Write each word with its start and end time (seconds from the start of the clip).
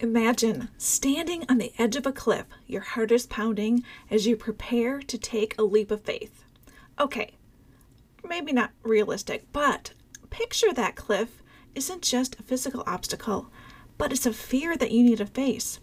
Imagine 0.00 0.68
standing 0.78 1.44
on 1.48 1.58
the 1.58 1.72
edge 1.76 1.96
of 1.96 2.06
a 2.06 2.12
cliff, 2.12 2.46
your 2.68 2.82
heart 2.82 3.10
is 3.10 3.26
pounding 3.26 3.82
as 4.08 4.28
you 4.28 4.36
prepare 4.36 5.00
to 5.00 5.18
take 5.18 5.58
a 5.58 5.64
leap 5.64 5.90
of 5.90 6.02
faith. 6.02 6.44
Okay, 7.00 7.32
maybe 8.22 8.52
not 8.52 8.70
realistic, 8.84 9.44
but 9.52 9.92
picture 10.30 10.72
that 10.72 10.94
cliff 10.94 11.42
isn't 11.74 12.02
just 12.02 12.38
a 12.38 12.44
physical 12.44 12.84
obstacle, 12.86 13.50
but 13.96 14.12
it's 14.12 14.24
a 14.24 14.32
fear 14.32 14.76
that 14.76 14.92
you 14.92 15.02
need 15.02 15.18
to 15.18 15.26
face. 15.26 15.80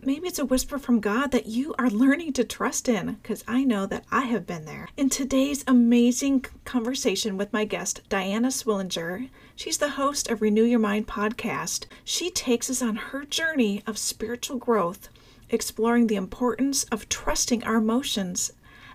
Maybe 0.00 0.28
it's 0.28 0.38
a 0.38 0.44
whisper 0.44 0.78
from 0.78 1.00
God 1.00 1.32
that 1.32 1.46
you 1.46 1.74
are 1.76 1.90
learning 1.90 2.32
to 2.34 2.44
trust 2.44 2.88
in, 2.88 3.14
because 3.14 3.42
I 3.48 3.64
know 3.64 3.84
that 3.86 4.04
I 4.12 4.22
have 4.22 4.46
been 4.46 4.64
there. 4.64 4.88
In 4.96 5.10
today's 5.10 5.64
amazing 5.66 6.46
conversation 6.64 7.36
with 7.36 7.52
my 7.52 7.64
guest, 7.64 8.02
Diana 8.08 8.48
Swillinger, 8.48 9.28
she's 9.56 9.78
the 9.78 9.90
host 9.90 10.30
of 10.30 10.40
Renew 10.40 10.62
Your 10.62 10.78
Mind 10.78 11.08
podcast. 11.08 11.86
She 12.04 12.30
takes 12.30 12.70
us 12.70 12.80
on 12.80 12.94
her 12.94 13.24
journey 13.24 13.82
of 13.88 13.98
spiritual 13.98 14.58
growth, 14.58 15.08
exploring 15.50 16.06
the 16.06 16.16
importance 16.16 16.84
of 16.84 17.08
trusting 17.08 17.64
our 17.64 17.76
emotions. 17.76 18.52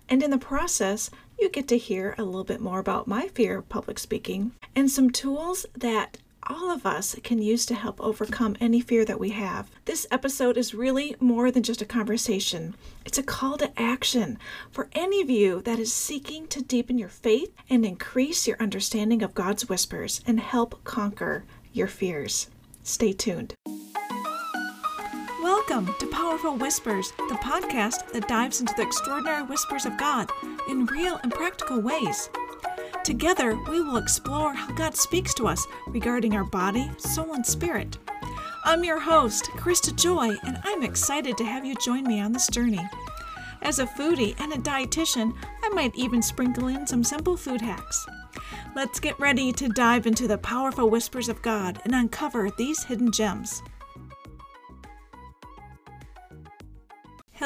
And 0.08 0.23
in 0.23 0.31
the 0.31 0.38
process, 0.38 1.09
you 1.38 1.50
get 1.50 1.67
to 1.67 1.78
hear 1.78 2.16
a 2.17 2.23
little 2.23 2.45
bit 2.45 2.62
more 2.62 2.80
about 2.80 3.08
my 3.08 3.28
fear 3.28 3.58
of 3.58 3.70
public 3.70 4.00
speaking 4.00 4.54
and 4.73 4.90
some 4.90 5.09
tools 5.09 5.66
that 5.76 6.17
all 6.48 6.72
of 6.72 6.86
us 6.86 7.16
can 7.24 7.42
use 7.42 7.66
to 7.66 7.76
help 7.76 8.02
overcome 8.02 8.56
any 8.60 8.82
fear 8.82 9.06
that 9.06 9.20
we 9.20 9.30
have. 9.30 9.70
This 9.86 10.06
episode 10.12 10.58
is 10.58 10.74
really 10.74 11.16
more 11.20 11.52
than 11.52 11.64
just 11.64 11.82
a 11.82 11.86
conversation, 11.86 12.76
it's 13.06 13.18
a 13.18 13.24
call 13.24 13.58
to 13.58 13.72
action 13.80 14.38
for 14.72 14.90
any 14.94 15.22
of 15.22 15.30
you 15.30 15.62
that 15.62 15.80
is 15.80 15.94
seeking 15.94 16.48
to 16.48 16.62
deepen 16.62 16.98
your 16.98 17.10
faith 17.10 17.54
and 17.70 17.86
increase 17.86 18.48
your 18.48 18.58
understanding 18.60 19.22
of 19.22 19.34
God's 19.34 19.70
whispers 19.70 20.22
and 20.26 20.40
help 20.40 20.84
conquer 20.84 21.46
your 21.72 21.88
fears. 21.88 22.50
Stay 22.84 23.14
tuned. 23.14 23.56
Welcome 25.42 25.94
to 26.00 26.08
Powerful 26.08 26.58
Whispers, 26.58 27.12
the 27.30 27.36
podcast 27.36 28.12
that 28.12 28.28
dives 28.28 28.60
into 28.60 28.73
the 28.76 28.84
extraordinary 28.84 29.44
whispers 29.44 29.86
of 29.86 29.98
God 29.98 30.30
in 30.70 30.86
real 30.88 31.20
and 31.23 31.32
practical 31.32 31.80
ways. 31.80 32.30
Together, 33.04 33.59
we 33.70 33.82
will 33.82 33.98
explore 33.98 34.54
how 34.54 34.72
God 34.76 34.96
speaks 34.96 35.34
to 35.34 35.46
us 35.46 35.68
regarding 35.88 36.38
our 36.38 36.46
body, 36.46 36.90
soul, 36.98 37.34
and 37.34 37.45
spirit. 37.45 37.98
I'm 38.64 38.86
your 38.86 39.00
host, 39.00 39.45
Christa 39.58 39.94
Joy, 39.94 40.34
and 40.44 40.58
I'm 40.64 40.84
excited 40.84 41.36
to 41.38 41.44
have 41.44 41.66
you 41.66 41.76
join 41.76 42.06
me 42.06 42.22
on 42.22 42.32
this 42.32 42.48
journey. 42.48 42.80
As 43.62 43.80
a 43.80 43.86
foodie 43.86 44.40
and 44.40 44.54
a 44.54 44.58
dietitian, 44.58 45.36
I 45.64 45.70
might 45.70 45.94
even 45.95 46.22
sprinkle 46.22 46.68
in 46.68 46.88
some 46.88 47.04
simple 47.04 47.36
food 47.36 47.60
hacks. 47.60 48.06
Let's 48.73 49.02
get 49.02 49.20
ready 49.20 49.52
to 49.52 49.67
dive 49.67 50.08
into 50.08 50.26
the 50.26 50.38
powerful 50.38 50.90
whispers 50.90 51.28
of 51.28 51.42
God 51.42 51.82
and 51.84 51.94
uncover 51.94 52.52
these 52.52 52.86
hidden 52.86 53.12
gems. 53.12 53.62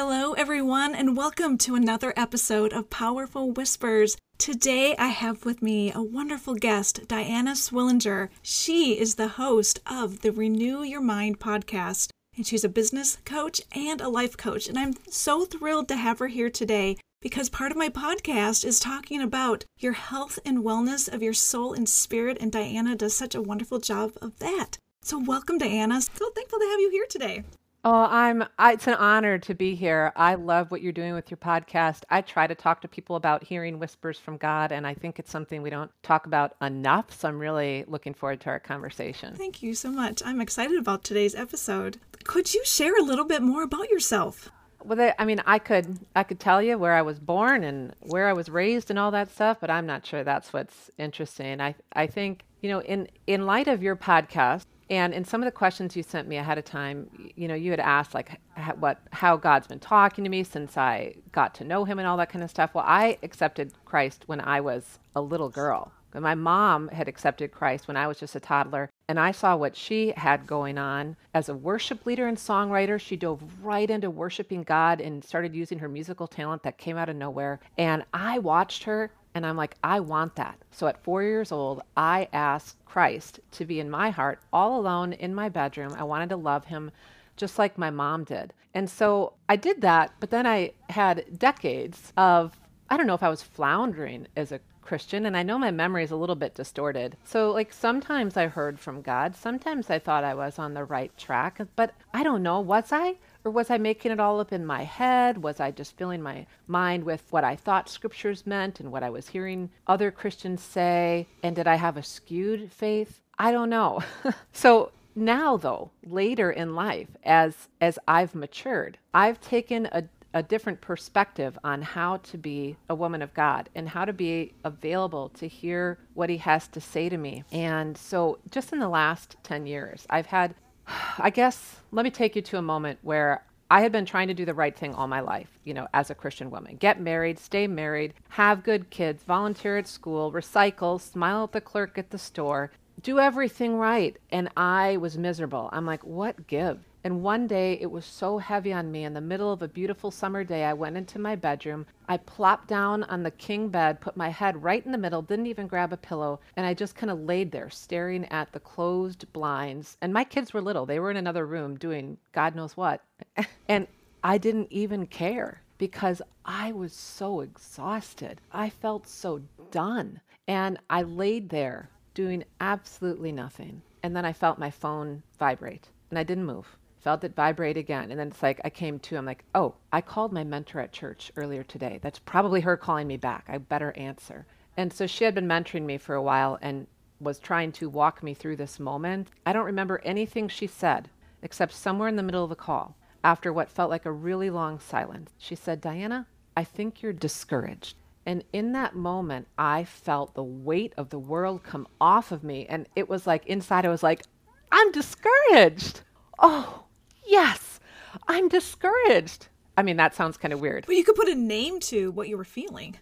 Hello, 0.00 0.32
everyone, 0.34 0.94
and 0.94 1.16
welcome 1.16 1.58
to 1.58 1.74
another 1.74 2.12
episode 2.16 2.72
of 2.72 2.88
Powerful 2.88 3.50
Whispers. 3.50 4.16
Today, 4.38 4.94
I 4.96 5.08
have 5.08 5.44
with 5.44 5.60
me 5.60 5.92
a 5.92 6.00
wonderful 6.00 6.54
guest, 6.54 7.08
Diana 7.08 7.56
Swillinger. 7.56 8.28
She 8.40 8.96
is 8.96 9.16
the 9.16 9.26
host 9.26 9.80
of 9.90 10.20
the 10.20 10.30
Renew 10.30 10.84
Your 10.84 11.00
Mind 11.00 11.40
podcast, 11.40 12.10
and 12.36 12.46
she's 12.46 12.62
a 12.62 12.68
business 12.68 13.18
coach 13.24 13.60
and 13.72 14.00
a 14.00 14.08
life 14.08 14.36
coach. 14.36 14.68
And 14.68 14.78
I'm 14.78 14.94
so 15.10 15.44
thrilled 15.44 15.88
to 15.88 15.96
have 15.96 16.20
her 16.20 16.28
here 16.28 16.48
today 16.48 16.96
because 17.20 17.48
part 17.48 17.72
of 17.72 17.76
my 17.76 17.88
podcast 17.88 18.64
is 18.64 18.78
talking 18.78 19.20
about 19.20 19.64
your 19.80 19.94
health 19.94 20.38
and 20.44 20.58
wellness 20.58 21.12
of 21.12 21.24
your 21.24 21.34
soul 21.34 21.72
and 21.72 21.88
spirit, 21.88 22.38
and 22.40 22.52
Diana 22.52 22.94
does 22.94 23.16
such 23.16 23.34
a 23.34 23.42
wonderful 23.42 23.80
job 23.80 24.12
of 24.22 24.38
that. 24.38 24.78
So, 25.02 25.18
welcome, 25.18 25.58
Diana. 25.58 26.00
So 26.00 26.30
thankful 26.30 26.60
to 26.60 26.66
have 26.66 26.78
you 26.78 26.90
here 26.90 27.06
today. 27.10 27.42
Oh, 27.84 28.06
I'm. 28.10 28.44
I, 28.58 28.72
it's 28.72 28.88
an 28.88 28.94
honor 28.94 29.38
to 29.38 29.54
be 29.54 29.74
here. 29.74 30.12
I 30.16 30.34
love 30.34 30.70
what 30.70 30.82
you're 30.82 30.92
doing 30.92 31.14
with 31.14 31.30
your 31.30 31.38
podcast. 31.38 32.02
I 32.10 32.22
try 32.22 32.46
to 32.46 32.54
talk 32.54 32.80
to 32.80 32.88
people 32.88 33.14
about 33.14 33.44
hearing 33.44 33.78
whispers 33.78 34.18
from 34.18 34.36
God, 34.36 34.72
and 34.72 34.86
I 34.86 34.94
think 34.94 35.18
it's 35.18 35.30
something 35.30 35.62
we 35.62 35.70
don't 35.70 35.90
talk 36.02 36.26
about 36.26 36.56
enough. 36.60 37.12
So 37.12 37.28
I'm 37.28 37.38
really 37.38 37.84
looking 37.86 38.14
forward 38.14 38.40
to 38.40 38.50
our 38.50 38.58
conversation. 38.58 39.34
Thank 39.36 39.62
you 39.62 39.74
so 39.74 39.90
much. 39.90 40.22
I'm 40.24 40.40
excited 40.40 40.76
about 40.76 41.04
today's 41.04 41.36
episode. 41.36 41.98
Could 42.24 42.52
you 42.52 42.64
share 42.64 42.98
a 42.98 43.02
little 43.02 43.24
bit 43.24 43.42
more 43.42 43.62
about 43.62 43.90
yourself? 43.90 44.50
Well, 44.84 45.12
I 45.18 45.24
mean, 45.24 45.40
I 45.46 45.58
could 45.60 45.98
I 46.16 46.24
could 46.24 46.40
tell 46.40 46.60
you 46.60 46.78
where 46.78 46.94
I 46.94 47.02
was 47.02 47.20
born 47.20 47.62
and 47.62 47.94
where 48.00 48.28
I 48.28 48.32
was 48.32 48.48
raised 48.48 48.90
and 48.90 48.98
all 48.98 49.12
that 49.12 49.30
stuff, 49.30 49.58
but 49.60 49.70
I'm 49.70 49.86
not 49.86 50.04
sure 50.04 50.24
that's 50.24 50.52
what's 50.52 50.90
interesting. 50.98 51.60
I 51.60 51.76
I 51.92 52.06
think 52.08 52.44
you 52.60 52.70
know 52.70 52.80
in 52.82 53.08
in 53.26 53.46
light 53.46 53.68
of 53.68 53.82
your 53.82 53.96
podcast 53.96 54.64
and 54.90 55.12
in 55.12 55.24
some 55.24 55.42
of 55.42 55.46
the 55.46 55.52
questions 55.52 55.96
you 55.96 56.02
sent 56.02 56.28
me 56.28 56.36
ahead 56.36 56.58
of 56.58 56.64
time, 56.64 57.08
you 57.36 57.48
know, 57.48 57.54
you 57.54 57.70
had 57.70 57.80
asked 57.80 58.14
like 58.14 58.40
what 58.78 59.00
how 59.12 59.36
God's 59.36 59.66
been 59.66 59.80
talking 59.80 60.24
to 60.24 60.30
me 60.30 60.42
since 60.44 60.76
I 60.76 61.14
got 61.32 61.54
to 61.56 61.64
know 61.64 61.84
him 61.84 61.98
and 61.98 62.08
all 62.08 62.16
that 62.16 62.30
kind 62.30 62.42
of 62.42 62.50
stuff. 62.50 62.74
Well, 62.74 62.84
I 62.86 63.18
accepted 63.22 63.72
Christ 63.84 64.24
when 64.26 64.40
I 64.40 64.60
was 64.60 64.98
a 65.14 65.20
little 65.20 65.48
girl. 65.48 65.92
My 66.14 66.34
mom 66.34 66.88
had 66.88 67.06
accepted 67.06 67.52
Christ 67.52 67.86
when 67.86 67.96
I 67.96 68.06
was 68.06 68.18
just 68.18 68.34
a 68.34 68.40
toddler, 68.40 68.90
and 69.08 69.20
I 69.20 69.30
saw 69.30 69.56
what 69.56 69.76
she 69.76 70.14
had 70.16 70.46
going 70.46 70.78
on 70.78 71.16
as 71.34 71.50
a 71.50 71.54
worship 71.54 72.06
leader 72.06 72.26
and 72.26 72.38
songwriter. 72.38 72.98
She 72.98 73.14
dove 73.14 73.42
right 73.62 73.88
into 73.88 74.08
worshiping 74.08 74.62
God 74.62 75.02
and 75.02 75.22
started 75.22 75.54
using 75.54 75.80
her 75.80 75.88
musical 75.88 76.26
talent 76.26 76.62
that 76.62 76.78
came 76.78 76.96
out 76.96 77.10
of 77.10 77.16
nowhere. 77.16 77.60
And 77.76 78.04
I 78.14 78.38
watched 78.38 78.84
her 78.84 79.10
and 79.38 79.46
I'm 79.46 79.56
like, 79.56 79.76
I 79.82 80.00
want 80.00 80.34
that. 80.36 80.58
So 80.70 80.86
at 80.86 81.02
four 81.02 81.22
years 81.22 81.50
old, 81.50 81.80
I 81.96 82.28
asked 82.32 82.84
Christ 82.84 83.40
to 83.52 83.64
be 83.64 83.80
in 83.80 83.88
my 83.88 84.10
heart 84.10 84.40
all 84.52 84.78
alone 84.78 85.14
in 85.14 85.34
my 85.34 85.48
bedroom. 85.48 85.94
I 85.96 86.02
wanted 86.02 86.28
to 86.28 86.36
love 86.36 86.66
him 86.66 86.90
just 87.36 87.58
like 87.58 87.78
my 87.78 87.88
mom 87.88 88.24
did. 88.24 88.52
And 88.74 88.90
so 88.90 89.32
I 89.48 89.56
did 89.56 89.80
that, 89.80 90.12
but 90.20 90.30
then 90.30 90.46
I 90.46 90.72
had 90.90 91.38
decades 91.38 92.12
of, 92.16 92.58
I 92.90 92.96
don't 92.96 93.06
know 93.06 93.14
if 93.14 93.22
I 93.22 93.30
was 93.30 93.42
floundering 93.42 94.26
as 94.36 94.52
a 94.52 94.60
Christian, 94.82 95.26
and 95.26 95.36
I 95.36 95.42
know 95.42 95.58
my 95.58 95.70
memory 95.70 96.02
is 96.02 96.10
a 96.10 96.16
little 96.16 96.34
bit 96.34 96.54
distorted. 96.54 97.16
So, 97.22 97.50
like, 97.50 97.74
sometimes 97.74 98.38
I 98.38 98.46
heard 98.46 98.80
from 98.80 99.02
God, 99.02 99.36
sometimes 99.36 99.90
I 99.90 99.98
thought 99.98 100.24
I 100.24 100.34
was 100.34 100.58
on 100.58 100.72
the 100.72 100.84
right 100.84 101.16
track, 101.18 101.60
but 101.76 101.94
I 102.14 102.22
don't 102.22 102.42
know, 102.42 102.58
was 102.60 102.90
I? 102.90 103.16
Or 103.48 103.50
was 103.50 103.70
I 103.70 103.78
making 103.78 104.12
it 104.12 104.20
all 104.20 104.40
up 104.40 104.52
in 104.52 104.66
my 104.66 104.84
head? 104.84 105.42
Was 105.42 105.58
I 105.58 105.70
just 105.70 105.96
filling 105.96 106.20
my 106.20 106.44
mind 106.66 107.04
with 107.04 107.22
what 107.30 107.44
I 107.44 107.56
thought 107.56 107.88
scriptures 107.88 108.46
meant 108.46 108.78
and 108.78 108.92
what 108.92 109.02
I 109.02 109.08
was 109.08 109.28
hearing 109.28 109.70
other 109.86 110.10
Christians 110.10 110.62
say? 110.62 111.26
And 111.42 111.56
did 111.56 111.66
I 111.66 111.76
have 111.76 111.96
a 111.96 112.02
skewed 112.02 112.70
faith? 112.70 113.22
I 113.38 113.50
don't 113.50 113.70
know. 113.70 114.02
so 114.52 114.92
now 115.14 115.56
though, 115.56 115.90
later 116.04 116.50
in 116.50 116.74
life, 116.74 117.08
as 117.24 117.68
as 117.80 117.98
I've 118.06 118.34
matured, 118.34 118.98
I've 119.14 119.40
taken 119.40 119.86
a 119.92 120.04
a 120.34 120.42
different 120.42 120.82
perspective 120.82 121.58
on 121.64 121.80
how 121.80 122.18
to 122.18 122.36
be 122.36 122.76
a 122.90 122.94
woman 122.94 123.22
of 123.22 123.32
God 123.32 123.70
and 123.74 123.88
how 123.88 124.04
to 124.04 124.12
be 124.12 124.52
available 124.62 125.30
to 125.30 125.48
hear 125.48 125.98
what 126.12 126.28
he 126.28 126.36
has 126.36 126.68
to 126.68 126.82
say 126.82 127.08
to 127.08 127.16
me. 127.16 127.44
And 127.50 127.96
so 127.96 128.38
just 128.50 128.74
in 128.74 128.78
the 128.78 128.90
last 128.90 129.36
10 129.42 129.64
years, 129.66 130.06
I've 130.10 130.26
had 130.26 130.54
I 131.18 131.30
guess 131.30 131.76
let 131.90 132.04
me 132.04 132.10
take 132.10 132.36
you 132.36 132.42
to 132.42 132.58
a 132.58 132.62
moment 132.62 132.98
where 133.02 133.44
I 133.70 133.82
had 133.82 133.92
been 133.92 134.06
trying 134.06 134.28
to 134.28 134.34
do 134.34 134.46
the 134.46 134.54
right 134.54 134.74
thing 134.74 134.94
all 134.94 135.06
my 135.06 135.20
life, 135.20 135.50
you 135.64 135.74
know, 135.74 135.88
as 135.92 136.08
a 136.08 136.14
Christian 136.14 136.50
woman. 136.50 136.76
Get 136.76 137.00
married, 137.00 137.38
stay 137.38 137.66
married, 137.66 138.14
have 138.30 138.64
good 138.64 138.88
kids, 138.88 139.22
volunteer 139.24 139.76
at 139.76 139.86
school, 139.86 140.32
recycle, 140.32 140.98
smile 141.00 141.44
at 141.44 141.52
the 141.52 141.60
clerk 141.60 141.98
at 141.98 142.10
the 142.10 142.18
store, 142.18 142.70
do 143.02 143.18
everything 143.18 143.76
right. 143.76 144.16
And 144.30 144.48
I 144.56 144.96
was 144.96 145.18
miserable. 145.18 145.68
I'm 145.72 145.84
like, 145.84 146.02
what 146.02 146.46
give? 146.46 146.87
And 147.04 147.22
one 147.22 147.46
day 147.46 147.78
it 147.80 147.90
was 147.90 148.04
so 148.04 148.38
heavy 148.38 148.72
on 148.72 148.90
me. 148.90 149.04
In 149.04 149.14
the 149.14 149.20
middle 149.20 149.52
of 149.52 149.62
a 149.62 149.68
beautiful 149.68 150.10
summer 150.10 150.42
day, 150.42 150.64
I 150.64 150.72
went 150.72 150.96
into 150.96 151.20
my 151.20 151.36
bedroom. 151.36 151.86
I 152.08 152.16
plopped 152.16 152.66
down 152.66 153.04
on 153.04 153.22
the 153.22 153.30
king 153.30 153.68
bed, 153.68 154.00
put 154.00 154.16
my 154.16 154.30
head 154.30 154.64
right 154.64 154.84
in 154.84 154.90
the 154.90 154.98
middle, 154.98 155.22
didn't 155.22 155.46
even 155.46 155.68
grab 155.68 155.92
a 155.92 155.96
pillow, 155.96 156.40
and 156.56 156.66
I 156.66 156.74
just 156.74 156.96
kind 156.96 157.10
of 157.10 157.20
laid 157.20 157.52
there 157.52 157.70
staring 157.70 158.24
at 158.26 158.50
the 158.52 158.60
closed 158.60 159.32
blinds. 159.32 159.96
And 160.02 160.12
my 160.12 160.24
kids 160.24 160.52
were 160.52 160.60
little, 160.60 160.86
they 160.86 160.98
were 160.98 161.10
in 161.10 161.16
another 161.16 161.46
room 161.46 161.76
doing 161.76 162.18
God 162.32 162.56
knows 162.56 162.76
what. 162.76 163.00
and 163.68 163.86
I 164.24 164.36
didn't 164.36 164.72
even 164.72 165.06
care 165.06 165.62
because 165.78 166.20
I 166.44 166.72
was 166.72 166.92
so 166.92 167.40
exhausted. 167.40 168.40
I 168.52 168.70
felt 168.70 169.06
so 169.06 169.40
done. 169.70 170.20
And 170.48 170.78
I 170.90 171.02
laid 171.02 171.48
there 171.48 171.90
doing 172.14 172.42
absolutely 172.60 173.30
nothing. 173.30 173.82
And 174.02 174.16
then 174.16 174.24
I 174.24 174.32
felt 174.32 174.58
my 174.58 174.70
phone 174.70 175.22
vibrate 175.38 175.88
and 176.10 176.18
I 176.18 176.24
didn't 176.24 176.46
move 176.46 176.76
felt 177.08 177.24
it 177.24 177.34
vibrate 177.34 177.78
again. 177.78 178.10
And 178.10 178.20
then 178.20 178.28
it's 178.28 178.42
like 178.42 178.60
I 178.64 178.68
came 178.68 178.98
to, 178.98 179.16
I'm 179.16 179.24
like, 179.24 179.42
oh, 179.54 179.76
I 179.90 180.02
called 180.02 180.30
my 180.30 180.44
mentor 180.44 180.80
at 180.80 180.92
church 180.92 181.32
earlier 181.36 181.62
today. 181.62 181.98
That's 182.02 182.18
probably 182.18 182.60
her 182.60 182.76
calling 182.76 183.06
me 183.06 183.16
back. 183.16 183.46
I 183.48 183.56
better 183.56 183.96
answer. 183.96 184.44
And 184.76 184.92
so 184.92 185.06
she 185.06 185.24
had 185.24 185.34
been 185.34 185.48
mentoring 185.48 185.86
me 185.86 185.96
for 185.96 186.14
a 186.14 186.22
while 186.22 186.58
and 186.60 186.86
was 187.18 187.38
trying 187.38 187.72
to 187.72 187.88
walk 187.88 188.22
me 188.22 188.34
through 188.34 188.56
this 188.56 188.78
moment. 188.78 189.28
I 189.46 189.54
don't 189.54 189.64
remember 189.64 190.02
anything 190.04 190.48
she 190.48 190.66
said, 190.66 191.08
except 191.40 191.72
somewhere 191.72 192.10
in 192.10 192.16
the 192.16 192.22
middle 192.22 192.44
of 192.44 192.50
the 192.50 192.56
call, 192.56 192.94
after 193.24 193.54
what 193.54 193.70
felt 193.70 193.88
like 193.88 194.04
a 194.04 194.12
really 194.12 194.50
long 194.50 194.78
silence, 194.78 195.30
she 195.38 195.54
said, 195.54 195.80
Diana, 195.80 196.26
I 196.58 196.64
think 196.64 197.00
you're 197.00 197.14
discouraged. 197.14 197.96
And 198.26 198.44
in 198.52 198.72
that 198.72 198.94
moment, 198.94 199.48
I 199.56 199.84
felt 199.84 200.34
the 200.34 200.44
weight 200.44 200.92
of 200.98 201.08
the 201.08 201.18
world 201.18 201.62
come 201.62 201.88
off 202.02 202.32
of 202.32 202.44
me. 202.44 202.66
And 202.68 202.86
it 202.94 203.08
was 203.08 203.26
like 203.26 203.46
inside, 203.46 203.86
I 203.86 203.88
was 203.88 204.02
like, 204.02 204.24
I'm 204.70 204.92
discouraged 204.92 206.02
oh, 206.38 206.84
yes, 207.28 207.80
I'm 208.26 208.48
discouraged. 208.48 209.48
I 209.76 209.82
mean, 209.82 209.96
that 209.96 210.14
sounds 210.14 210.36
kind 210.36 210.52
of 210.52 210.60
weird. 210.60 210.86
But 210.86 210.96
you 210.96 211.04
could 211.04 211.14
put 211.14 211.28
a 211.28 211.34
name 211.34 211.78
to 211.80 212.10
what 212.10 212.28
you 212.28 212.36
were 212.36 212.44
feeling. 212.44 212.96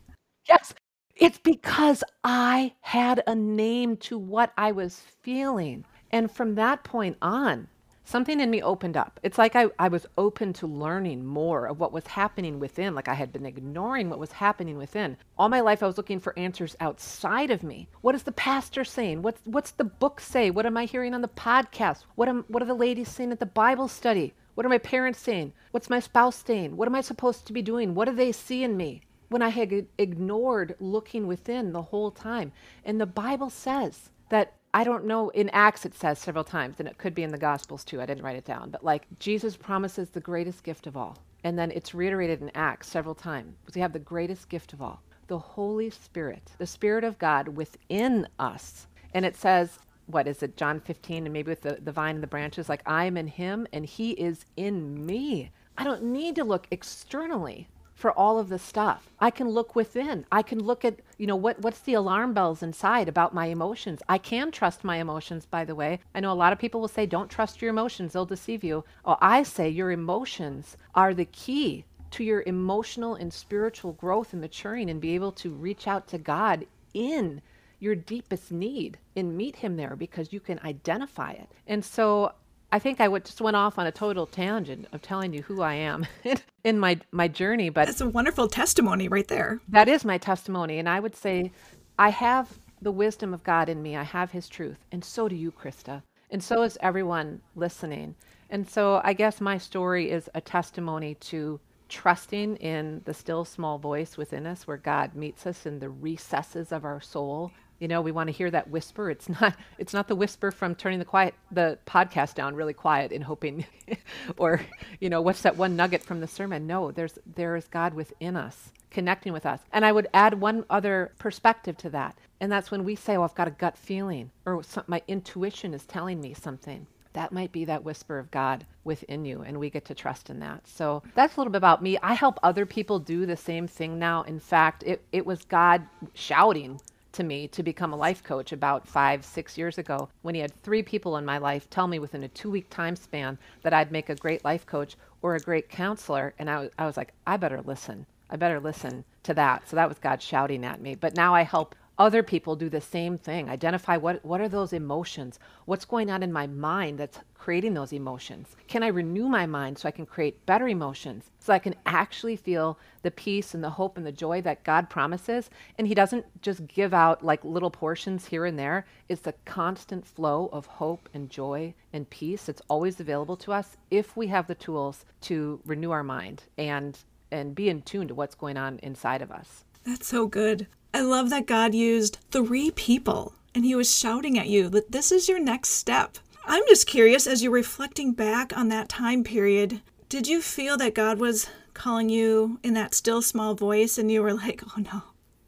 Yes, 0.48 0.74
it's 1.16 1.38
because 1.38 2.04
I 2.24 2.74
had 2.80 3.22
a 3.26 3.34
name 3.34 3.96
to 3.98 4.18
what 4.18 4.52
I 4.58 4.72
was 4.72 5.00
feeling. 5.22 5.84
And 6.10 6.30
from 6.30 6.54
that 6.56 6.84
point 6.84 7.16
on, 7.22 7.68
something 8.06 8.40
in 8.40 8.50
me 8.50 8.62
opened 8.62 8.96
up. 8.96 9.20
It's 9.22 9.36
like 9.36 9.54
I, 9.54 9.66
I 9.78 9.88
was 9.88 10.06
open 10.16 10.52
to 10.54 10.66
learning 10.66 11.26
more 11.26 11.66
of 11.66 11.80
what 11.80 11.92
was 11.92 12.06
happening 12.06 12.58
within, 12.60 12.94
like 12.94 13.08
I 13.08 13.14
had 13.14 13.32
been 13.32 13.44
ignoring 13.44 14.08
what 14.08 14.20
was 14.20 14.32
happening 14.32 14.78
within. 14.78 15.16
All 15.36 15.48
my 15.48 15.60
life, 15.60 15.82
I 15.82 15.86
was 15.86 15.96
looking 15.96 16.20
for 16.20 16.38
answers 16.38 16.76
outside 16.80 17.50
of 17.50 17.62
me. 17.62 17.88
What 18.00 18.14
is 18.14 18.22
the 18.22 18.32
pastor 18.32 18.84
saying? 18.84 19.22
What's, 19.22 19.40
what's 19.44 19.72
the 19.72 19.84
book 19.84 20.20
say? 20.20 20.50
What 20.50 20.66
am 20.66 20.76
I 20.76 20.84
hearing 20.84 21.14
on 21.14 21.20
the 21.20 21.28
podcast? 21.28 22.04
What, 22.14 22.28
am, 22.28 22.44
what 22.48 22.62
are 22.62 22.66
the 22.66 22.74
ladies 22.74 23.10
saying 23.10 23.32
at 23.32 23.40
the 23.40 23.46
Bible 23.46 23.88
study? 23.88 24.32
What 24.54 24.64
are 24.64 24.70
my 24.70 24.78
parents 24.78 25.18
saying? 25.18 25.52
What's 25.72 25.90
my 25.90 26.00
spouse 26.00 26.42
saying? 26.46 26.76
What 26.76 26.88
am 26.88 26.94
I 26.94 27.02
supposed 27.02 27.46
to 27.46 27.52
be 27.52 27.60
doing? 27.60 27.94
What 27.94 28.06
do 28.06 28.14
they 28.14 28.32
see 28.32 28.62
in 28.62 28.76
me? 28.76 29.02
When 29.28 29.42
I 29.42 29.48
had 29.48 29.86
ignored 29.98 30.76
looking 30.78 31.26
within 31.26 31.72
the 31.72 31.82
whole 31.82 32.12
time. 32.12 32.52
And 32.84 33.00
the 33.00 33.06
Bible 33.06 33.50
says 33.50 34.10
that 34.28 34.54
I 34.74 34.84
don't 34.84 35.06
know, 35.06 35.30
in 35.30 35.48
Acts 35.50 35.86
it 35.86 35.94
says 35.94 36.18
several 36.18 36.44
times, 36.44 36.76
and 36.78 36.88
it 36.88 36.98
could 36.98 37.14
be 37.14 37.22
in 37.22 37.30
the 37.30 37.38
Gospels 37.38 37.84
too. 37.84 38.00
I 38.00 38.06
didn't 38.06 38.24
write 38.24 38.36
it 38.36 38.44
down. 38.44 38.70
But 38.70 38.84
like 38.84 39.06
Jesus 39.18 39.56
promises 39.56 40.10
the 40.10 40.20
greatest 40.20 40.64
gift 40.64 40.86
of 40.86 40.96
all. 40.96 41.18
And 41.44 41.58
then 41.58 41.70
it's 41.70 41.94
reiterated 41.94 42.42
in 42.42 42.50
Acts 42.54 42.88
several 42.88 43.14
times. 43.14 43.56
We 43.74 43.80
have 43.80 43.92
the 43.92 43.98
greatest 43.98 44.48
gift 44.48 44.72
of 44.72 44.82
all 44.82 45.02
the 45.28 45.38
Holy 45.38 45.90
Spirit, 45.90 46.52
the 46.58 46.66
Spirit 46.66 47.04
of 47.04 47.18
God 47.18 47.48
within 47.48 48.28
us. 48.38 48.86
And 49.14 49.24
it 49.24 49.36
says, 49.36 49.78
what 50.06 50.28
is 50.28 50.42
it, 50.42 50.56
John 50.56 50.80
15, 50.80 51.24
and 51.24 51.32
maybe 51.32 51.50
with 51.50 51.62
the, 51.62 51.78
the 51.82 51.92
vine 51.92 52.14
and 52.16 52.22
the 52.22 52.28
branches, 52.28 52.68
like 52.68 52.82
I 52.86 53.06
am 53.06 53.16
in 53.16 53.26
him 53.26 53.66
and 53.72 53.84
he 53.84 54.12
is 54.12 54.44
in 54.56 55.04
me. 55.04 55.50
I 55.76 55.84
don't 55.84 56.04
need 56.04 56.36
to 56.36 56.44
look 56.44 56.68
externally 56.70 57.68
for 57.96 58.12
all 58.12 58.38
of 58.38 58.50
the 58.50 58.58
stuff. 58.58 59.10
I 59.18 59.30
can 59.30 59.48
look 59.48 59.74
within. 59.74 60.26
I 60.30 60.42
can 60.42 60.62
look 60.62 60.84
at, 60.84 61.00
you 61.16 61.26
know, 61.26 61.34
what 61.34 61.60
what's 61.60 61.80
the 61.80 61.94
alarm 61.94 62.34
bells 62.34 62.62
inside 62.62 63.08
about 63.08 63.34
my 63.34 63.46
emotions. 63.46 64.02
I 64.08 64.18
can 64.18 64.52
trust 64.52 64.84
my 64.84 64.98
emotions, 64.98 65.46
by 65.46 65.64
the 65.64 65.74
way. 65.74 66.00
I 66.14 66.20
know 66.20 66.30
a 66.30 66.34
lot 66.34 66.52
of 66.52 66.58
people 66.58 66.80
will 66.80 66.88
say 66.88 67.06
don't 67.06 67.30
trust 67.30 67.60
your 67.60 67.70
emotions, 67.70 68.12
they'll 68.12 68.26
deceive 68.26 68.62
you. 68.62 68.84
Oh, 69.04 69.16
I 69.20 69.42
say 69.42 69.68
your 69.70 69.90
emotions 69.90 70.76
are 70.94 71.14
the 71.14 71.24
key 71.24 71.84
to 72.12 72.22
your 72.22 72.44
emotional 72.46 73.14
and 73.14 73.32
spiritual 73.32 73.94
growth 73.94 74.32
and 74.32 74.42
maturing 74.42 74.90
and 74.90 75.00
be 75.00 75.14
able 75.14 75.32
to 75.32 75.50
reach 75.50 75.88
out 75.88 76.06
to 76.08 76.18
God 76.18 76.66
in 76.94 77.40
your 77.80 77.94
deepest 77.94 78.52
need 78.52 78.98
and 79.16 79.36
meet 79.36 79.56
him 79.56 79.76
there 79.76 79.96
because 79.96 80.32
you 80.32 80.40
can 80.40 80.60
identify 80.60 81.32
it. 81.32 81.48
And 81.66 81.84
so 81.84 82.32
I 82.72 82.78
think 82.78 83.00
I 83.00 83.08
would 83.08 83.24
just 83.24 83.40
went 83.40 83.56
off 83.56 83.78
on 83.78 83.86
a 83.86 83.92
total 83.92 84.26
tangent 84.26 84.88
of 84.92 85.02
telling 85.02 85.32
you 85.32 85.42
who 85.42 85.62
I 85.62 85.74
am 85.74 86.06
in 86.64 86.78
my 86.78 86.98
my 87.12 87.28
journey. 87.28 87.70
But 87.70 87.86
that's 87.86 88.00
a 88.00 88.08
wonderful 88.08 88.48
testimony 88.48 89.08
right 89.08 89.28
there. 89.28 89.60
That 89.68 89.88
is 89.88 90.04
my 90.04 90.18
testimony, 90.18 90.78
and 90.78 90.88
I 90.88 91.00
would 91.00 91.16
say 91.16 91.52
I 91.98 92.10
have 92.10 92.58
the 92.82 92.92
wisdom 92.92 93.32
of 93.32 93.44
God 93.44 93.68
in 93.68 93.82
me. 93.82 93.96
I 93.96 94.02
have 94.02 94.32
His 94.32 94.48
truth, 94.48 94.78
and 94.92 95.04
so 95.04 95.28
do 95.28 95.36
you, 95.36 95.52
Christa, 95.52 96.02
and 96.30 96.42
so 96.42 96.62
is 96.62 96.78
everyone 96.80 97.40
listening. 97.54 98.14
And 98.50 98.68
so 98.68 99.00
I 99.04 99.12
guess 99.12 99.40
my 99.40 99.58
story 99.58 100.10
is 100.10 100.28
a 100.34 100.40
testimony 100.40 101.14
to 101.14 101.58
trusting 101.88 102.56
in 102.56 103.00
the 103.04 103.14
still 103.14 103.44
small 103.44 103.78
voice 103.78 104.16
within 104.16 104.46
us, 104.46 104.66
where 104.66 104.76
God 104.76 105.14
meets 105.14 105.46
us 105.46 105.66
in 105.66 105.78
the 105.78 105.88
recesses 105.88 106.72
of 106.72 106.84
our 106.84 107.00
soul 107.00 107.52
you 107.78 107.88
know, 107.88 108.00
we 108.00 108.12
want 108.12 108.28
to 108.28 108.32
hear 108.32 108.50
that 108.50 108.70
whisper. 108.70 109.10
It's 109.10 109.28
not 109.40 109.56
it's 109.78 109.92
not 109.92 110.08
the 110.08 110.16
whisper 110.16 110.50
from 110.50 110.74
turning 110.74 110.98
the 110.98 111.04
quiet 111.04 111.34
the 111.50 111.78
podcast 111.86 112.34
down 112.34 112.54
really 112.54 112.74
quiet 112.74 113.12
and 113.12 113.24
hoping 113.24 113.64
or, 114.36 114.60
you 115.00 115.10
know, 115.10 115.20
what's 115.20 115.42
that 115.42 115.56
one 115.56 115.76
nugget 115.76 116.02
from 116.02 116.20
the 116.20 116.28
sermon? 116.28 116.66
No, 116.66 116.90
there's 116.90 117.18
there 117.34 117.56
is 117.56 117.68
God 117.68 117.94
within 117.94 118.36
us, 118.36 118.72
connecting 118.90 119.32
with 119.32 119.46
us. 119.46 119.60
And 119.72 119.84
I 119.84 119.92
would 119.92 120.08
add 120.14 120.40
one 120.40 120.64
other 120.70 121.12
perspective 121.18 121.76
to 121.78 121.90
that. 121.90 122.16
And 122.40 122.52
that's 122.52 122.70
when 122.70 122.84
we 122.84 122.96
say, 122.96 123.16
"Oh, 123.16 123.22
I've 123.22 123.34
got 123.34 123.48
a 123.48 123.52
gut 123.52 123.78
feeling," 123.78 124.30
or 124.44 124.62
my 124.86 125.02
intuition 125.08 125.72
is 125.72 125.86
telling 125.86 126.20
me 126.20 126.34
something 126.34 126.86
that 127.16 127.32
might 127.32 127.50
be 127.50 127.64
that 127.64 127.82
whisper 127.82 128.18
of 128.18 128.30
God 128.30 128.66
within 128.84 129.24
you, 129.24 129.40
and 129.40 129.58
we 129.58 129.70
get 129.70 129.86
to 129.86 129.94
trust 129.94 130.28
in 130.28 130.38
that. 130.40 130.68
So 130.68 131.02
that's 131.14 131.34
a 131.34 131.40
little 131.40 131.50
bit 131.50 131.56
about 131.56 131.82
me. 131.82 131.96
I 132.02 132.12
help 132.12 132.38
other 132.42 132.66
people 132.66 132.98
do 132.98 133.24
the 133.24 133.38
same 133.38 133.66
thing 133.66 133.98
now. 133.98 134.22
In 134.24 134.38
fact, 134.38 134.82
it, 134.82 135.02
it 135.12 135.24
was 135.24 135.42
God 135.46 135.86
shouting 136.12 136.78
to 137.16 137.24
me 137.24 137.48
to 137.48 137.62
become 137.62 137.92
a 137.92 137.96
life 137.96 138.22
coach 138.22 138.52
about 138.52 138.86
five, 138.86 139.24
six 139.24 139.58
years 139.58 139.78
ago 139.78 140.08
when 140.22 140.34
he 140.34 140.40
had 140.40 140.54
three 140.62 140.82
people 140.82 141.16
in 141.16 141.24
my 141.24 141.38
life 141.38 141.68
tell 141.70 141.88
me 141.88 141.98
within 141.98 142.22
a 142.22 142.28
two 142.28 142.50
week 142.50 142.70
time 142.70 142.96
span 142.96 143.38
that 143.62 143.74
I'd 143.74 143.92
make 143.92 144.08
a 144.08 144.14
great 144.14 144.44
life 144.44 144.66
coach 144.66 144.96
or 145.22 145.34
a 145.34 145.40
great 145.40 145.68
counselor. 145.68 146.34
And 146.38 146.48
I 146.50 146.70
I 146.78 146.86
was 146.86 146.96
like, 146.96 147.12
I 147.26 147.36
better 147.36 147.60
listen. 147.62 148.06
I 148.30 148.36
better 148.36 148.60
listen 148.60 149.04
to 149.24 149.34
that. 149.34 149.68
So 149.68 149.76
that 149.76 149.88
was 149.88 149.98
God 149.98 150.22
shouting 150.22 150.64
at 150.64 150.80
me. 150.80 150.94
But 150.94 151.16
now 151.16 151.34
I 151.34 151.42
help 151.42 151.74
other 151.98 152.22
people 152.22 152.56
do 152.56 152.68
the 152.68 152.80
same 152.80 153.16
thing 153.16 153.48
identify 153.48 153.96
what, 153.96 154.22
what 154.24 154.40
are 154.40 154.48
those 154.48 154.74
emotions 154.74 155.38
what's 155.64 155.86
going 155.86 156.10
on 156.10 156.22
in 156.22 156.32
my 156.32 156.46
mind 156.46 156.98
that's 156.98 157.18
creating 157.46 157.74
those 157.74 157.92
emotions? 157.92 158.56
Can 158.66 158.82
i 158.82 158.88
renew 158.88 159.28
my 159.28 159.46
mind 159.46 159.78
so 159.78 159.86
i 159.86 159.92
can 159.92 160.04
create 160.04 160.44
better 160.46 160.66
emotions 160.66 161.30
so 161.38 161.52
i 161.52 161.60
can 161.60 161.76
actually 161.86 162.34
feel 162.34 162.76
the 163.02 163.10
peace 163.12 163.54
and 163.54 163.62
the 163.62 163.70
hope 163.70 163.96
and 163.96 164.04
the 164.04 164.10
joy 164.10 164.40
that 164.42 164.64
god 164.64 164.90
promises? 164.90 165.48
And 165.78 165.86
he 165.86 165.94
doesn't 165.94 166.26
just 166.42 166.66
give 166.66 166.92
out 166.92 167.24
like 167.24 167.44
little 167.44 167.70
portions 167.70 168.26
here 168.26 168.46
and 168.46 168.58
there. 168.58 168.84
It's 169.08 169.22
the 169.22 169.34
constant 169.44 170.04
flow 170.04 170.50
of 170.52 170.66
hope 170.66 171.08
and 171.14 171.30
joy 171.30 171.72
and 171.92 172.10
peace 172.10 172.48
it's 172.48 172.62
always 172.66 172.98
available 172.98 173.36
to 173.36 173.52
us 173.52 173.76
if 173.92 174.16
we 174.16 174.26
have 174.26 174.48
the 174.48 174.56
tools 174.56 175.04
to 175.28 175.60
renew 175.64 175.92
our 175.92 176.02
mind 176.02 176.42
and 176.58 176.98
and 177.30 177.54
be 177.54 177.68
in 177.68 177.82
tune 177.82 178.08
to 178.08 178.14
what's 178.16 178.34
going 178.34 178.56
on 178.56 178.80
inside 178.82 179.22
of 179.22 179.30
us. 179.30 179.62
That's 179.84 180.08
so 180.08 180.26
good. 180.26 180.66
I 180.92 181.02
love 181.02 181.30
that 181.30 181.46
God 181.46 181.76
used 181.76 182.18
three 182.32 182.72
people 182.72 183.34
and 183.54 183.64
he 183.64 183.76
was 183.76 183.96
shouting 183.96 184.36
at 184.36 184.48
you 184.48 184.68
that 184.68 184.90
this 184.90 185.12
is 185.12 185.28
your 185.28 185.38
next 185.38 185.70
step. 185.70 186.18
I'm 186.48 186.62
just 186.68 186.86
curious 186.86 187.26
as 187.26 187.42
you're 187.42 187.52
reflecting 187.52 188.12
back 188.12 188.56
on 188.56 188.68
that 188.68 188.88
time 188.88 189.24
period, 189.24 189.82
did 190.08 190.28
you 190.28 190.40
feel 190.40 190.76
that 190.76 190.94
God 190.94 191.18
was 191.18 191.50
calling 191.74 192.08
you 192.08 192.60
in 192.62 192.74
that 192.74 192.94
still 192.94 193.20
small 193.20 193.54
voice 193.54 193.98
and 193.98 194.10
you 194.10 194.22
were 194.22 194.32
like, 194.32 194.62
oh 194.64 194.80
no, 194.80 195.02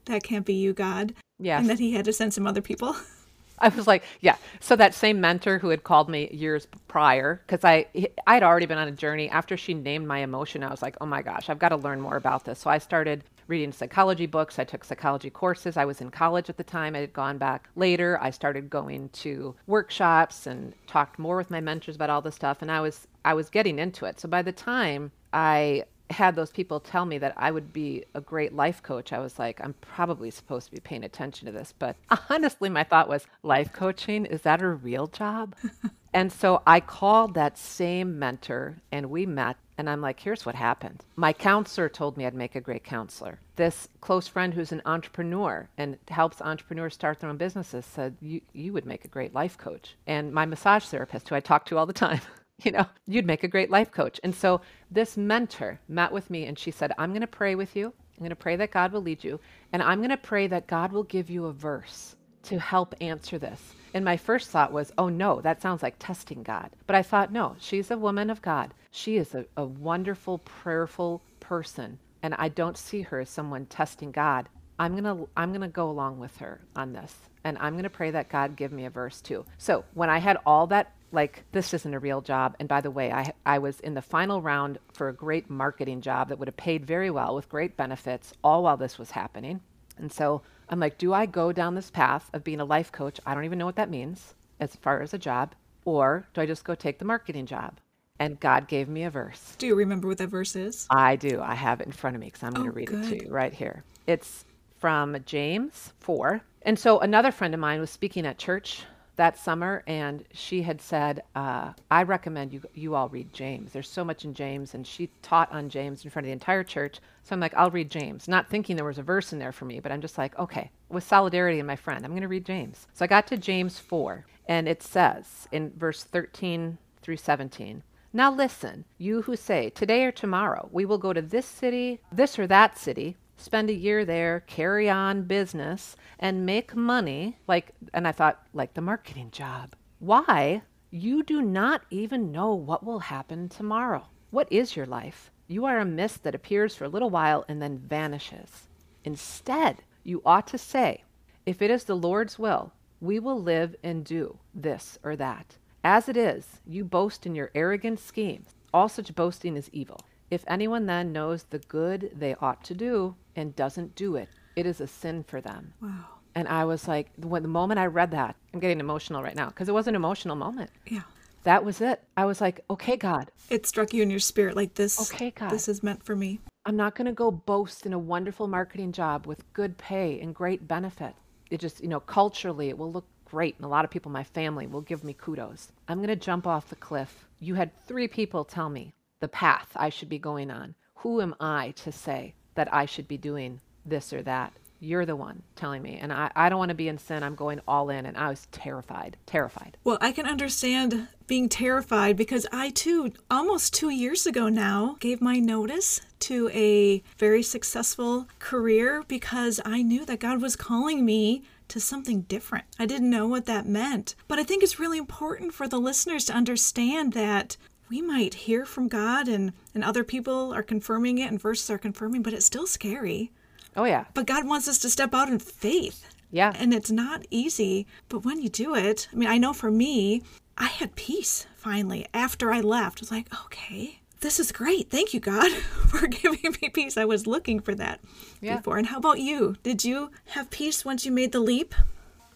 that 0.06 0.24
can't 0.24 0.44
be 0.44 0.54
you, 0.54 0.72
God? 0.72 1.14
Yes. 1.38 1.60
And 1.60 1.70
that 1.70 1.78
he 1.78 1.92
had 1.92 2.04
to 2.06 2.12
send 2.12 2.34
some 2.34 2.48
other 2.48 2.60
people? 2.60 2.96
I 3.60 3.68
was 3.68 3.86
like, 3.86 4.02
yeah. 4.20 4.36
So 4.58 4.74
that 4.76 4.92
same 4.92 5.20
mentor 5.20 5.58
who 5.58 5.68
had 5.68 5.84
called 5.84 6.08
me 6.08 6.28
years 6.32 6.66
prior, 6.88 7.42
because 7.46 7.64
I 7.64 7.86
I 8.26 8.34
had 8.34 8.42
already 8.42 8.66
been 8.66 8.78
on 8.78 8.88
a 8.88 8.92
journey. 8.92 9.28
After 9.28 9.56
she 9.56 9.74
named 9.74 10.06
my 10.06 10.18
emotion, 10.18 10.62
I 10.62 10.70
was 10.70 10.82
like, 10.82 10.96
oh 11.00 11.06
my 11.06 11.22
gosh, 11.22 11.48
I've 11.48 11.58
got 11.58 11.70
to 11.70 11.76
learn 11.76 12.00
more 12.00 12.16
about 12.16 12.44
this. 12.44 12.60
So 12.60 12.70
I 12.70 12.78
started 12.78 13.24
reading 13.48 13.72
psychology 13.72 14.26
books. 14.26 14.58
I 14.58 14.64
took 14.64 14.84
psychology 14.84 15.30
courses. 15.30 15.76
I 15.76 15.84
was 15.86 16.00
in 16.00 16.10
college 16.10 16.48
at 16.48 16.58
the 16.58 16.64
time. 16.64 16.94
I 16.94 17.00
had 17.00 17.12
gone 17.12 17.38
back 17.38 17.68
later. 17.74 18.18
I 18.20 18.30
started 18.30 18.70
going 18.70 19.08
to 19.14 19.56
workshops 19.66 20.46
and 20.46 20.74
talked 20.86 21.18
more 21.18 21.36
with 21.36 21.50
my 21.50 21.60
mentors 21.60 21.96
about 21.96 22.10
all 22.10 22.20
this 22.20 22.34
stuff. 22.34 22.62
And 22.62 22.70
I 22.70 22.80
was 22.80 23.08
I 23.24 23.34
was 23.34 23.50
getting 23.50 23.78
into 23.78 24.04
it. 24.04 24.20
So 24.20 24.28
by 24.28 24.42
the 24.42 24.52
time 24.52 25.10
I 25.32 25.84
had 26.10 26.36
those 26.36 26.50
people 26.50 26.80
tell 26.80 27.04
me 27.04 27.18
that 27.18 27.34
I 27.36 27.50
would 27.50 27.72
be 27.72 28.04
a 28.14 28.20
great 28.20 28.54
life 28.54 28.82
coach, 28.82 29.12
I 29.12 29.18
was 29.18 29.38
like, 29.38 29.60
I'm 29.62 29.74
probably 29.80 30.30
supposed 30.30 30.66
to 30.66 30.72
be 30.72 30.80
paying 30.80 31.04
attention 31.04 31.46
to 31.46 31.52
this. 31.52 31.74
But 31.78 31.96
honestly, 32.30 32.68
my 32.68 32.84
thought 32.84 33.08
was, 33.08 33.26
life 33.42 33.72
coaching, 33.72 34.24
is 34.24 34.42
that 34.42 34.62
a 34.62 34.68
real 34.68 35.06
job? 35.06 35.54
and 36.14 36.32
so 36.32 36.62
I 36.66 36.80
called 36.80 37.34
that 37.34 37.58
same 37.58 38.18
mentor 38.18 38.78
and 38.90 39.10
we 39.10 39.26
met 39.26 39.56
and 39.78 39.88
I'm 39.88 40.00
like, 40.00 40.18
here's 40.18 40.44
what 40.44 40.56
happened. 40.56 41.04
My 41.14 41.32
counselor 41.32 41.88
told 41.88 42.16
me 42.16 42.26
I'd 42.26 42.34
make 42.34 42.56
a 42.56 42.60
great 42.60 42.82
counselor. 42.82 43.38
This 43.54 43.88
close 44.00 44.26
friend 44.26 44.52
who's 44.52 44.72
an 44.72 44.82
entrepreneur 44.84 45.68
and 45.78 45.96
helps 46.08 46.42
entrepreneurs 46.42 46.94
start 46.94 47.20
their 47.20 47.30
own 47.30 47.36
businesses 47.36 47.86
said, 47.86 48.16
you, 48.20 48.40
you 48.52 48.72
would 48.72 48.84
make 48.86 49.04
a 49.04 49.08
great 49.08 49.34
life 49.34 49.56
coach. 49.56 49.94
And 50.06 50.32
my 50.32 50.44
massage 50.44 50.84
therapist, 50.84 51.28
who 51.28 51.36
I 51.36 51.40
talk 51.40 51.64
to 51.66 51.78
all 51.78 51.86
the 51.86 51.92
time, 51.92 52.20
you 52.64 52.72
know, 52.72 52.86
you'd 53.06 53.24
make 53.24 53.44
a 53.44 53.48
great 53.48 53.70
life 53.70 53.92
coach. 53.92 54.18
And 54.24 54.34
so 54.34 54.60
this 54.90 55.16
mentor 55.16 55.78
met 55.88 56.10
with 56.10 56.28
me 56.28 56.46
and 56.46 56.58
she 56.58 56.72
said, 56.72 56.92
I'm 56.98 57.10
going 57.10 57.20
to 57.20 57.28
pray 57.28 57.54
with 57.54 57.76
you. 57.76 57.86
I'm 57.86 58.18
going 58.18 58.30
to 58.30 58.36
pray 58.36 58.56
that 58.56 58.72
God 58.72 58.92
will 58.92 59.02
lead 59.02 59.22
you. 59.22 59.38
And 59.72 59.80
I'm 59.80 59.98
going 59.98 60.10
to 60.10 60.16
pray 60.16 60.48
that 60.48 60.66
God 60.66 60.90
will 60.90 61.04
give 61.04 61.30
you 61.30 61.46
a 61.46 61.52
verse 61.52 62.16
to 62.44 62.58
help 62.58 62.96
answer 63.00 63.38
this. 63.38 63.74
And 63.94 64.04
my 64.04 64.16
first 64.16 64.50
thought 64.50 64.72
was, 64.72 64.92
oh 64.98 65.08
no, 65.08 65.40
that 65.40 65.62
sounds 65.62 65.84
like 65.84 65.94
testing 65.98 66.42
God. 66.42 66.70
But 66.86 66.96
I 66.96 67.02
thought, 67.02 67.32
no, 67.32 67.54
she's 67.60 67.90
a 67.92 67.98
woman 67.98 68.28
of 68.28 68.42
God. 68.42 68.74
She 68.90 69.16
is 69.16 69.34
a, 69.34 69.46
a 69.56 69.64
wonderful, 69.64 70.38
prayerful 70.38 71.22
person. 71.40 71.98
And 72.22 72.34
I 72.34 72.48
don't 72.48 72.76
see 72.76 73.02
her 73.02 73.20
as 73.20 73.30
someone 73.30 73.66
testing 73.66 74.10
God. 74.10 74.48
I'm 74.78 74.94
gonna 74.94 75.24
I'm 75.36 75.52
gonna 75.52 75.68
go 75.68 75.90
along 75.90 76.18
with 76.18 76.36
her 76.38 76.60
on 76.76 76.92
this. 76.92 77.14
And 77.44 77.58
I'm 77.58 77.76
gonna 77.76 77.90
pray 77.90 78.10
that 78.12 78.28
God 78.28 78.56
give 78.56 78.72
me 78.72 78.84
a 78.84 78.90
verse 78.90 79.20
too. 79.20 79.44
So 79.56 79.84
when 79.94 80.10
I 80.10 80.18
had 80.18 80.38
all 80.46 80.66
that 80.68 80.94
like 81.10 81.44
this 81.52 81.72
isn't 81.72 81.94
a 81.94 81.98
real 81.98 82.20
job 82.20 82.54
and 82.60 82.68
by 82.68 82.80
the 82.82 82.90
way 82.90 83.10
I, 83.10 83.32
I 83.46 83.58
was 83.58 83.80
in 83.80 83.94
the 83.94 84.02
final 84.02 84.42
round 84.42 84.78
for 84.92 85.08
a 85.08 85.14
great 85.14 85.48
marketing 85.48 86.02
job 86.02 86.28
that 86.28 86.38
would 86.38 86.48
have 86.48 86.56
paid 86.56 86.84
very 86.84 87.10
well 87.10 87.34
with 87.34 87.48
great 87.48 87.78
benefits 87.78 88.34
all 88.44 88.64
while 88.64 88.76
this 88.76 88.98
was 88.98 89.12
happening 89.12 89.60
and 89.96 90.12
so 90.12 90.42
I'm 90.68 90.80
like, 90.80 90.98
do 90.98 91.12
I 91.14 91.26
go 91.26 91.50
down 91.50 91.74
this 91.74 91.90
path 91.90 92.28
of 92.34 92.44
being 92.44 92.60
a 92.60 92.64
life 92.64 92.92
coach? 92.92 93.20
I 93.24 93.34
don't 93.34 93.44
even 93.46 93.58
know 93.58 93.66
what 93.66 93.76
that 93.76 93.90
means 93.90 94.34
as 94.60 94.76
far 94.76 95.00
as 95.00 95.14
a 95.14 95.18
job. 95.18 95.54
or 95.84 96.26
do 96.34 96.42
I 96.42 96.46
just 96.46 96.64
go 96.64 96.74
take 96.74 96.98
the 96.98 97.06
marketing 97.06 97.46
job? 97.46 97.80
And 98.18 98.40
God 98.40 98.66
gave 98.68 98.88
me 98.88 99.04
a 99.04 99.10
verse. 99.10 99.54
Do 99.58 99.66
you 99.66 99.74
remember 99.76 100.08
what 100.08 100.18
that 100.18 100.28
verse 100.28 100.56
is? 100.56 100.86
I 100.90 101.16
do. 101.16 101.40
I 101.40 101.54
have 101.54 101.80
it 101.80 101.86
in 101.86 101.92
front 101.92 102.16
of 102.16 102.20
me 102.20 102.26
because 102.26 102.42
I'm 102.42 102.52
going 102.52 102.64
to 102.66 102.72
Oh, 102.72 102.74
read 102.74 102.90
it 102.90 103.08
to 103.10 103.24
you 103.24 103.30
right 103.30 103.52
here. 103.52 103.84
It's 104.06 104.44
from 104.78 105.16
James 105.24 105.92
4. 106.00 106.40
And 106.62 106.78
so 106.78 106.98
another 107.00 107.30
friend 107.30 107.54
of 107.54 107.60
mine 107.60 107.80
was 107.80 107.90
speaking 107.90 108.26
at 108.26 108.38
church 108.38 108.82
that 109.16 109.36
summer, 109.36 109.82
and 109.88 110.24
she 110.32 110.62
had 110.62 110.80
said, 110.80 111.22
uh, 111.34 111.72
I 111.90 112.04
recommend 112.04 112.52
you, 112.52 112.62
you 112.74 112.94
all 112.94 113.08
read 113.08 113.32
James. 113.32 113.72
There's 113.72 113.88
so 113.88 114.04
much 114.04 114.24
in 114.24 114.32
James. 114.34 114.74
And 114.74 114.86
she 114.86 115.10
taught 115.22 115.50
on 115.52 115.68
James 115.68 116.04
in 116.04 116.10
front 116.10 116.24
of 116.24 116.28
the 116.28 116.32
entire 116.32 116.62
church. 116.64 117.00
So 117.24 117.34
I'm 117.34 117.40
like, 117.40 117.54
I'll 117.54 117.70
read 117.70 117.90
James, 117.90 118.26
not 118.28 118.48
thinking 118.48 118.76
there 118.76 118.84
was 118.84 118.98
a 118.98 119.02
verse 119.02 119.32
in 119.32 119.38
there 119.38 119.52
for 119.52 119.64
me, 119.64 119.80
but 119.80 119.90
I'm 119.92 120.00
just 120.00 120.18
like, 120.18 120.38
okay, 120.38 120.70
with 120.88 121.04
solidarity 121.04 121.58
in 121.58 121.66
my 121.66 121.76
friend, 121.76 122.04
I'm 122.04 122.12
going 122.12 122.22
to 122.22 122.28
read 122.28 122.44
James. 122.46 122.86
So 122.94 123.04
I 123.04 123.08
got 123.08 123.26
to 123.28 123.36
James 123.36 123.78
4, 123.78 124.24
and 124.46 124.68
it 124.68 124.82
says 124.82 125.46
in 125.52 125.72
verse 125.76 126.04
13 126.04 126.78
through 127.02 127.16
17, 127.16 127.82
now 128.12 128.32
listen, 128.32 128.84
you 128.96 129.22
who 129.22 129.36
say, 129.36 129.70
Today 129.70 130.04
or 130.04 130.12
tomorrow, 130.12 130.68
we 130.72 130.84
will 130.84 130.98
go 130.98 131.12
to 131.12 131.20
this 131.20 131.46
city, 131.46 132.00
this 132.10 132.38
or 132.38 132.46
that 132.46 132.78
city, 132.78 133.16
spend 133.36 133.68
a 133.68 133.74
year 133.74 134.04
there, 134.04 134.40
carry 134.40 134.88
on 134.88 135.24
business, 135.24 135.94
and 136.18 136.46
make 136.46 136.74
money. 136.74 137.38
Like, 137.46 137.72
and 137.92 138.08
I 138.08 138.12
thought, 138.12 138.42
like 138.52 138.74
the 138.74 138.80
marketing 138.80 139.30
job. 139.30 139.74
Why? 139.98 140.62
You 140.90 141.22
do 141.22 141.42
not 141.42 141.82
even 141.90 142.32
know 142.32 142.54
what 142.54 142.84
will 142.84 143.00
happen 143.00 143.48
tomorrow. 143.48 144.08
What 144.30 144.50
is 144.50 144.74
your 144.74 144.86
life? 144.86 145.30
You 145.46 145.66
are 145.66 145.78
a 145.78 145.84
mist 145.84 146.22
that 146.22 146.34
appears 146.34 146.74
for 146.74 146.84
a 146.84 146.88
little 146.88 147.10
while 147.10 147.44
and 147.48 147.60
then 147.60 147.78
vanishes. 147.78 148.68
Instead, 149.04 149.82
you 150.02 150.22
ought 150.24 150.46
to 150.48 150.58
say, 150.58 151.04
If 151.44 151.60
it 151.60 151.70
is 151.70 151.84
the 151.84 151.96
Lord's 151.96 152.38
will, 152.38 152.72
we 153.00 153.18
will 153.18 153.40
live 153.40 153.76
and 153.82 154.04
do 154.04 154.38
this 154.54 154.98
or 155.02 155.14
that. 155.16 155.56
As 155.88 156.06
it 156.06 156.18
is, 156.18 156.60
you 156.66 156.84
boast 156.84 157.24
in 157.24 157.34
your 157.34 157.50
arrogant 157.54 157.98
schemes. 157.98 158.54
All 158.74 158.90
such 158.90 159.14
boasting 159.14 159.56
is 159.56 159.70
evil. 159.72 159.98
If 160.30 160.44
anyone 160.46 160.84
then 160.84 161.14
knows 161.14 161.44
the 161.44 161.60
good 161.60 162.10
they 162.14 162.34
ought 162.42 162.62
to 162.64 162.74
do 162.74 163.16
and 163.34 163.56
doesn't 163.56 163.94
do 163.94 164.14
it, 164.14 164.28
it 164.54 164.66
is 164.66 164.82
a 164.82 164.86
sin 164.86 165.22
for 165.22 165.40
them. 165.40 165.72
Wow. 165.80 166.04
And 166.34 166.46
I 166.46 166.66
was 166.66 166.86
like, 166.86 167.08
when 167.16 167.40
the 167.40 167.48
moment 167.48 167.80
I 167.80 167.86
read 167.86 168.10
that, 168.10 168.36
I'm 168.52 168.60
getting 168.60 168.80
emotional 168.80 169.22
right 169.22 169.34
now 169.34 169.46
because 169.46 169.70
it 169.70 169.72
was 169.72 169.86
an 169.86 169.94
emotional 169.94 170.36
moment. 170.36 170.70
Yeah. 170.86 171.04
That 171.44 171.64
was 171.64 171.80
it. 171.80 172.04
I 172.18 172.26
was 172.26 172.42
like, 172.42 172.60
okay, 172.68 172.98
God, 172.98 173.30
It 173.48 173.64
struck 173.64 173.94
you 173.94 174.02
in 174.02 174.10
your 174.10 174.18
spirit 174.18 174.56
like 174.56 174.74
this. 174.74 175.10
Okay, 175.10 175.30
God. 175.30 175.48
This 175.48 175.68
is 175.68 175.82
meant 175.82 176.02
for 176.02 176.14
me. 176.14 176.38
I'm 176.66 176.76
not 176.76 176.96
going 176.96 177.06
to 177.06 177.12
go 177.12 177.30
boast 177.30 177.86
in 177.86 177.94
a 177.94 177.98
wonderful 177.98 178.46
marketing 178.46 178.92
job 178.92 179.26
with 179.26 179.50
good 179.54 179.78
pay 179.78 180.20
and 180.20 180.34
great 180.34 180.68
benefit. 180.68 181.14
It 181.50 181.60
just, 181.60 181.80
you 181.80 181.88
know, 181.88 182.00
culturally, 182.00 182.68
it 182.68 182.76
will 182.76 182.92
look 182.92 183.06
great. 183.30 183.56
And 183.56 183.64
a 183.64 183.68
lot 183.68 183.84
of 183.84 183.90
people 183.90 184.10
in 184.10 184.14
my 184.14 184.24
family 184.24 184.66
will 184.66 184.80
give 184.80 185.04
me 185.04 185.12
kudos. 185.12 185.72
I'm 185.86 185.98
going 185.98 186.08
to 186.08 186.16
jump 186.16 186.46
off 186.46 186.68
the 186.68 186.76
cliff. 186.76 187.26
You 187.40 187.54
had 187.54 187.70
three 187.86 188.08
people 188.08 188.44
tell 188.44 188.68
me 188.68 188.94
the 189.20 189.28
path 189.28 189.68
I 189.76 189.88
should 189.88 190.08
be 190.08 190.18
going 190.18 190.50
on. 190.50 190.74
Who 190.96 191.20
am 191.20 191.34
I 191.40 191.72
to 191.82 191.92
say 191.92 192.34
that 192.54 192.72
I 192.72 192.86
should 192.86 193.08
be 193.08 193.16
doing 193.16 193.60
this 193.86 194.12
or 194.12 194.22
that? 194.22 194.52
You're 194.80 195.06
the 195.06 195.16
one 195.16 195.42
telling 195.56 195.82
me. 195.82 195.98
And 196.00 196.12
I, 196.12 196.30
I 196.36 196.48
don't 196.48 196.58
want 196.58 196.68
to 196.68 196.74
be 196.74 196.88
in 196.88 196.98
sin. 196.98 197.24
I'm 197.24 197.34
going 197.34 197.60
all 197.66 197.90
in. 197.90 198.06
And 198.06 198.16
I 198.16 198.28
was 198.28 198.46
terrified, 198.52 199.16
terrified. 199.26 199.76
Well, 199.82 199.98
I 200.00 200.12
can 200.12 200.26
understand 200.26 201.08
being 201.26 201.48
terrified 201.48 202.16
because 202.16 202.46
I 202.52 202.70
too, 202.70 203.12
almost 203.28 203.74
two 203.74 203.90
years 203.90 204.24
ago 204.24 204.48
now, 204.48 204.96
gave 205.00 205.20
my 205.20 205.40
notice 205.40 206.00
to 206.20 206.48
a 206.54 207.02
very 207.16 207.42
successful 207.42 208.28
career 208.38 209.04
because 209.08 209.60
I 209.64 209.82
knew 209.82 210.04
that 210.06 210.20
God 210.20 210.40
was 210.40 210.54
calling 210.54 211.04
me 211.04 211.42
to 211.68 211.80
something 211.80 212.22
different. 212.22 212.64
I 212.78 212.86
didn't 212.86 213.10
know 213.10 213.26
what 213.26 213.46
that 213.46 213.66
meant. 213.66 214.14
But 214.26 214.38
I 214.38 214.44
think 214.44 214.62
it's 214.62 214.80
really 214.80 214.98
important 214.98 215.52
for 215.52 215.68
the 215.68 215.80
listeners 215.80 216.24
to 216.26 216.32
understand 216.32 217.12
that 217.12 217.56
we 217.88 218.02
might 218.02 218.34
hear 218.34 218.64
from 218.64 218.88
God 218.88 219.28
and, 219.28 219.52
and 219.74 219.82
other 219.82 220.04
people 220.04 220.52
are 220.52 220.62
confirming 220.62 221.18
it 221.18 221.30
and 221.30 221.40
verses 221.40 221.70
are 221.70 221.78
confirming, 221.78 222.22
but 222.22 222.32
it's 222.32 222.46
still 222.46 222.66
scary. 222.66 223.32
Oh, 223.76 223.84
yeah. 223.84 224.06
But 224.14 224.26
God 224.26 224.46
wants 224.46 224.68
us 224.68 224.78
to 224.80 224.90
step 224.90 225.14
out 225.14 225.28
in 225.28 225.38
faith. 225.38 226.06
Yeah. 226.30 226.52
And 226.56 226.74
it's 226.74 226.90
not 226.90 227.26
easy, 227.30 227.86
but 228.08 228.24
when 228.24 228.42
you 228.42 228.48
do 228.48 228.74
it, 228.74 229.08
I 229.12 229.16
mean, 229.16 229.28
I 229.28 229.38
know 229.38 229.52
for 229.52 229.70
me, 229.70 230.22
I 230.58 230.66
had 230.66 230.96
peace 230.96 231.46
finally 231.56 232.06
after 232.12 232.52
I 232.52 232.60
left. 232.60 232.98
I 232.98 233.02
was 233.02 233.10
like, 233.10 233.32
okay, 233.44 234.00
this 234.20 234.40
is 234.40 234.52
great. 234.52 234.90
Thank 234.90 235.14
you, 235.14 235.20
God, 235.20 235.50
for 235.88 236.06
giving 236.06 236.54
me 236.60 236.68
peace. 236.70 236.96
I 236.96 237.04
was 237.04 237.26
looking 237.26 237.60
for 237.60 237.74
that 237.74 238.00
Yeah. 238.40 238.56
before. 238.56 238.78
And 238.78 238.86
how 238.86 238.98
about 238.98 239.20
you? 239.20 239.56
Did 239.62 239.84
you 239.84 240.10
have 240.30 240.50
peace 240.50 240.84
once 240.84 241.04
you 241.06 241.12
made 241.12 241.32
the 241.32 241.40
leap? 241.40 241.74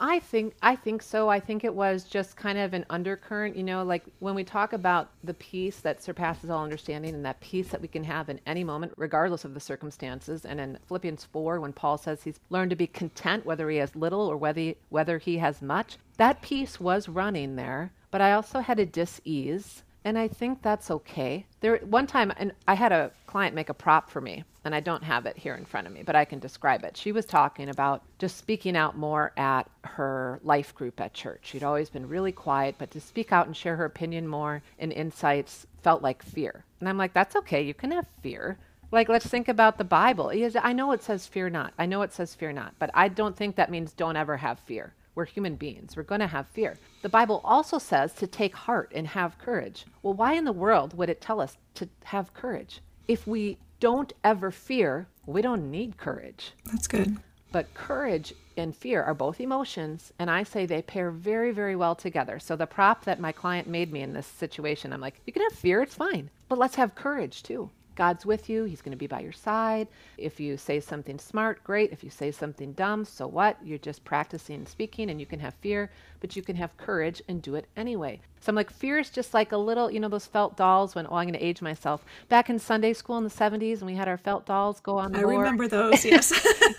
I 0.04 0.18
think 0.18 0.54
I 0.60 0.74
think 0.74 1.00
so. 1.00 1.28
I 1.28 1.38
think 1.38 1.62
it 1.62 1.72
was 1.72 2.02
just 2.02 2.36
kind 2.36 2.58
of 2.58 2.74
an 2.74 2.84
undercurrent, 2.90 3.54
you 3.54 3.62
know, 3.62 3.84
like 3.84 4.02
when 4.18 4.34
we 4.34 4.42
talk 4.42 4.72
about 4.72 5.10
the 5.22 5.34
peace 5.34 5.78
that 5.78 6.02
surpasses 6.02 6.50
all 6.50 6.64
understanding 6.64 7.14
and 7.14 7.24
that 7.24 7.40
peace 7.40 7.68
that 7.68 7.80
we 7.80 7.86
can 7.86 8.02
have 8.02 8.28
in 8.28 8.40
any 8.44 8.64
moment 8.64 8.94
regardless 8.96 9.44
of 9.44 9.54
the 9.54 9.60
circumstances. 9.60 10.44
And 10.44 10.58
in 10.60 10.76
Philippians 10.88 11.26
4 11.26 11.60
when 11.60 11.72
Paul 11.72 11.98
says 11.98 12.24
he's 12.24 12.40
learned 12.50 12.70
to 12.70 12.76
be 12.76 12.88
content 12.88 13.46
whether 13.46 13.70
he 13.70 13.76
has 13.76 13.94
little 13.94 14.22
or 14.22 14.36
whether 14.36 14.60
he, 14.60 14.76
whether 14.88 15.18
he 15.18 15.38
has 15.38 15.62
much, 15.62 15.98
that 16.16 16.42
peace 16.42 16.80
was 16.80 17.08
running 17.08 17.54
there, 17.54 17.92
but 18.10 18.20
I 18.20 18.32
also 18.32 18.58
had 18.58 18.80
a 18.80 18.86
dis-ease 18.86 19.84
and 20.04 20.18
I 20.18 20.28
think 20.28 20.62
that's 20.62 20.90
okay. 20.90 21.46
There 21.60 21.78
one 21.78 22.06
time 22.06 22.32
and 22.36 22.52
I 22.66 22.74
had 22.74 22.92
a 22.92 23.12
client 23.26 23.54
make 23.54 23.68
a 23.68 23.74
prop 23.74 24.10
for 24.10 24.20
me 24.20 24.44
and 24.64 24.74
I 24.74 24.80
don't 24.80 25.02
have 25.02 25.26
it 25.26 25.36
here 25.36 25.54
in 25.54 25.64
front 25.64 25.86
of 25.86 25.92
me, 25.92 26.02
but 26.02 26.14
I 26.14 26.24
can 26.24 26.38
describe 26.38 26.84
it. 26.84 26.96
She 26.96 27.12
was 27.12 27.26
talking 27.26 27.68
about 27.68 28.02
just 28.18 28.36
speaking 28.36 28.76
out 28.76 28.96
more 28.96 29.32
at 29.36 29.68
her 29.84 30.40
life 30.44 30.74
group 30.74 31.00
at 31.00 31.14
church. 31.14 31.40
She'd 31.42 31.64
always 31.64 31.90
been 31.90 32.08
really 32.08 32.32
quiet, 32.32 32.76
but 32.78 32.90
to 32.92 33.00
speak 33.00 33.32
out 33.32 33.46
and 33.46 33.56
share 33.56 33.76
her 33.76 33.84
opinion 33.84 34.28
more 34.28 34.62
and 34.78 34.92
insights 34.92 35.66
felt 35.82 36.02
like 36.02 36.22
fear. 36.22 36.64
And 36.80 36.88
I'm 36.88 36.98
like, 36.98 37.12
that's 37.12 37.36
okay. 37.36 37.62
You 37.62 37.74
can 37.74 37.90
have 37.90 38.06
fear. 38.22 38.58
Like, 38.92 39.08
let's 39.08 39.26
think 39.26 39.48
about 39.48 39.78
the 39.78 39.84
Bible. 39.84 40.30
I 40.60 40.72
know 40.72 40.92
it 40.92 41.02
says 41.02 41.26
fear 41.26 41.48
not. 41.48 41.72
I 41.78 41.86
know 41.86 42.02
it 42.02 42.12
says 42.12 42.34
fear 42.34 42.52
not, 42.52 42.74
but 42.78 42.90
I 42.92 43.08
don't 43.08 43.36
think 43.36 43.56
that 43.56 43.70
means 43.70 43.92
don't 43.92 44.16
ever 44.16 44.36
have 44.36 44.58
fear. 44.60 44.92
We're 45.14 45.24
human 45.26 45.56
beings. 45.56 45.96
We're 45.96 46.04
going 46.04 46.20
to 46.20 46.26
have 46.26 46.48
fear. 46.48 46.78
The 47.02 47.08
Bible 47.08 47.40
also 47.44 47.78
says 47.78 48.14
to 48.14 48.26
take 48.26 48.54
heart 48.54 48.92
and 48.94 49.06
have 49.06 49.38
courage. 49.38 49.84
Well, 50.02 50.14
why 50.14 50.34
in 50.34 50.44
the 50.44 50.52
world 50.52 50.96
would 50.96 51.10
it 51.10 51.20
tell 51.20 51.40
us 51.40 51.56
to 51.74 51.88
have 52.04 52.34
courage? 52.34 52.80
If 53.08 53.26
we 53.26 53.58
don't 53.80 54.12
ever 54.24 54.50
fear, 54.50 55.08
we 55.26 55.42
don't 55.42 55.70
need 55.70 55.96
courage. 55.96 56.52
That's 56.66 56.86
good. 56.86 57.16
But 57.50 57.74
courage 57.74 58.32
and 58.56 58.74
fear 58.74 59.02
are 59.02 59.12
both 59.12 59.40
emotions, 59.40 60.12
and 60.18 60.30
I 60.30 60.42
say 60.42 60.64
they 60.64 60.80
pair 60.82 61.10
very, 61.10 61.52
very 61.52 61.76
well 61.76 61.94
together. 61.94 62.38
So 62.38 62.56
the 62.56 62.66
prop 62.66 63.04
that 63.04 63.20
my 63.20 63.32
client 63.32 63.68
made 63.68 63.92
me 63.92 64.00
in 64.00 64.14
this 64.14 64.26
situation, 64.26 64.92
I'm 64.92 65.00
like, 65.00 65.20
you 65.26 65.32
can 65.32 65.42
have 65.42 65.52
fear, 65.52 65.82
it's 65.82 65.94
fine, 65.94 66.30
but 66.48 66.58
let's 66.58 66.76
have 66.76 66.94
courage 66.94 67.42
too. 67.42 67.70
God's 68.02 68.26
with 68.26 68.48
you, 68.48 68.64
He's 68.64 68.82
going 68.82 68.90
to 68.90 68.98
be 68.98 69.06
by 69.06 69.20
your 69.20 69.30
side. 69.30 69.86
If 70.18 70.40
you 70.40 70.56
say 70.56 70.80
something 70.80 71.20
smart, 71.20 71.62
great. 71.62 71.92
If 71.92 72.02
you 72.02 72.10
say 72.10 72.32
something 72.32 72.72
dumb, 72.72 73.04
so 73.04 73.28
what? 73.28 73.56
You're 73.64 73.78
just 73.78 74.04
practicing 74.04 74.66
speaking 74.66 75.08
and 75.08 75.20
you 75.20 75.26
can 75.26 75.38
have 75.38 75.54
fear, 75.54 75.88
but 76.18 76.34
you 76.34 76.42
can 76.42 76.56
have 76.56 76.76
courage 76.76 77.22
and 77.28 77.40
do 77.40 77.54
it 77.54 77.68
anyway. 77.76 78.20
So 78.40 78.50
I'm 78.50 78.56
like, 78.56 78.72
fear 78.72 78.98
is 78.98 79.08
just 79.08 79.34
like 79.34 79.52
a 79.52 79.56
little, 79.56 79.88
you 79.88 80.00
know, 80.00 80.08
those 80.08 80.26
felt 80.26 80.56
dolls 80.56 80.96
when, 80.96 81.06
oh, 81.06 81.14
I'm 81.14 81.28
going 81.28 81.38
to 81.38 81.46
age 81.46 81.62
myself. 81.62 82.04
Back 82.28 82.50
in 82.50 82.58
Sunday 82.58 82.92
school 82.92 83.18
in 83.18 83.22
the 83.22 83.30
70s, 83.30 83.78
and 83.78 83.86
we 83.86 83.94
had 83.94 84.08
our 84.08 84.18
felt 84.18 84.46
dolls 84.46 84.80
go 84.80 84.98
on 84.98 85.12
the 85.12 85.20
I 85.20 85.22
board 85.22 85.36
remember 85.36 85.68
those, 85.68 86.04
yes. 86.04 86.32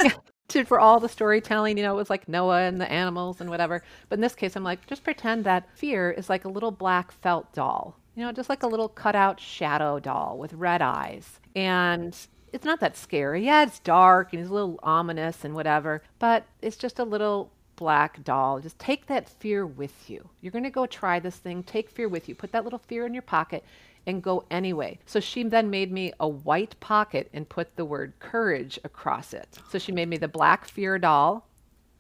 to, 0.50 0.66
for 0.66 0.82
all 0.82 1.00
the 1.00 1.08
storytelling, 1.08 1.78
you 1.78 1.84
know, 1.84 1.94
it 1.94 1.98
was 1.98 2.10
like 2.10 2.28
Noah 2.28 2.64
and 2.64 2.82
the 2.82 2.92
animals 2.92 3.40
and 3.40 3.50
whatever. 3.50 3.82
But 4.10 4.16
in 4.16 4.22
this 4.22 4.36
case, 4.36 4.58
I'm 4.58 4.64
like, 4.66 4.86
just 4.88 5.06
pretend 5.06 5.46
that 5.46 5.70
fear 5.78 6.12
is 6.12 6.30
like 6.30 6.44
a 6.44 6.50
little 6.50 6.72
black 6.72 7.14
felt 7.14 7.54
doll, 7.54 7.98
you 8.16 8.24
know, 8.24 8.32
just 8.32 8.50
like 8.50 8.64
a 8.64 8.68
little 8.68 8.90
cutout 8.90 9.40
shadow 9.40 10.00
doll 10.00 10.38
with 10.38 10.54
red 10.54 10.82
eyes. 10.82 11.40
And 11.56 12.16
it's 12.52 12.66
not 12.66 12.80
that 12.80 12.96
scary. 12.96 13.46
Yeah, 13.46 13.64
it's 13.64 13.80
dark 13.80 14.34
and 14.34 14.42
it's 14.42 14.50
a 14.50 14.54
little 14.54 14.80
ominous 14.84 15.44
and 15.44 15.56
whatever, 15.56 16.04
but 16.20 16.46
it's 16.62 16.78
just 16.78 17.00
a 17.00 17.04
little 17.04 17.52
black 17.76 18.24
doll. 18.24 18.60
Just 18.60 18.78
take 18.78 19.08
that 19.08 19.28
fear 19.28 19.66
with 19.66 20.10
you. 20.10 20.30
You're 20.42 20.52
going 20.52 20.64
to 20.64 20.70
go 20.70 20.86
try 20.86 21.20
this 21.20 21.38
thing. 21.38 21.64
Take 21.64 21.90
fear 21.90 22.08
with 22.08 22.30
you. 22.30 22.36
Put 22.36 22.52
that 22.52 22.64
little 22.64 22.80
fear 22.80 23.06
in 23.06 23.14
your 23.14 23.24
pocket 23.24 23.64
and 24.06 24.22
go 24.22 24.44
anyway. 24.52 25.00
So 25.06 25.20
she 25.20 25.44
then 25.44 25.70
made 25.70 25.92
me 25.92 26.14
a 26.20 26.28
white 26.28 26.80
pocket 26.80 27.30
and 27.34 27.48
put 27.48 27.76
the 27.76 27.86
word 27.86 28.14
courage 28.20 28.80
across 28.84 29.34
it. 29.34 29.58
So 29.70 29.80
she 29.80 29.92
made 29.92 30.10
me 30.10 30.18
the 30.18 30.28
black 30.28 30.66
fear 30.66 31.00
doll 31.00 31.48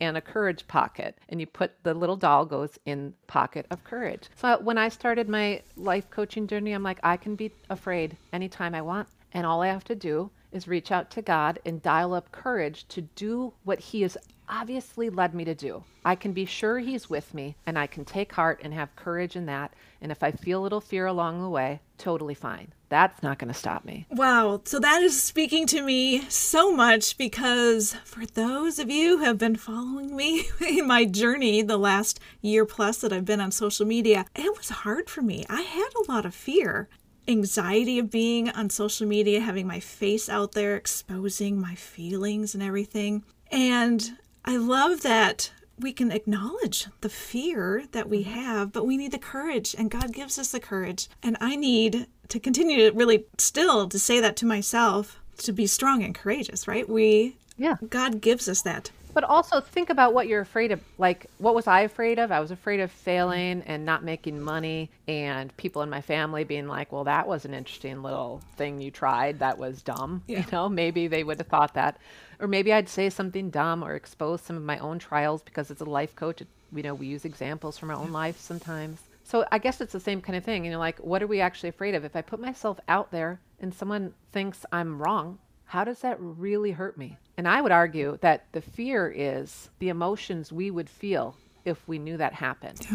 and 0.03 0.17
a 0.17 0.21
courage 0.21 0.67
pocket 0.67 1.17
and 1.29 1.39
you 1.39 1.47
put 1.47 1.71
the 1.83 1.93
little 1.93 2.15
doll 2.15 2.45
goes 2.45 2.77
in 2.85 3.13
pocket 3.27 3.65
of 3.71 3.83
courage. 3.83 4.29
So 4.35 4.59
when 4.59 4.77
I 4.77 4.89
started 4.89 5.29
my 5.29 5.61
life 5.75 6.09
coaching 6.09 6.47
journey, 6.47 6.73
I'm 6.73 6.83
like 6.83 6.99
I 7.03 7.17
can 7.17 7.35
be 7.35 7.51
afraid 7.69 8.17
anytime 8.31 8.75
I 8.75 8.81
want 8.81 9.07
and 9.33 9.45
all 9.45 9.61
I 9.61 9.67
have 9.67 9.83
to 9.85 9.95
do 9.95 10.29
is 10.51 10.67
reach 10.67 10.91
out 10.91 11.09
to 11.11 11.21
God 11.21 11.59
and 11.65 11.81
dial 11.81 12.13
up 12.13 12.31
courage 12.31 12.87
to 12.89 13.01
do 13.01 13.53
what 13.63 13.79
he 13.79 14.03
has 14.03 14.17
obviously 14.47 15.09
led 15.09 15.33
me 15.33 15.45
to 15.45 15.55
do. 15.55 15.83
I 16.05 16.15
can 16.15 16.33
be 16.33 16.45
sure 16.45 16.79
He's 16.79 17.09
with 17.09 17.33
me 17.33 17.55
and 17.65 17.77
I 17.77 17.87
can 17.87 18.05
take 18.05 18.33
heart 18.33 18.59
and 18.63 18.73
have 18.73 18.95
courage 18.95 19.35
in 19.35 19.45
that. 19.47 19.73
And 20.01 20.11
if 20.11 20.21
I 20.21 20.31
feel 20.31 20.61
a 20.61 20.63
little 20.63 20.81
fear 20.81 21.05
along 21.05 21.41
the 21.41 21.49
way, 21.49 21.79
totally 21.97 22.33
fine. 22.33 22.73
That's 22.89 23.23
not 23.23 23.39
going 23.39 23.51
to 23.51 23.57
stop 23.57 23.85
me. 23.85 24.05
Wow. 24.11 24.61
So 24.65 24.79
that 24.79 25.01
is 25.01 25.21
speaking 25.21 25.65
to 25.67 25.81
me 25.81 26.21
so 26.29 26.71
much 26.71 27.17
because 27.17 27.95
for 28.05 28.25
those 28.25 28.77
of 28.77 28.91
you 28.91 29.17
who 29.17 29.23
have 29.23 29.37
been 29.37 29.55
following 29.55 30.15
me 30.15 30.45
in 30.67 30.85
my 30.85 31.05
journey 31.05 31.61
the 31.61 31.77
last 31.77 32.19
year 32.41 32.65
plus 32.65 32.99
that 32.99 33.11
I've 33.11 33.25
been 33.25 33.41
on 33.41 33.51
social 33.51 33.85
media, 33.85 34.25
it 34.35 34.55
was 34.55 34.69
hard 34.69 35.09
for 35.09 35.21
me. 35.21 35.45
I 35.49 35.61
had 35.61 35.89
a 35.95 36.11
lot 36.11 36.25
of 36.25 36.35
fear 36.35 36.87
anxiety 37.27 37.99
of 37.99 38.11
being 38.11 38.49
on 38.49 38.69
social 38.69 39.07
media, 39.07 39.39
having 39.39 39.65
my 39.65 39.79
face 39.79 40.29
out 40.29 40.51
there, 40.51 40.75
exposing 40.75 41.59
my 41.59 41.75
feelings 41.75 42.53
and 42.53 42.61
everything. 42.61 43.23
And 43.51 44.17
I 44.45 44.57
love 44.57 45.01
that 45.01 45.51
we 45.83 45.93
can 45.93 46.11
acknowledge 46.11 46.87
the 47.01 47.09
fear 47.09 47.83
that 47.91 48.09
we 48.09 48.23
mm-hmm. 48.23 48.33
have, 48.33 48.71
but 48.71 48.87
we 48.87 48.97
need 48.97 49.11
the 49.11 49.19
courage, 49.19 49.75
and 49.77 49.91
God 49.91 50.13
gives 50.13 50.39
us 50.39 50.51
the 50.51 50.59
courage. 50.59 51.09
And 51.21 51.37
I 51.39 51.55
need 51.55 52.07
to 52.29 52.39
continue 52.39 52.89
to 52.89 52.97
really 52.97 53.25
still 53.37 53.87
to 53.89 53.99
say 53.99 54.19
that 54.19 54.35
to 54.37 54.45
myself 54.45 55.19
to 55.39 55.51
be 55.51 55.67
strong 55.67 56.03
and 56.03 56.15
courageous, 56.15 56.67
right? 56.67 56.87
We, 56.87 57.35
Yeah. 57.57 57.75
God 57.89 58.21
gives 58.21 58.47
us 58.47 58.61
that. 58.63 58.91
But 59.13 59.23
also 59.23 59.61
think 59.61 59.89
about 59.89 60.13
what 60.13 60.27
you're 60.27 60.41
afraid 60.41 60.71
of. 60.71 60.81
Like, 60.97 61.27
what 61.37 61.53
was 61.55 61.67
I 61.67 61.81
afraid 61.81 62.17
of? 62.19 62.31
I 62.31 62.39
was 62.39 62.51
afraid 62.51 62.79
of 62.79 62.91
failing 62.91 63.61
and 63.67 63.85
not 63.85 64.03
making 64.03 64.41
money, 64.41 64.89
and 65.07 65.55
people 65.57 65.81
in 65.83 65.89
my 65.89 66.01
family 66.01 66.43
being 66.43 66.67
like, 66.67 66.91
well, 66.91 67.03
that 67.03 67.27
was 67.27 67.45
an 67.45 67.53
interesting 67.53 68.01
little 68.01 68.41
thing 68.57 68.81
you 68.81 68.89
tried. 68.91 69.39
That 69.39 69.57
was 69.57 69.81
dumb. 69.81 70.23
Yeah. 70.27 70.39
You 70.39 70.45
know, 70.51 70.69
maybe 70.69 71.07
they 71.07 71.23
would 71.23 71.37
have 71.39 71.47
thought 71.47 71.73
that. 71.75 71.97
Or 72.39 72.47
maybe 72.47 72.73
I'd 72.73 72.89
say 72.89 73.09
something 73.09 73.49
dumb 73.51 73.83
or 73.83 73.93
expose 73.95 74.41
some 74.41 74.57
of 74.57 74.63
my 74.63 74.79
own 74.79 74.97
trials 74.99 75.41
because 75.43 75.69
as 75.69 75.79
a 75.81 75.85
life 75.85 76.15
coach, 76.15 76.41
it- 76.41 76.47
you 76.75 76.81
know, 76.81 76.95
we 76.95 77.05
use 77.05 77.23
examples 77.23 77.77
from 77.77 77.91
our 77.91 77.95
own 77.97 78.11
life 78.11 78.39
sometimes. 78.39 78.99
So 79.23 79.45
I 79.51 79.59
guess 79.59 79.79
it's 79.79 79.93
the 79.93 79.99
same 79.99 80.21
kind 80.21 80.35
of 80.35 80.43
thing. 80.43 80.65
You 80.65 80.71
know, 80.71 80.79
like, 80.79 80.97
what 80.99 81.21
are 81.21 81.27
we 81.27 81.39
actually 81.39 81.69
afraid 81.69 81.93
of? 81.93 82.03
If 82.03 82.15
I 82.15 82.21
put 82.23 82.39
myself 82.39 82.79
out 82.89 83.11
there 83.11 83.39
and 83.59 83.71
someone 83.73 84.13
thinks 84.31 84.65
I'm 84.71 84.99
wrong, 84.99 85.37
how 85.65 85.83
does 85.83 85.99
that 85.99 86.17
really 86.19 86.71
hurt 86.71 86.97
me? 86.97 87.17
And 87.37 87.47
I 87.47 87.61
would 87.61 87.71
argue 87.71 88.17
that 88.21 88.45
the 88.51 88.61
fear 88.61 89.11
is 89.15 89.69
the 89.79 89.89
emotions 89.89 90.51
we 90.51 90.69
would 90.71 90.89
feel 90.89 91.35
if 91.65 91.87
we 91.87 91.97
knew 91.97 92.17
that 92.17 92.33
happened. 92.33 92.85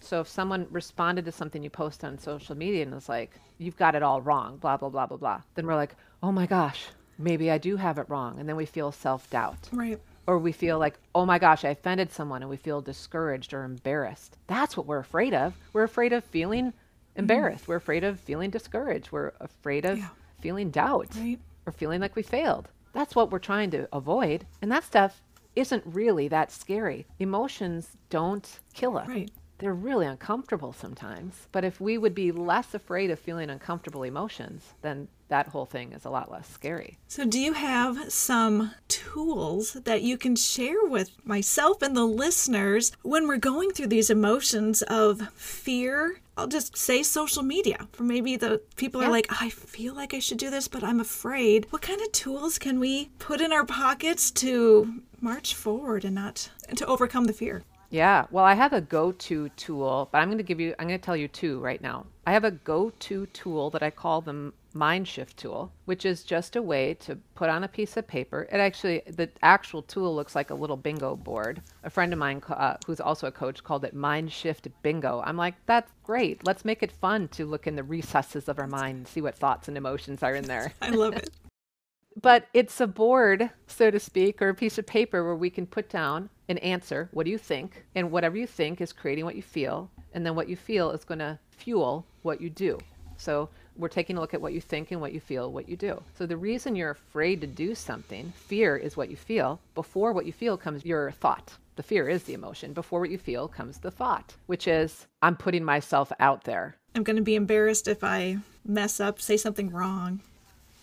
So 0.00 0.20
if 0.20 0.28
someone 0.28 0.66
responded 0.70 1.24
to 1.26 1.32
something 1.32 1.62
you 1.62 1.70
post 1.70 2.04
on 2.04 2.18
social 2.18 2.56
media 2.56 2.82
and 2.82 2.94
was 2.94 3.08
like, 3.08 3.30
you've 3.58 3.76
got 3.76 3.94
it 3.94 4.02
all 4.02 4.20
wrong, 4.20 4.56
blah, 4.58 4.76
blah, 4.76 4.88
blah, 4.88 5.06
blah, 5.06 5.16
blah, 5.16 5.40
then 5.54 5.66
we're 5.66 5.76
like, 5.76 5.94
oh 6.22 6.32
my 6.32 6.46
gosh, 6.46 6.86
maybe 7.18 7.50
I 7.50 7.58
do 7.58 7.76
have 7.76 7.98
it 7.98 8.06
wrong. 8.08 8.38
And 8.38 8.48
then 8.48 8.56
we 8.56 8.66
feel 8.66 8.92
self 8.92 9.30
doubt. 9.30 9.68
Right. 9.72 10.00
Or 10.26 10.38
we 10.38 10.52
feel 10.52 10.78
like, 10.78 10.98
oh 11.14 11.24
my 11.26 11.38
gosh, 11.38 11.64
I 11.64 11.70
offended 11.70 12.10
someone 12.10 12.42
and 12.42 12.50
we 12.50 12.56
feel 12.56 12.80
discouraged 12.80 13.54
or 13.54 13.62
embarrassed. 13.64 14.36
That's 14.46 14.76
what 14.76 14.86
we're 14.86 14.98
afraid 14.98 15.34
of. 15.34 15.54
We're 15.72 15.84
afraid 15.84 16.12
of 16.12 16.24
feeling 16.24 16.66
mm-hmm. 16.66 17.18
embarrassed. 17.20 17.68
We're 17.68 17.76
afraid 17.76 18.04
of 18.04 18.18
feeling 18.20 18.50
discouraged. 18.50 19.12
We're 19.12 19.32
afraid 19.40 19.84
of 19.84 19.98
Yeah. 19.98 20.08
feeling 20.40 20.70
doubt 20.70 21.08
Right. 21.16 21.38
or 21.66 21.72
feeling 21.72 22.00
like 22.00 22.16
we 22.16 22.22
failed. 22.22 22.68
That's 22.94 23.14
what 23.14 23.30
we're 23.30 23.38
trying 23.38 23.70
to 23.72 23.88
avoid. 23.92 24.46
And 24.62 24.72
that 24.72 24.84
stuff 24.84 25.20
isn't 25.54 25.82
really 25.84 26.28
that 26.28 26.50
scary. 26.50 27.06
Emotions 27.18 27.96
don't 28.08 28.60
kill 28.72 28.96
us. 28.96 29.08
Right. 29.08 29.30
They're 29.58 29.74
really 29.74 30.06
uncomfortable 30.06 30.72
sometimes. 30.72 31.48
But 31.52 31.64
if 31.64 31.80
we 31.80 31.96
would 31.96 32.14
be 32.14 32.32
less 32.32 32.74
afraid 32.74 33.10
of 33.10 33.18
feeling 33.18 33.50
uncomfortable 33.50 34.02
emotions, 34.02 34.74
then 34.82 35.08
that 35.28 35.48
whole 35.48 35.64
thing 35.64 35.92
is 35.92 36.04
a 36.04 36.10
lot 36.10 36.30
less 36.30 36.48
scary. 36.48 36.98
So, 37.08 37.24
do 37.24 37.38
you 37.38 37.52
have 37.52 38.12
some 38.12 38.74
tools 38.88 39.74
that 39.84 40.02
you 40.02 40.18
can 40.18 40.36
share 40.36 40.84
with 40.84 41.12
myself 41.24 41.82
and 41.82 41.96
the 41.96 42.04
listeners 42.04 42.92
when 43.02 43.26
we're 43.28 43.36
going 43.36 43.70
through 43.70 43.88
these 43.88 44.10
emotions 44.10 44.82
of 44.82 45.28
fear? 45.34 46.20
I'll 46.36 46.48
just 46.48 46.76
say 46.76 47.02
social 47.02 47.42
media. 47.42 47.88
For 47.92 48.02
maybe 48.02 48.36
the 48.36 48.60
people 48.76 49.02
are 49.02 49.10
like, 49.10 49.26
I 49.40 49.50
feel 49.50 49.94
like 49.94 50.14
I 50.14 50.18
should 50.18 50.38
do 50.38 50.50
this, 50.50 50.68
but 50.68 50.82
I'm 50.82 51.00
afraid. 51.00 51.66
What 51.70 51.82
kind 51.82 52.00
of 52.00 52.10
tools 52.12 52.58
can 52.58 52.80
we 52.80 53.10
put 53.18 53.40
in 53.40 53.52
our 53.52 53.64
pockets 53.64 54.30
to 54.32 55.02
march 55.20 55.54
forward 55.54 56.04
and 56.04 56.14
not 56.14 56.50
to 56.76 56.86
overcome 56.86 57.24
the 57.26 57.32
fear? 57.32 57.62
Yeah, 57.90 58.26
well, 58.32 58.44
I 58.44 58.54
have 58.54 58.72
a 58.72 58.80
go 58.80 59.12
to 59.12 59.48
tool, 59.50 60.08
but 60.10 60.18
I'm 60.18 60.28
going 60.28 60.38
to 60.38 60.44
give 60.44 60.58
you, 60.58 60.74
I'm 60.78 60.88
going 60.88 60.98
to 60.98 61.04
tell 61.04 61.16
you 61.16 61.28
two 61.28 61.60
right 61.60 61.80
now. 61.80 62.06
I 62.26 62.32
have 62.32 62.44
a 62.44 62.50
go 62.50 62.90
to 62.90 63.26
tool 63.26 63.70
that 63.70 63.82
I 63.82 63.90
call 63.90 64.22
the 64.22 64.52
Mind 64.72 65.06
Shift 65.06 65.36
tool, 65.36 65.72
which 65.84 66.04
is 66.06 66.24
just 66.24 66.56
a 66.56 66.62
way 66.62 66.94
to 66.94 67.16
put 67.34 67.50
on 67.50 67.62
a 67.62 67.68
piece 67.68 67.96
of 67.96 68.06
paper. 68.06 68.48
It 68.50 68.56
actually, 68.56 69.02
the 69.06 69.28
actual 69.42 69.82
tool 69.82 70.14
looks 70.14 70.34
like 70.34 70.50
a 70.50 70.54
little 70.54 70.76
bingo 70.76 71.16
board. 71.16 71.62
A 71.84 71.90
friend 71.90 72.12
of 72.12 72.18
mine, 72.18 72.42
uh, 72.48 72.76
who's 72.86 73.00
also 73.00 73.26
a 73.26 73.32
coach, 73.32 73.62
called 73.62 73.84
it 73.84 73.94
Mind 73.94 74.32
Shift 74.32 74.68
Bingo. 74.82 75.22
I'm 75.24 75.36
like, 75.36 75.54
that's 75.66 75.92
great. 76.02 76.46
Let's 76.46 76.64
make 76.64 76.82
it 76.82 76.92
fun 76.92 77.28
to 77.28 77.46
look 77.46 77.66
in 77.66 77.76
the 77.76 77.84
recesses 77.84 78.48
of 78.48 78.58
our 78.58 78.66
mind 78.66 78.98
and 78.98 79.08
see 79.08 79.20
what 79.20 79.36
thoughts 79.36 79.68
and 79.68 79.76
emotions 79.76 80.22
are 80.22 80.34
in 80.34 80.44
there 80.44 80.72
I 80.82 80.90
love 80.90 81.14
it. 81.14 81.30
but 82.20 82.46
it's 82.54 82.80
a 82.80 82.86
board, 82.86 83.50
so 83.66 83.90
to 83.90 84.00
speak, 84.00 84.40
or 84.40 84.48
a 84.48 84.54
piece 84.54 84.78
of 84.78 84.86
paper 84.86 85.22
where 85.22 85.36
we 85.36 85.50
can 85.50 85.66
put 85.66 85.88
down 85.88 86.30
an 86.48 86.58
answer. 86.58 87.08
What 87.12 87.24
do 87.24 87.30
you 87.30 87.38
think? 87.38 87.84
And 87.94 88.10
whatever 88.10 88.36
you 88.36 88.46
think 88.46 88.80
is 88.80 88.92
creating 88.92 89.24
what 89.24 89.36
you 89.36 89.42
feel. 89.42 89.90
And 90.12 90.24
then 90.24 90.34
what 90.34 90.48
you 90.48 90.56
feel 90.56 90.90
is 90.90 91.04
going 91.04 91.18
to 91.20 91.38
fuel 91.50 92.06
what 92.22 92.40
you 92.40 92.50
do. 92.50 92.78
So 93.16 93.48
we're 93.76 93.88
taking 93.88 94.16
a 94.16 94.20
look 94.20 94.34
at 94.34 94.40
what 94.40 94.52
you 94.52 94.60
think 94.60 94.90
and 94.92 95.00
what 95.00 95.12
you 95.12 95.20
feel, 95.20 95.50
what 95.50 95.68
you 95.68 95.76
do. 95.76 96.02
So 96.16 96.26
the 96.26 96.36
reason 96.36 96.76
you're 96.76 96.90
afraid 96.90 97.40
to 97.40 97.46
do 97.46 97.74
something, 97.74 98.32
fear 98.36 98.76
is 98.76 98.96
what 98.96 99.10
you 99.10 99.16
feel. 99.16 99.60
Before 99.74 100.12
what 100.12 100.26
you 100.26 100.32
feel 100.32 100.56
comes 100.56 100.84
your 100.84 101.10
thought. 101.12 101.52
The 101.76 101.82
fear 101.82 102.08
is 102.08 102.22
the 102.22 102.34
emotion. 102.34 102.72
Before 102.72 103.00
what 103.00 103.10
you 103.10 103.18
feel 103.18 103.48
comes 103.48 103.78
the 103.78 103.90
thought, 103.90 104.36
which 104.46 104.68
is, 104.68 105.08
I'm 105.22 105.36
putting 105.36 105.64
myself 105.64 106.12
out 106.20 106.44
there. 106.44 106.76
I'm 106.94 107.02
going 107.02 107.16
to 107.16 107.22
be 107.22 107.34
embarrassed 107.34 107.88
if 107.88 108.04
I 108.04 108.38
mess 108.64 109.00
up, 109.00 109.20
say 109.20 109.36
something 109.36 109.70
wrong. 109.70 110.20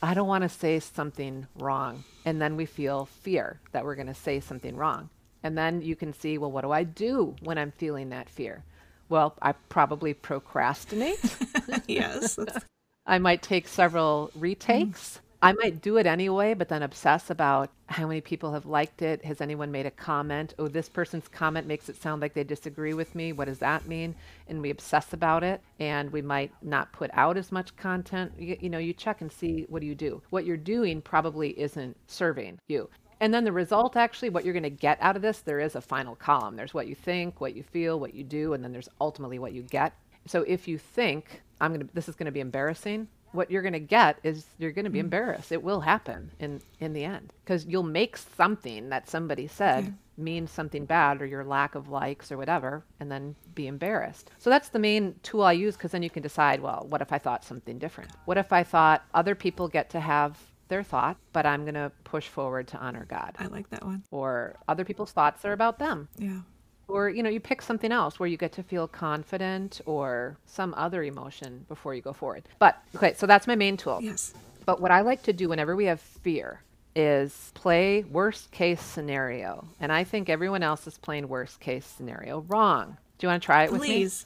I 0.03 0.13
don't 0.13 0.27
want 0.27 0.41
to 0.41 0.49
say 0.49 0.79
something 0.79 1.47
wrong. 1.55 2.03
And 2.25 2.41
then 2.41 2.57
we 2.57 2.65
feel 2.65 3.05
fear 3.05 3.61
that 3.71 3.85
we're 3.85 3.95
going 3.95 4.07
to 4.07 4.13
say 4.13 4.41
something 4.41 4.75
wrong. 4.75 5.09
And 5.43 5.57
then 5.57 5.81
you 5.81 5.95
can 5.95 6.13
see, 6.13 6.37
well, 6.37 6.51
what 6.51 6.61
do 6.61 6.71
I 6.71 6.83
do 6.83 7.35
when 7.41 7.57
I'm 7.57 7.71
feeling 7.71 8.09
that 8.09 8.29
fear? 8.29 8.63
Well, 9.09 9.35
I 9.41 9.51
probably 9.51 10.13
procrastinate. 10.13 11.19
yes. 11.87 12.39
I 13.05 13.17
might 13.19 13.41
take 13.41 13.67
several 13.67 14.31
retakes. 14.35 15.17
Mm. 15.17 15.21
I 15.43 15.53
might 15.53 15.81
do 15.81 15.97
it 15.97 16.05
anyway, 16.05 16.53
but 16.53 16.69
then 16.69 16.83
obsess 16.83 17.31
about 17.31 17.71
how 17.87 18.05
many 18.07 18.21
people 18.21 18.53
have 18.53 18.67
liked 18.67 19.01
it. 19.01 19.25
Has 19.25 19.41
anyone 19.41 19.71
made 19.71 19.87
a 19.87 19.91
comment? 19.91 20.53
Oh, 20.59 20.67
this 20.67 20.87
person's 20.87 21.27
comment 21.27 21.65
makes 21.65 21.89
it 21.89 21.99
sound 21.99 22.21
like 22.21 22.35
they 22.35 22.43
disagree 22.43 22.93
with 22.93 23.15
me. 23.15 23.33
What 23.33 23.45
does 23.45 23.57
that 23.57 23.87
mean? 23.87 24.13
And 24.47 24.61
we 24.61 24.69
obsess 24.69 25.13
about 25.13 25.43
it, 25.43 25.59
and 25.79 26.11
we 26.11 26.21
might 26.21 26.51
not 26.61 26.91
put 26.91 27.09
out 27.13 27.37
as 27.37 27.51
much 27.51 27.75
content. 27.75 28.33
You, 28.37 28.55
you 28.61 28.69
know, 28.69 28.77
you 28.77 28.93
check 28.93 29.21
and 29.21 29.31
see 29.31 29.65
what 29.67 29.81
do 29.81 29.87
you 29.87 29.95
do. 29.95 30.21
What 30.29 30.45
you're 30.45 30.57
doing 30.57 31.01
probably 31.01 31.59
isn't 31.59 31.97
serving 32.05 32.59
you. 32.67 32.87
And 33.21 33.31
then 33.31 33.43
the 33.43 33.51
result, 33.51 33.95
actually, 33.95 34.29
what 34.29 34.43
you're 34.43 34.53
going 34.53 34.63
to 34.63 34.69
get 34.69 34.97
out 34.99 35.15
of 35.15 35.21
this, 35.21 35.39
there 35.39 35.59
is 35.59 35.75
a 35.75 35.81
final 35.81 36.15
column. 36.15 36.55
There's 36.55 36.73
what 36.73 36.87
you 36.87 36.95
think, 36.95 37.39
what 37.39 37.55
you 37.55 37.61
feel, 37.61 37.99
what 37.99 38.15
you 38.15 38.23
do, 38.23 38.53
and 38.53 38.63
then 38.63 38.73
there's 38.73 38.89
ultimately 38.99 39.37
what 39.37 39.53
you 39.53 39.61
get. 39.61 39.93
So 40.25 40.41
if 40.41 40.67
you 40.67 40.79
think 40.79 41.43
I'm 41.61 41.71
going 41.71 41.87
to, 41.87 41.93
this 41.93 42.09
is 42.09 42.15
going 42.15 42.25
to 42.25 42.31
be 42.31 42.39
embarrassing, 42.39 43.07
what 43.31 43.51
you're 43.51 43.61
going 43.61 43.73
to 43.73 43.79
get 43.79 44.17
is 44.23 44.45
you're 44.57 44.71
going 44.71 44.85
to 44.85 44.91
be 44.91 44.99
mm. 44.99 45.03
embarrassed. 45.03 45.51
It 45.51 45.63
will 45.63 45.81
happen 45.81 46.31
in 46.39 46.61
in 46.79 46.93
the 46.93 47.05
end 47.05 47.31
because 47.45 47.65
you'll 47.65 47.83
make 47.83 48.17
something 48.17 48.89
that 48.89 49.07
somebody 49.07 49.47
said 49.47 49.93
mean 50.17 50.47
something 50.47 50.85
bad 50.85 51.21
or 51.21 51.25
your 51.25 51.43
lack 51.43 51.75
of 51.75 51.89
likes 51.89 52.31
or 52.31 52.37
whatever, 52.37 52.83
and 52.99 53.11
then 53.11 53.35
be 53.55 53.67
embarrassed. 53.67 54.29
So 54.37 54.49
that's 54.49 54.69
the 54.69 54.79
main 54.79 55.15
tool 55.23 55.43
I 55.43 55.53
use 55.53 55.75
because 55.75 55.91
then 55.91 56.03
you 56.03 56.09
can 56.09 56.21
decide, 56.23 56.59
well, 56.59 56.85
what 56.89 57.01
if 57.01 57.11
I 57.11 57.17
thought 57.17 57.43
something 57.43 57.79
different? 57.79 58.11
What 58.25 58.37
if 58.37 58.51
I 58.51 58.63
thought 58.63 59.03
other 59.13 59.35
people 59.35 59.67
get 59.67 59.89
to 59.91 59.99
have 59.99 60.37
their 60.71 60.81
thought, 60.83 61.17
but 61.33 61.45
I'm 61.45 61.61
going 61.65 61.75
to 61.75 61.91
push 62.03 62.27
forward 62.27 62.67
to 62.69 62.77
honor 62.77 63.05
God? 63.07 63.35
I 63.37 63.45
like 63.47 63.69
that 63.69 63.85
one. 63.85 64.01
Or 64.09 64.55
other 64.67 64.83
people's 64.85 65.11
thoughts 65.11 65.45
are 65.45 65.53
about 65.53 65.77
them 65.77 66.07
Yeah. 66.17 66.39
or 66.87 67.09
you 67.09 67.21
know 67.23 67.29
you 67.29 67.39
pick 67.39 67.61
something 67.61 67.91
else 67.91 68.19
where 68.19 68.27
you 68.27 68.37
get 68.37 68.53
to 68.53 68.63
feel 68.63 68.87
confident 68.87 69.81
or 69.85 70.37
some 70.45 70.73
other 70.75 71.03
emotion 71.03 71.65
before 71.67 71.93
you 71.95 72.01
go 72.01 72.13
forward 72.13 72.43
but 72.59 72.81
okay 72.95 73.13
so 73.15 73.25
that's 73.27 73.47
my 73.47 73.55
main 73.55 73.77
tool 73.77 73.99
Yes. 74.01 74.33
but 74.65 74.81
what 74.81 74.91
i 74.91 75.01
like 75.01 75.21
to 75.23 75.33
do 75.33 75.47
whenever 75.49 75.75
we 75.75 75.85
have 75.85 76.01
fear 76.01 76.61
is 76.95 77.51
play 77.53 78.03
worst 78.03 78.51
case 78.51 78.81
scenario 78.81 79.65
and 79.79 79.91
i 79.91 80.03
think 80.03 80.27
everyone 80.29 80.63
else 80.63 80.85
is 80.87 80.97
playing 80.97 81.27
worst 81.29 81.59
case 81.61 81.85
scenario 81.85 82.41
wrong 82.49 82.97
do 83.17 83.25
you 83.27 83.29
want 83.29 83.41
to 83.41 83.45
try 83.45 83.63
it 83.65 83.71
with 83.71 83.81
me 83.81 83.87
Please. 83.87 84.25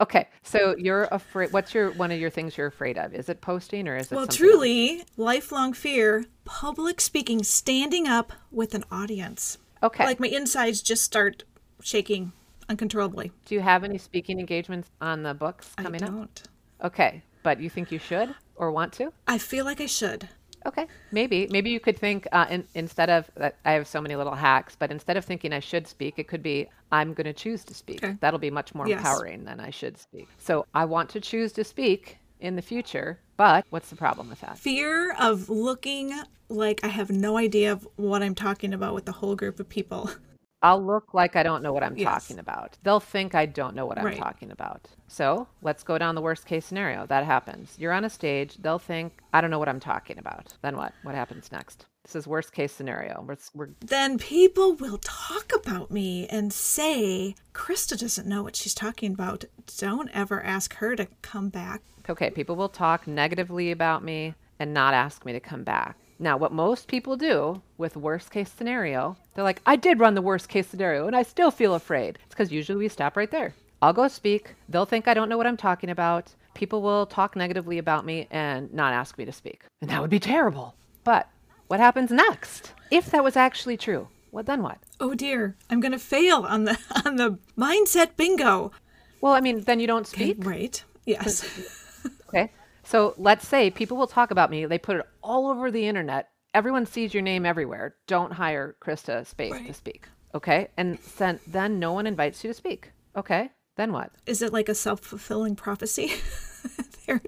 Okay 0.00 0.28
so 0.42 0.74
you're 0.78 1.08
afraid 1.10 1.52
what's 1.52 1.74
your 1.74 1.90
one 1.92 2.10
of 2.12 2.18
your 2.20 2.30
things 2.30 2.56
you're 2.56 2.66
afraid 2.68 2.96
of 2.98 3.12
is 3.14 3.28
it 3.28 3.40
posting 3.40 3.88
or 3.88 3.96
is 3.96 4.10
it 4.12 4.14
Well, 4.14 4.26
truly, 4.26 5.04
lifelong 5.16 5.72
fear, 5.72 6.24
public 6.44 7.00
speaking, 7.00 7.42
standing 7.42 8.06
up 8.06 8.32
with 8.50 8.74
an 8.74 8.84
audience. 8.90 9.58
okay 9.82 10.04
Like 10.04 10.20
my 10.20 10.28
insides 10.28 10.82
just 10.82 11.02
start 11.02 11.44
shaking 11.82 12.32
uncontrollably. 12.68 13.32
do 13.46 13.54
you 13.54 13.60
have 13.60 13.82
any 13.84 13.98
speaking 13.98 14.38
engagements 14.38 14.90
on 15.00 15.22
the 15.22 15.34
books 15.34 15.72
coming 15.76 16.02
I 16.02 16.06
don't. 16.06 16.42
okay 16.84 17.22
but 17.42 17.60
you 17.60 17.70
think 17.70 17.90
you 17.90 17.98
should 17.98 18.34
or 18.56 18.70
want 18.70 18.92
to 18.94 19.12
I 19.26 19.38
feel 19.38 19.64
like 19.64 19.80
I 19.80 19.86
should. 19.86 20.28
Okay, 20.68 20.86
maybe 21.12 21.48
maybe 21.50 21.70
you 21.70 21.80
could 21.80 21.98
think 21.98 22.28
uh, 22.30 22.44
in, 22.50 22.68
instead 22.74 23.08
of 23.08 23.30
uh, 23.40 23.50
I 23.64 23.72
have 23.72 23.88
so 23.88 24.02
many 24.02 24.16
little 24.16 24.34
hacks, 24.34 24.76
but 24.78 24.90
instead 24.90 25.16
of 25.16 25.24
thinking 25.24 25.54
I 25.54 25.60
should 25.60 25.86
speak, 25.86 26.18
it 26.18 26.28
could 26.28 26.42
be 26.42 26.68
I'm 26.92 27.14
going 27.14 27.24
to 27.24 27.32
choose 27.32 27.64
to 27.64 27.74
speak. 27.74 28.04
Okay. 28.04 28.16
That'll 28.20 28.38
be 28.38 28.50
much 28.50 28.74
more 28.74 28.86
Yes. 28.86 28.98
empowering 28.98 29.44
than 29.44 29.60
I 29.60 29.70
should 29.70 29.98
speak. 29.98 30.28
So 30.36 30.66
I 30.74 30.84
want 30.84 31.08
to 31.10 31.20
choose 31.20 31.52
to 31.52 31.64
speak 31.64 32.18
in 32.40 32.54
the 32.54 32.62
future, 32.62 33.18
but 33.38 33.64
what's 33.70 33.88
the 33.88 33.96
problem 33.96 34.28
with 34.28 34.42
that? 34.42 34.58
Fear 34.58 35.14
of 35.18 35.48
looking 35.48 36.12
like 36.50 36.80
I 36.84 36.88
have 36.88 37.10
no 37.10 37.38
idea 37.38 37.72
of 37.72 37.88
what 37.96 38.22
I'm 38.22 38.34
talking 38.34 38.74
about 38.74 38.94
with 38.94 39.06
the 39.06 39.12
whole 39.12 39.36
group 39.36 39.58
of 39.58 39.68
people. 39.70 40.10
I'll 40.62 40.84
look 40.84 41.14
like 41.14 41.36
I 41.36 41.42
don't 41.44 41.62
know 41.62 41.72
what 41.72 41.84
I'm 41.84 41.96
Yes. 41.96 42.26
talking 42.26 42.40
about. 42.40 42.78
They'll 42.82 42.98
think 43.00 43.34
I 43.34 43.46
don't 43.46 43.76
know 43.76 43.86
what 43.86 43.96
I'm 43.98 44.04
Right. 44.06 44.18
talking 44.18 44.50
about. 44.50 44.88
So 45.06 45.46
let's 45.62 45.84
go 45.84 45.98
down 45.98 46.14
the 46.16 46.20
worst 46.20 46.46
case 46.46 46.66
scenario. 46.66 47.06
That 47.06 47.24
happens. 47.24 47.76
You're 47.78 47.92
on 47.92 48.04
a 48.04 48.10
stage. 48.10 48.56
They'll 48.56 48.78
think 48.80 49.20
I 49.32 49.40
don't 49.40 49.50
know 49.50 49.58
what 49.60 49.68
I'm 49.68 49.78
talking 49.80 50.18
about. 50.18 50.56
Then 50.62 50.76
what? 50.76 50.92
What 51.02 51.14
happens 51.14 51.52
next? 51.52 51.86
This 52.02 52.16
is 52.16 52.26
worst 52.26 52.52
case 52.52 52.72
scenario. 52.72 53.22
We're, 53.26 53.36
we're 53.54 53.68
Then 53.80 54.18
people 54.18 54.72
will 54.74 54.98
talk 54.98 55.52
about 55.54 55.90
me 55.90 56.26
and 56.28 56.52
say, 56.52 57.34
Christa 57.54 57.98
doesn't 57.98 58.26
know 58.26 58.42
what 58.42 58.56
she's 58.56 58.74
talking 58.74 59.12
about. 59.12 59.44
Don't 59.76 60.10
ever 60.14 60.42
ask 60.42 60.74
her 60.76 60.96
to 60.96 61.06
come 61.22 61.50
back. 61.50 61.82
okay. 62.08 62.30
People 62.30 62.56
will 62.56 62.70
talk 62.70 63.06
negatively 63.06 63.70
about 63.70 64.02
me 64.02 64.34
and 64.58 64.72
not 64.74 64.94
ask 64.94 65.24
me 65.26 65.32
to 65.34 65.40
come 65.40 65.62
back. 65.62 65.96
Now, 66.18 66.36
what 66.36 66.52
most 66.52 66.88
people 66.88 67.16
do 67.16 67.62
with 67.76 67.96
worst 67.96 68.30
case 68.30 68.50
scenario, 68.50 69.16
they're 69.34 69.44
like, 69.44 69.62
I 69.64 69.76
did 69.76 70.00
run 70.00 70.14
the 70.14 70.22
worst 70.22 70.48
case 70.48 70.66
scenario 70.66 71.06
and 71.06 71.14
I 71.14 71.22
still 71.22 71.50
feel 71.52 71.74
afraid. 71.74 72.18
It's 72.24 72.34
because 72.34 72.50
usually 72.50 72.78
we 72.78 72.88
stop 72.88 73.16
right 73.16 73.30
there. 73.30 73.54
I'll 73.80 73.92
go 73.92 74.08
speak. 74.08 74.54
They'll 74.68 74.84
think 74.84 75.06
I 75.06 75.14
don't 75.14 75.28
know 75.28 75.36
what 75.36 75.46
I'm 75.46 75.56
talking 75.56 75.90
about. 75.90 76.34
People 76.54 76.82
will 76.82 77.06
talk 77.06 77.36
negatively 77.36 77.78
about 77.78 78.04
me 78.04 78.26
and 78.32 78.72
not 78.74 78.92
ask 78.92 79.16
me 79.16 79.24
to 79.26 79.32
speak. 79.32 79.62
And 79.80 79.88
that 79.90 80.00
would 80.00 80.10
be 80.10 80.18
terrible. 80.18 80.74
But 81.04 81.28
what 81.68 81.78
happens 81.78 82.10
next? 82.10 82.72
If 82.90 83.12
that 83.12 83.22
was 83.22 83.36
actually 83.36 83.76
true, 83.76 84.08
what 84.32 84.46
then 84.46 84.62
what? 84.62 84.78
Oh 84.98 85.14
dear, 85.14 85.56
I'm 85.70 85.78
gonna 85.78 86.00
fail 86.00 86.38
on 86.38 86.64
the 86.64 86.76
on 87.06 87.14
the 87.14 87.38
mindset 87.56 88.16
bingo. 88.16 88.72
Well, 89.20 89.34
I 89.34 89.40
mean, 89.40 89.60
then 89.60 89.78
you 89.78 89.86
don't 89.86 90.06
speak. 90.06 90.38
Right. 90.40 90.82
Yes. 91.06 91.44
Okay. 92.28 92.50
So 92.88 93.12
let's 93.18 93.46
say 93.46 93.68
people 93.68 93.98
will 93.98 94.06
talk 94.06 94.30
about 94.30 94.50
me. 94.50 94.64
They 94.64 94.78
put 94.78 94.96
it 94.96 95.06
all 95.22 95.48
over 95.48 95.70
the 95.70 95.86
internet. 95.86 96.30
Everyone 96.54 96.86
sees 96.86 97.12
your 97.12 97.22
name 97.22 97.44
everywhere. 97.44 97.96
Don't 98.06 98.32
hire 98.32 98.76
Christa 98.80 99.26
Space 99.26 99.52
to 99.66 99.74
speak. 99.74 100.08
Okay. 100.34 100.68
And 100.78 100.96
then, 101.18 101.38
then 101.46 101.78
no 101.78 101.92
one 101.92 102.06
invites 102.06 102.42
you 102.42 102.48
to 102.48 102.54
speak. 102.54 102.92
Okay. 103.14 103.50
Then 103.76 103.92
what? 103.92 104.12
Is 104.24 104.40
it 104.40 104.54
like 104.54 104.70
a 104.70 104.74
self 104.74 105.00
fulfilling 105.00 105.54
prophecy? 105.54 106.14
They're 107.06 107.20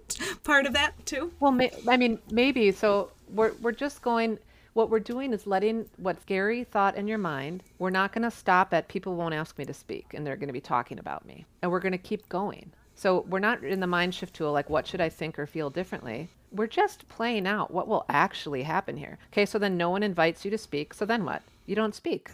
part 0.45 0.65
of 0.65 0.73
that 0.73 0.95
too? 1.05 1.31
Well, 1.41 1.53
may, 1.53 1.71
I 1.87 1.99
mean, 1.99 2.19
maybe. 2.31 2.73
So 2.73 3.11
we're, 3.29 3.53
we're 3.61 3.73
just 3.73 4.01
going, 4.01 4.39
what 4.73 4.89
we're 4.89 4.99
doing 4.99 5.35
is 5.35 5.47
letting 5.47 5.85
what's 5.99 6.23
scary 6.23 6.65
thought 6.65 6.97
in 6.97 7.07
your 7.07 7.19
mind, 7.19 7.65
we're 7.79 7.91
not 7.91 8.15
going 8.15 8.23
to 8.23 8.31
stop 8.31 8.73
at 8.73 8.89
people 8.89 9.15
won't 9.15 9.35
ask 9.35 9.59
me 9.59 9.67
to 9.67 9.75
speak 9.75 10.15
and 10.15 10.27
they're 10.27 10.37
going 10.37 10.49
to 10.49 10.55
be 10.55 10.61
talking 10.63 10.99
about 10.99 11.27
me. 11.27 11.45
And 11.61 11.71
we're 11.71 11.81
going 11.81 11.93
to 11.93 11.99
keep 11.99 12.27
going. 12.31 12.73
So 13.01 13.25
we're 13.31 13.39
not 13.39 13.65
in 13.65 13.81
the 13.81 13.87
mind 13.87 14.15
shift 14.15 14.35
tool, 14.35 14.53
like 14.53 14.69
what 14.69 14.87
should 14.87 15.01
I 15.01 15.09
think 15.09 15.39
or 15.39 15.47
feel 15.47 15.71
differently? 15.71 16.29
We're 16.53 16.67
just 16.67 17.09
playing 17.09 17.47
out 17.47 17.71
what 17.71 17.89
will 17.89 18.05
actually 18.11 18.63
happen 18.63 18.95
here. 18.95 19.17
Okay, 19.33 19.47
so 19.47 19.59
then 19.59 19.79
no 19.79 19.89
one 19.89 20.03
invites 20.03 20.45
you 20.45 20.51
to 20.51 20.59
speak. 20.59 20.93
So 20.93 21.07
then 21.07 21.25
what? 21.25 21.41
You 21.65 21.75
don't 21.75 21.95
speak. 21.95 22.29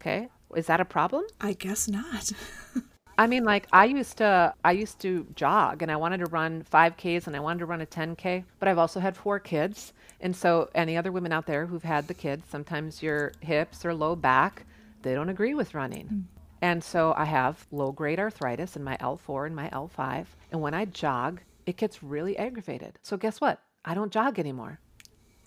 Okay, 0.00 0.28
is 0.56 0.64
that 0.64 0.80
a 0.80 0.86
problem? 0.86 1.24
I 1.42 1.52
guess 1.52 1.88
not. 1.88 2.32
I 3.18 3.26
mean, 3.26 3.44
like 3.44 3.68
I 3.70 3.84
used 3.84 4.16
to, 4.16 4.54
I 4.64 4.72
used 4.72 4.98
to 5.00 5.26
jog, 5.34 5.82
and 5.82 5.92
I 5.92 5.96
wanted 5.96 6.20
to 6.20 6.26
run 6.30 6.64
5Ks, 6.72 7.26
and 7.26 7.36
I 7.36 7.40
wanted 7.40 7.58
to 7.58 7.66
run 7.66 7.82
a 7.82 7.86
10K. 7.86 8.44
But 8.60 8.68
I've 8.68 8.78
also 8.78 9.00
had 9.00 9.14
four 9.14 9.38
kids, 9.38 9.92
and 10.22 10.34
so 10.34 10.70
any 10.74 10.96
other 10.96 11.12
women 11.12 11.32
out 11.32 11.44
there 11.44 11.66
who've 11.66 11.82
had 11.82 12.08
the 12.08 12.14
kids, 12.14 12.44
sometimes 12.48 13.02
your 13.02 13.32
hips 13.40 13.84
or 13.84 13.92
low 13.92 14.16
back, 14.16 14.64
they 15.02 15.12
don't 15.12 15.28
agree 15.28 15.52
with 15.52 15.74
running. 15.74 16.06
Mm. 16.06 16.37
And 16.60 16.82
so 16.82 17.14
I 17.16 17.24
have 17.24 17.66
low 17.70 17.92
grade 17.92 18.18
arthritis 18.18 18.76
in 18.76 18.82
my 18.82 18.96
L4 18.96 19.46
and 19.46 19.56
my 19.56 19.68
L5, 19.70 20.26
and 20.50 20.60
when 20.60 20.74
I 20.74 20.86
jog, 20.86 21.40
it 21.66 21.76
gets 21.76 22.02
really 22.02 22.36
aggravated. 22.36 22.98
So 23.02 23.16
guess 23.16 23.40
what? 23.40 23.60
I 23.84 23.94
don't 23.94 24.12
jog 24.12 24.38
anymore. 24.38 24.80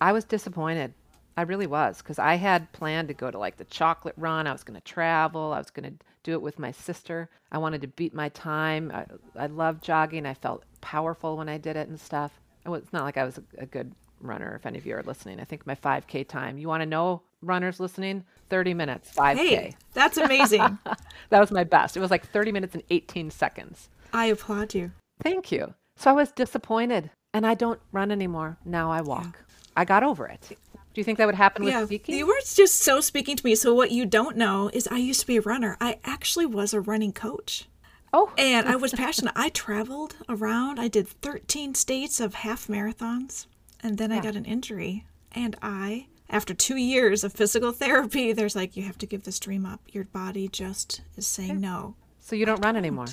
I 0.00 0.12
was 0.12 0.24
disappointed. 0.24 0.94
I 1.36 1.42
really 1.42 1.66
was 1.66 1.98
because 1.98 2.18
I 2.18 2.34
had 2.34 2.72
planned 2.72 3.08
to 3.08 3.14
go 3.14 3.30
to 3.30 3.38
like 3.38 3.56
the 3.56 3.64
chocolate 3.64 4.14
run. 4.18 4.46
I 4.46 4.52
was 4.52 4.64
going 4.64 4.78
to 4.78 4.84
travel. 4.84 5.52
I 5.52 5.58
was 5.58 5.70
going 5.70 5.90
to 5.90 6.04
do 6.22 6.32
it 6.32 6.42
with 6.42 6.58
my 6.58 6.70
sister. 6.70 7.30
I 7.50 7.58
wanted 7.58 7.80
to 7.82 7.88
beat 7.88 8.14
my 8.14 8.28
time. 8.30 8.90
I, 8.92 9.06
I 9.36 9.46
love 9.46 9.80
jogging. 9.80 10.26
I 10.26 10.34
felt 10.34 10.64
powerful 10.80 11.36
when 11.36 11.48
I 11.48 11.58
did 11.58 11.76
it 11.76 11.88
and 11.88 11.98
stuff. 11.98 12.32
It's 12.66 12.92
not 12.92 13.04
like 13.04 13.16
I 13.16 13.24
was 13.24 13.38
a, 13.38 13.42
a 13.58 13.66
good 13.66 13.92
runner. 14.20 14.54
If 14.56 14.66
any 14.66 14.78
of 14.78 14.86
you 14.86 14.94
are 14.94 15.02
listening, 15.02 15.40
I 15.40 15.44
think 15.44 15.66
my 15.66 15.74
5K 15.74 16.28
time. 16.28 16.58
You 16.58 16.68
want 16.68 16.82
to 16.82 16.86
know, 16.86 17.22
runners 17.42 17.80
listening? 17.80 18.24
30 18.50 18.74
minutes, 18.74 19.12
5K. 19.14 19.36
Hey, 19.36 19.76
that's 19.94 20.16
amazing. 20.16 20.78
That 21.30 21.40
was 21.40 21.50
my 21.50 21.64
best. 21.64 21.96
It 21.96 22.00
was 22.00 22.10
like 22.10 22.26
30 22.28 22.52
minutes 22.52 22.74
and 22.74 22.82
18 22.90 23.30
seconds. 23.30 23.88
I 24.12 24.26
applaud 24.26 24.74
you. 24.74 24.92
Thank 25.22 25.50
you. 25.50 25.72
So 25.96 26.10
I 26.10 26.12
was 26.12 26.30
disappointed 26.30 27.10
and 27.32 27.46
I 27.46 27.54
don't 27.54 27.80
run 27.90 28.10
anymore. 28.10 28.58
Now 28.66 28.92
I 28.92 29.00
walk. 29.00 29.38
I 29.74 29.86
got 29.86 30.02
over 30.02 30.26
it. 30.26 30.42
Do 30.50 31.00
you 31.00 31.04
think 31.04 31.16
that 31.16 31.24
would 31.24 31.34
happen 31.34 31.64
with 31.64 31.72
yeah, 31.72 31.86
speaking? 31.86 32.16
you 32.18 32.26
were 32.26 32.36
just 32.44 32.80
so 32.80 33.00
speaking 33.00 33.36
to 33.36 33.46
me. 33.46 33.54
So 33.54 33.72
what 33.72 33.92
you 33.92 34.04
don't 34.04 34.36
know 34.36 34.68
is 34.74 34.86
I 34.88 34.98
used 34.98 35.20
to 35.20 35.26
be 35.26 35.38
a 35.38 35.40
runner. 35.40 35.78
I 35.80 35.98
actually 36.04 36.44
was 36.44 36.74
a 36.74 36.82
running 36.82 37.12
coach. 37.12 37.66
oh, 38.12 38.30
And 38.36 38.68
I 38.68 38.76
was 38.76 38.92
passionate. 39.04 39.32
I 39.34 39.48
traveled 39.48 40.16
around. 40.28 40.78
I 40.78 40.88
did 40.88 41.08
13 41.08 41.74
states 41.74 42.20
of 42.20 42.34
half 42.34 42.66
marathons. 42.66 43.46
And 43.82 43.96
then 43.96 44.12
I 44.12 44.20
got 44.20 44.36
an 44.36 44.44
injury. 44.44 45.06
And 45.34 45.56
I, 45.62 46.08
after 46.32 46.54
two 46.54 46.76
years 46.76 47.22
of 47.22 47.32
physical 47.32 47.70
therapy, 47.82 48.32
there's 48.32 48.56
like, 48.56 48.76
you 48.76 48.82
have 48.84 48.98
to 48.98 49.06
give 49.06 49.22
this 49.24 49.38
dream 49.38 49.64
up. 49.66 49.80
Your 49.92 50.04
body 50.04 50.48
just 50.48 51.02
is 51.16 51.26
saying 51.26 51.60
no. 51.60 51.94
so 52.18 52.34
you 52.34 52.46
don't 52.46 52.64
run 52.64 52.76
anymore. 52.76 53.06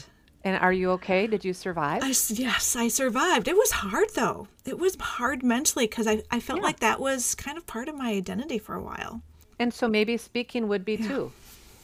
And 0.44 0.58
are 0.62 0.72
you 0.72 0.92
okay? 0.92 1.28
Did 1.28 1.44
you 1.44 1.54
survive? 1.54 2.02
I, 2.02 2.14
yes, 2.30 2.76
I 2.78 2.88
survived. 2.88 3.50
It 3.50 3.58
was 3.58 3.72
hard 3.72 4.08
though. 4.16 4.48
It 4.66 4.80
was 4.80 4.96
hard 4.96 5.44
mentally 5.44 5.86
because 5.86 6.08
I, 6.08 6.24
I 6.32 6.40
felt 6.40 6.62
like 6.62 6.80
that 6.80 7.02
was 7.02 7.36
kind 7.36 7.58
of 7.58 7.68
part 7.68 7.90
of 7.90 7.96
my 7.98 8.12
identity 8.12 8.58
for 8.58 8.74
a 8.74 8.82
while. 8.82 9.22
and 9.60 9.74
so 9.74 9.90
maybe 9.90 10.16
speaking 10.16 10.70
would 10.70 10.86
be 10.86 10.96
too. 10.96 11.34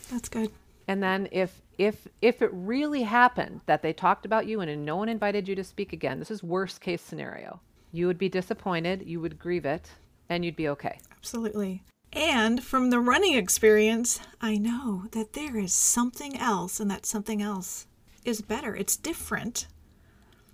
That's 0.10 0.30
good. 0.30 0.52
And 0.88 1.04
then 1.04 1.28
if 1.34 1.62
if 1.78 2.08
if 2.22 2.42
it 2.42 2.50
really 2.54 3.04
happened 3.04 3.60
that 3.66 3.82
they 3.82 3.92
talked 3.92 4.26
about 4.26 4.48
you 4.48 4.62
and 4.62 4.86
no 4.86 4.96
one 4.96 5.10
invited 5.10 5.50
you 5.50 5.56
to 5.56 5.64
speak 5.64 5.92
again, 5.92 6.20
this 6.20 6.32
is 6.32 6.42
worst 6.42 6.80
case 6.80 7.02
scenario. 7.02 7.60
You 7.92 8.08
would 8.08 8.18
be 8.18 8.30
disappointed, 8.30 9.04
you 9.06 9.20
would 9.20 9.38
grieve 9.38 9.66
it, 9.66 9.90
and 10.30 10.46
you'd 10.46 10.56
be 10.56 10.68
okay. 10.70 11.00
Absolutely. 11.18 11.84
And 12.14 12.64
from 12.64 12.92
the 12.92 13.00
running 13.00 13.36
experience, 13.36 14.20
I 14.40 14.58
know 14.58 15.06
that 15.12 15.34
there 15.34 15.58
is 15.58 15.74
something 15.74 16.38
else, 16.38 16.80
and 16.80 16.90
that 16.90 17.06
something 17.06 17.42
else 17.42 17.88
is 18.24 18.42
better. 18.42 18.76
It's 18.76 18.96
different. 18.96 19.68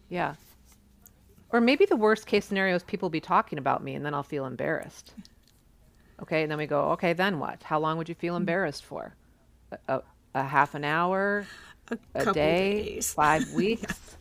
Yeah. 0.09 0.35
Or 1.51 1.61
maybe 1.61 1.85
the 1.85 1.95
worst 1.95 2.25
case 2.27 2.45
scenario 2.45 2.75
is 2.75 2.83
people 2.83 3.09
be 3.09 3.19
talking 3.19 3.57
about 3.57 3.83
me 3.83 3.95
and 3.95 4.05
then 4.05 4.13
I'll 4.13 4.23
feel 4.23 4.45
embarrassed. 4.45 5.13
Okay, 6.21 6.43
and 6.43 6.51
then 6.51 6.57
we 6.57 6.67
go, 6.67 6.91
okay, 6.91 7.13
then 7.13 7.39
what? 7.39 7.63
How 7.63 7.79
long 7.79 7.97
would 7.97 8.07
you 8.07 8.15
feel 8.15 8.33
mm-hmm. 8.33 8.41
embarrassed 8.41 8.85
for? 8.85 9.15
A, 9.71 9.77
a, 9.87 10.01
a 10.35 10.43
half 10.43 10.75
an 10.75 10.83
hour, 10.83 11.45
A, 11.89 11.97
a 12.15 12.19
couple 12.19 12.33
day, 12.33 12.83
days. 12.83 13.13
five 13.13 13.51
weeks? 13.53 14.17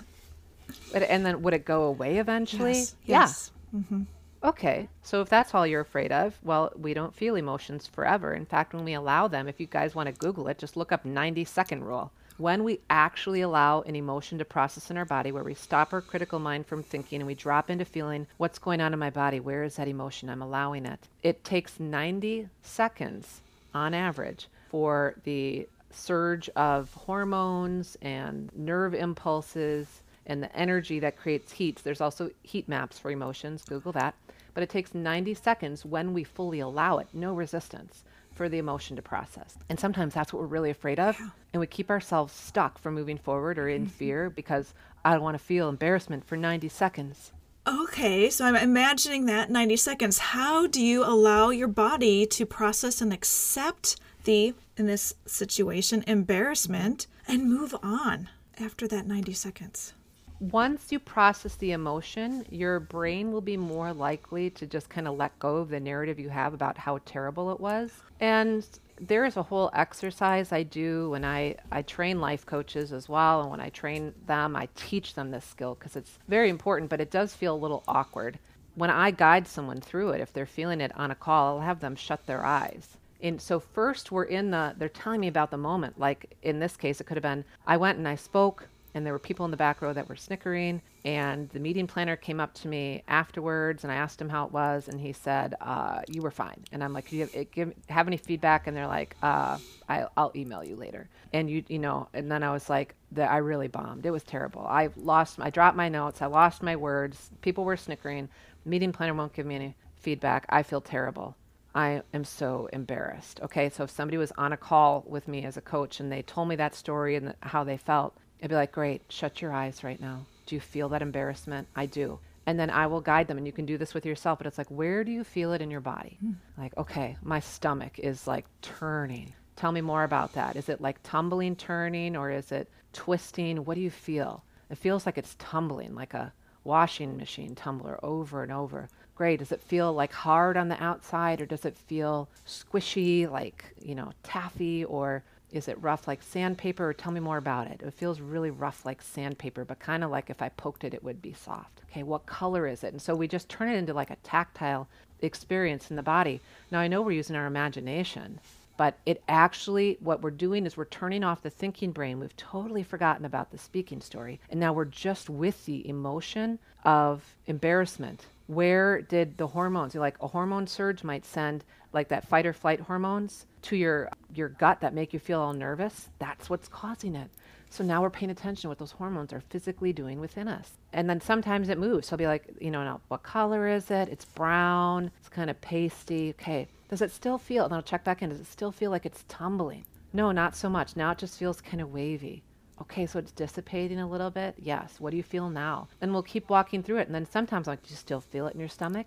But- 0.92 1.02
And 1.02 1.24
then 1.26 1.42
would 1.42 1.54
it 1.54 1.64
go 1.64 1.84
away 1.84 2.18
eventually? 2.18 2.72
Yes. 2.72 2.94
Yeah. 3.04 3.20
yes. 3.20 3.50
Mm-hmm. 3.74 4.02
Okay, 4.42 4.88
so 5.02 5.20
if 5.20 5.28
that's 5.28 5.54
all 5.54 5.66
you're 5.66 5.82
afraid 5.82 6.10
of, 6.10 6.38
well, 6.42 6.72
we 6.74 6.94
don't 6.94 7.14
feel 7.14 7.34
emotions 7.34 7.86
forever. 7.86 8.32
In 8.32 8.46
fact, 8.46 8.72
when 8.72 8.86
we 8.86 8.94
allow 8.94 9.28
them, 9.28 9.46
if 9.46 9.60
you 9.60 9.66
guys 9.66 9.94
want 9.94 10.06
to 10.06 10.14
Google 10.14 10.48
it, 10.48 10.58
just 10.58 10.78
look 10.78 10.92
up 10.92 11.04
90 11.04 11.44
second 11.44 11.84
rule. 11.84 12.10
When 12.38 12.64
we 12.64 12.80
actually 12.88 13.42
allow 13.42 13.82
an 13.82 13.96
emotion 13.96 14.38
to 14.38 14.46
process 14.46 14.90
in 14.90 14.96
our 14.96 15.04
body, 15.04 15.30
where 15.30 15.44
we 15.44 15.52
stop 15.52 15.92
our 15.92 16.00
critical 16.00 16.38
mind 16.38 16.66
from 16.66 16.82
thinking 16.82 17.20
and 17.20 17.26
we 17.26 17.34
drop 17.34 17.68
into 17.68 17.84
feeling 17.84 18.26
what's 18.38 18.58
going 18.58 18.80
on 18.80 18.94
in 18.94 18.98
my 18.98 19.10
body, 19.10 19.40
where 19.40 19.62
is 19.62 19.76
that 19.76 19.88
emotion? 19.88 20.30
I'm 20.30 20.40
allowing 20.40 20.86
it. 20.86 21.00
It 21.22 21.44
takes 21.44 21.78
90 21.78 22.48
seconds 22.62 23.42
on 23.74 23.92
average 23.92 24.48
for 24.70 25.16
the 25.24 25.68
surge 25.90 26.48
of 26.56 26.94
hormones 26.94 27.98
and 28.00 28.50
nerve 28.56 28.94
impulses 28.94 30.00
and 30.24 30.42
the 30.42 30.56
energy 30.56 30.98
that 31.00 31.18
creates 31.18 31.52
heat. 31.52 31.80
There's 31.84 32.00
also 32.00 32.30
heat 32.42 32.68
maps 32.68 32.98
for 32.98 33.10
emotions. 33.10 33.64
Google 33.68 33.92
that. 33.92 34.14
But 34.54 34.62
it 34.62 34.70
takes 34.70 34.94
90 34.94 35.34
seconds 35.34 35.84
when 35.84 36.12
we 36.12 36.24
fully 36.24 36.60
allow 36.60 36.98
it, 36.98 37.08
no 37.12 37.34
resistance, 37.34 38.04
for 38.32 38.48
the 38.48 38.58
emotion 38.58 38.96
to 38.96 39.02
process. 39.02 39.56
And 39.68 39.78
sometimes 39.78 40.14
that's 40.14 40.32
what 40.32 40.40
we're 40.40 40.48
really 40.48 40.70
afraid 40.70 40.98
of. 40.98 41.20
And 41.52 41.60
we 41.60 41.66
keep 41.66 41.90
ourselves 41.90 42.32
stuck 42.32 42.78
from 42.78 42.94
moving 42.94 43.18
forward 43.18 43.58
or 43.58 43.68
in 43.68 43.82
mm-hmm. 43.82 43.90
fear 43.90 44.30
because 44.30 44.74
I 45.04 45.12
don't 45.12 45.22
want 45.22 45.34
to 45.38 45.44
feel 45.44 45.68
embarrassment 45.68 46.24
for 46.24 46.36
90 46.36 46.68
seconds. 46.68 47.32
Okay, 47.66 48.30
so 48.30 48.46
I'm 48.46 48.56
imagining 48.56 49.26
that 49.26 49.50
90 49.50 49.76
seconds. 49.76 50.18
How 50.18 50.66
do 50.66 50.82
you 50.82 51.04
allow 51.04 51.50
your 51.50 51.68
body 51.68 52.26
to 52.26 52.46
process 52.46 53.00
and 53.00 53.12
accept 53.12 53.96
the, 54.24 54.54
in 54.76 54.86
this 54.86 55.14
situation, 55.26 56.02
embarrassment 56.06 57.06
and 57.28 57.48
move 57.48 57.74
on 57.82 58.28
after 58.58 58.88
that 58.88 59.06
90 59.06 59.34
seconds? 59.34 59.92
Once 60.40 60.90
you 60.90 60.98
process 60.98 61.54
the 61.56 61.72
emotion, 61.72 62.46
your 62.50 62.80
brain 62.80 63.30
will 63.30 63.42
be 63.42 63.58
more 63.58 63.92
likely 63.92 64.48
to 64.48 64.66
just 64.66 64.88
kind 64.88 65.06
of 65.06 65.16
let 65.16 65.38
go 65.38 65.56
of 65.56 65.68
the 65.68 65.78
narrative 65.78 66.18
you 66.18 66.30
have 66.30 66.54
about 66.54 66.78
how 66.78 66.98
terrible 67.04 67.52
it 67.52 67.60
was. 67.60 67.90
And 68.20 68.66
there 68.98 69.26
is 69.26 69.36
a 69.36 69.42
whole 69.42 69.70
exercise 69.74 70.50
I 70.50 70.62
do 70.62 71.10
when 71.10 71.26
I, 71.26 71.56
I 71.70 71.82
train 71.82 72.20
life 72.20 72.46
coaches 72.46 72.90
as 72.92 73.06
well. 73.06 73.42
And 73.42 73.50
when 73.50 73.60
I 73.60 73.68
train 73.68 74.14
them, 74.26 74.56
I 74.56 74.68
teach 74.76 75.14
them 75.14 75.30
this 75.30 75.44
skill 75.44 75.74
because 75.74 75.94
it's 75.94 76.18
very 76.26 76.48
important, 76.48 76.88
but 76.88 77.02
it 77.02 77.10
does 77.10 77.34
feel 77.34 77.54
a 77.54 77.56
little 77.56 77.84
awkward. 77.86 78.38
When 78.76 78.90
I 78.90 79.10
guide 79.10 79.46
someone 79.46 79.80
through 79.82 80.10
it, 80.10 80.22
if 80.22 80.32
they're 80.32 80.46
feeling 80.46 80.80
it 80.80 80.92
on 80.96 81.10
a 81.10 81.14
call, 81.14 81.58
I'll 81.58 81.64
have 81.64 81.80
them 81.80 81.96
shut 81.96 82.26
their 82.26 82.46
eyes. 82.46 82.96
And 83.22 83.40
so 83.42 83.60
first 83.60 84.10
we're 84.10 84.24
in 84.24 84.50
the, 84.50 84.74
they're 84.78 84.88
telling 84.88 85.20
me 85.20 85.28
about 85.28 85.50
the 85.50 85.58
moment. 85.58 86.00
Like 86.00 86.34
in 86.42 86.60
this 86.60 86.78
case, 86.78 86.98
it 86.98 87.04
could 87.04 87.18
have 87.18 87.22
been, 87.22 87.44
I 87.66 87.76
went 87.76 87.98
and 87.98 88.08
I 88.08 88.14
spoke 88.14 88.68
and 88.94 89.04
there 89.04 89.12
were 89.12 89.18
people 89.18 89.44
in 89.44 89.50
the 89.50 89.56
back 89.56 89.82
row 89.82 89.92
that 89.92 90.08
were 90.08 90.16
snickering. 90.16 90.82
And 91.04 91.48
the 91.50 91.60
meeting 91.60 91.86
planner 91.86 92.16
came 92.16 92.40
up 92.40 92.52
to 92.54 92.68
me 92.68 93.02
afterwards, 93.08 93.84
and 93.84 93.92
I 93.92 93.96
asked 93.96 94.20
him 94.20 94.28
how 94.28 94.46
it 94.46 94.52
was, 94.52 94.88
and 94.88 95.00
he 95.00 95.12
said, 95.12 95.54
uh, 95.60 96.02
"You 96.08 96.22
were 96.22 96.30
fine." 96.30 96.64
And 96.72 96.84
I'm 96.84 96.92
like, 96.92 97.08
"Do 97.08 97.16
you 97.16 97.22
have, 97.26 97.50
give, 97.50 97.72
have 97.88 98.06
any 98.06 98.16
feedback?" 98.16 98.66
And 98.66 98.76
they're 98.76 98.86
like, 98.86 99.16
uh, 99.22 99.58
I, 99.88 100.06
"I'll 100.16 100.32
email 100.36 100.62
you 100.62 100.76
later." 100.76 101.08
And 101.32 101.48
you, 101.48 101.64
you 101.68 101.78
know, 101.78 102.08
and 102.12 102.30
then 102.30 102.42
I 102.42 102.50
was 102.52 102.68
like, 102.68 102.94
"That 103.12 103.30
I 103.30 103.38
really 103.38 103.68
bombed. 103.68 104.04
It 104.04 104.10
was 104.10 104.24
terrible. 104.24 104.66
I 104.66 104.90
lost. 104.96 105.40
I 105.40 105.50
dropped 105.50 105.76
my 105.76 105.88
notes. 105.88 106.20
I 106.22 106.26
lost 106.26 106.62
my 106.62 106.76
words. 106.76 107.30
People 107.40 107.64
were 107.64 107.76
snickering. 107.76 108.28
Meeting 108.64 108.92
planner 108.92 109.14
won't 109.14 109.32
give 109.32 109.46
me 109.46 109.54
any 109.54 109.76
feedback. 109.96 110.46
I 110.48 110.62
feel 110.62 110.80
terrible." 110.80 111.36
I 111.74 112.02
am 112.12 112.24
so 112.24 112.68
embarrassed. 112.72 113.40
Okay, 113.42 113.68
so 113.68 113.84
if 113.84 113.90
somebody 113.90 114.18
was 114.18 114.32
on 114.36 114.52
a 114.52 114.56
call 114.56 115.04
with 115.06 115.28
me 115.28 115.44
as 115.44 115.56
a 115.56 115.60
coach 115.60 116.00
and 116.00 116.10
they 116.10 116.22
told 116.22 116.48
me 116.48 116.56
that 116.56 116.74
story 116.74 117.14
and 117.14 117.34
how 117.42 117.62
they 117.62 117.76
felt, 117.76 118.16
I'd 118.42 118.48
be 118.48 118.54
like, 118.54 118.72
great, 118.72 119.02
shut 119.08 119.42
your 119.42 119.52
eyes 119.52 119.84
right 119.84 120.00
now. 120.00 120.24
Do 120.46 120.54
you 120.54 120.60
feel 120.60 120.88
that 120.90 121.02
embarrassment? 121.02 121.68
I 121.76 121.86
do. 121.86 122.18
And 122.46 122.58
then 122.58 122.70
I 122.70 122.86
will 122.86 123.00
guide 123.00 123.28
them, 123.28 123.36
and 123.36 123.46
you 123.46 123.52
can 123.52 123.66
do 123.66 123.78
this 123.78 123.94
with 123.94 124.06
yourself, 124.06 124.38
but 124.38 124.46
it's 124.46 124.58
like, 124.58 124.70
where 124.70 125.04
do 125.04 125.12
you 125.12 125.24
feel 125.24 125.52
it 125.52 125.60
in 125.60 125.70
your 125.70 125.80
body? 125.80 126.18
Mm. 126.24 126.36
Like, 126.56 126.76
okay, 126.76 127.16
my 127.22 127.38
stomach 127.38 127.98
is 127.98 128.26
like 128.26 128.46
turning. 128.62 129.32
Tell 129.56 129.72
me 129.72 129.82
more 129.82 130.04
about 130.04 130.32
that. 130.32 130.56
Is 130.56 130.68
it 130.68 130.80
like 130.80 131.02
tumbling, 131.02 131.54
turning, 131.54 132.16
or 132.16 132.30
is 132.30 132.50
it 132.50 132.68
twisting? 132.92 133.64
What 133.64 133.74
do 133.74 133.82
you 133.82 133.90
feel? 133.90 134.42
It 134.70 134.78
feels 134.78 135.04
like 135.04 135.18
it's 135.18 135.36
tumbling, 135.38 135.94
like 135.94 136.14
a 136.14 136.32
washing 136.64 137.16
machine 137.16 137.54
tumbler 137.54 138.00
over 138.02 138.42
and 138.42 138.50
over. 138.50 138.88
Great. 139.14 139.40
Does 139.40 139.52
it 139.52 139.60
feel 139.60 139.92
like 139.92 140.12
hard 140.12 140.56
on 140.56 140.68
the 140.68 140.82
outside, 140.82 141.42
or 141.42 141.46
does 141.46 141.66
it 141.66 141.76
feel 141.76 142.28
squishy, 142.46 143.30
like, 143.30 143.64
you 143.82 143.94
know, 143.94 144.12
taffy, 144.22 144.84
or 144.86 145.22
is 145.52 145.68
it 145.68 145.80
rough 145.82 146.06
like 146.08 146.22
sandpaper? 146.22 146.88
Or 146.88 146.92
tell 146.92 147.12
me 147.12 147.20
more 147.20 147.38
about 147.38 147.66
it. 147.66 147.82
It 147.84 147.94
feels 147.94 148.20
really 148.20 148.50
rough 148.50 148.84
like 148.84 149.02
sandpaper, 149.02 149.64
but 149.64 149.78
kind 149.78 150.04
of 150.04 150.10
like 150.10 150.30
if 150.30 150.42
I 150.42 150.48
poked 150.50 150.84
it, 150.84 150.94
it 150.94 151.04
would 151.04 151.20
be 151.20 151.32
soft. 151.32 151.80
Okay, 151.90 152.02
what 152.02 152.26
color 152.26 152.66
is 152.66 152.84
it? 152.84 152.92
And 152.92 153.02
so 153.02 153.14
we 153.14 153.28
just 153.28 153.48
turn 153.48 153.68
it 153.68 153.76
into 153.76 153.94
like 153.94 154.10
a 154.10 154.16
tactile 154.16 154.88
experience 155.20 155.90
in 155.90 155.96
the 155.96 156.02
body. 156.02 156.40
Now 156.70 156.80
I 156.80 156.88
know 156.88 157.02
we're 157.02 157.12
using 157.12 157.36
our 157.36 157.46
imagination, 157.46 158.40
but 158.76 158.96
it 159.04 159.22
actually, 159.28 159.98
what 160.00 160.22
we're 160.22 160.30
doing 160.30 160.64
is 160.64 160.76
we're 160.76 160.86
turning 160.86 161.22
off 161.22 161.42
the 161.42 161.50
thinking 161.50 161.92
brain. 161.92 162.18
We've 162.18 162.36
totally 162.36 162.82
forgotten 162.82 163.26
about 163.26 163.50
the 163.50 163.58
speaking 163.58 164.00
story. 164.00 164.40
And 164.48 164.58
now 164.58 164.72
we're 164.72 164.86
just 164.86 165.28
with 165.28 165.66
the 165.66 165.86
emotion 165.86 166.58
of 166.84 167.22
embarrassment. 167.46 168.24
Where 168.46 169.02
did 169.02 169.36
the 169.36 169.48
hormones, 169.48 169.94
like 169.94 170.16
a 170.20 170.28
hormone 170.28 170.66
surge 170.66 171.04
might 171.04 171.26
send 171.26 171.62
like 171.92 172.08
that 172.08 172.26
fight 172.26 172.46
or 172.46 172.52
flight 172.52 172.80
hormones 172.80 173.46
to 173.62 173.76
your 173.76 174.10
your 174.34 174.48
gut 174.48 174.80
that 174.80 174.94
make 174.94 175.12
you 175.12 175.18
feel 175.18 175.40
all 175.40 175.52
nervous, 175.52 176.08
that's 176.18 176.48
what's 176.48 176.68
causing 176.68 177.16
it. 177.16 177.30
So 177.72 177.84
now 177.84 178.02
we're 178.02 178.10
paying 178.10 178.30
attention 178.30 178.62
to 178.62 178.68
what 178.68 178.78
those 178.78 178.90
hormones 178.90 179.32
are 179.32 179.42
physically 179.48 179.92
doing 179.92 180.18
within 180.18 180.48
us. 180.48 180.72
And 180.92 181.08
then 181.08 181.20
sometimes 181.20 181.68
it 181.68 181.78
moves. 181.78 182.08
So 182.08 182.14
I'll 182.14 182.18
be 182.18 182.26
like, 182.26 182.48
you 182.60 182.70
know, 182.70 182.82
now, 182.82 183.00
what 183.06 183.22
color 183.22 183.68
is 183.68 183.92
it? 183.92 184.08
It's 184.08 184.24
brown. 184.24 185.12
It's 185.20 185.28
kind 185.28 185.48
of 185.48 185.60
pasty. 185.60 186.30
Okay. 186.30 186.66
Does 186.88 187.00
it 187.00 187.12
still 187.12 187.38
feel, 187.38 187.64
and 187.64 187.72
I'll 187.72 187.82
check 187.82 188.02
back 188.02 188.22
in, 188.22 188.30
does 188.30 188.40
it 188.40 188.46
still 188.46 188.72
feel 188.72 188.90
like 188.90 189.06
it's 189.06 189.24
tumbling? 189.28 189.84
No, 190.12 190.32
not 190.32 190.56
so 190.56 190.68
much. 190.68 190.96
Now 190.96 191.12
it 191.12 191.18
just 191.18 191.38
feels 191.38 191.60
kind 191.60 191.80
of 191.80 191.92
wavy. 191.92 192.42
Okay, 192.80 193.06
so 193.06 193.20
it's 193.20 193.30
dissipating 193.30 194.00
a 194.00 194.08
little 194.08 194.30
bit. 194.30 194.56
Yes. 194.58 194.96
What 194.98 195.10
do 195.12 195.16
you 195.16 195.22
feel 195.22 195.48
now? 195.48 195.86
And 196.00 196.12
we'll 196.12 196.24
keep 196.24 196.50
walking 196.50 196.82
through 196.82 196.98
it. 196.98 197.06
And 197.06 197.14
then 197.14 197.26
sometimes 197.26 197.68
I'm 197.68 197.72
like, 197.72 197.84
do 197.84 197.90
you 197.90 197.96
still 197.96 198.20
feel 198.20 198.48
it 198.48 198.54
in 198.54 198.60
your 198.60 198.68
stomach? 198.68 199.06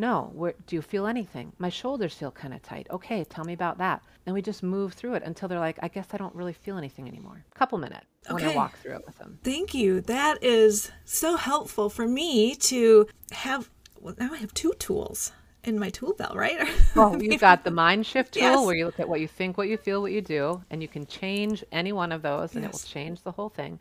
No. 0.00 0.30
Where, 0.34 0.54
do 0.66 0.76
you 0.76 0.82
feel 0.82 1.06
anything? 1.06 1.52
My 1.58 1.68
shoulders 1.68 2.14
feel 2.14 2.30
kind 2.30 2.54
of 2.54 2.62
tight. 2.62 2.86
Okay, 2.90 3.22
tell 3.24 3.44
me 3.44 3.52
about 3.52 3.76
that. 3.78 4.02
And 4.24 4.34
we 4.34 4.40
just 4.40 4.62
move 4.62 4.94
through 4.94 5.14
it 5.14 5.22
until 5.22 5.46
they're 5.46 5.58
like, 5.58 5.78
I 5.82 5.88
guess 5.88 6.06
I 6.12 6.16
don't 6.16 6.34
really 6.34 6.54
feel 6.54 6.78
anything 6.78 7.06
anymore. 7.06 7.44
A 7.54 7.58
couple 7.58 7.76
minutes 7.76 8.06
okay. 8.30 8.46
when 8.46 8.52
I 8.52 8.56
walk 8.56 8.78
through 8.78 8.94
it 8.94 9.02
with 9.04 9.18
them. 9.18 9.38
Thank 9.44 9.74
you. 9.74 10.00
That 10.00 10.42
is 10.42 10.90
so 11.04 11.36
helpful 11.36 11.90
for 11.90 12.08
me 12.08 12.54
to 12.54 13.06
have. 13.32 13.68
Well, 14.00 14.14
now 14.18 14.32
I 14.32 14.38
have 14.38 14.54
two 14.54 14.72
tools 14.78 15.32
in 15.64 15.78
my 15.78 15.90
tool 15.90 16.14
belt, 16.14 16.34
right? 16.34 16.58
well, 16.96 17.14
oh, 17.16 17.20
you've 17.20 17.40
got 17.40 17.64
the 17.64 17.70
mind 17.70 18.06
shift 18.06 18.32
tool 18.32 18.42
yes. 18.42 18.64
where 18.64 18.74
you 18.74 18.86
look 18.86 18.98
at 18.98 19.08
what 19.08 19.20
you 19.20 19.28
think, 19.28 19.58
what 19.58 19.68
you 19.68 19.76
feel, 19.76 20.00
what 20.00 20.12
you 20.12 20.22
do, 20.22 20.62
and 20.70 20.80
you 20.80 20.88
can 20.88 21.04
change 21.04 21.62
any 21.70 21.92
one 21.92 22.10
of 22.10 22.22
those 22.22 22.54
and 22.54 22.64
yes. 22.64 22.70
it 22.70 22.72
will 22.72 22.88
change 22.88 23.22
the 23.22 23.32
whole 23.32 23.50
thing. 23.50 23.78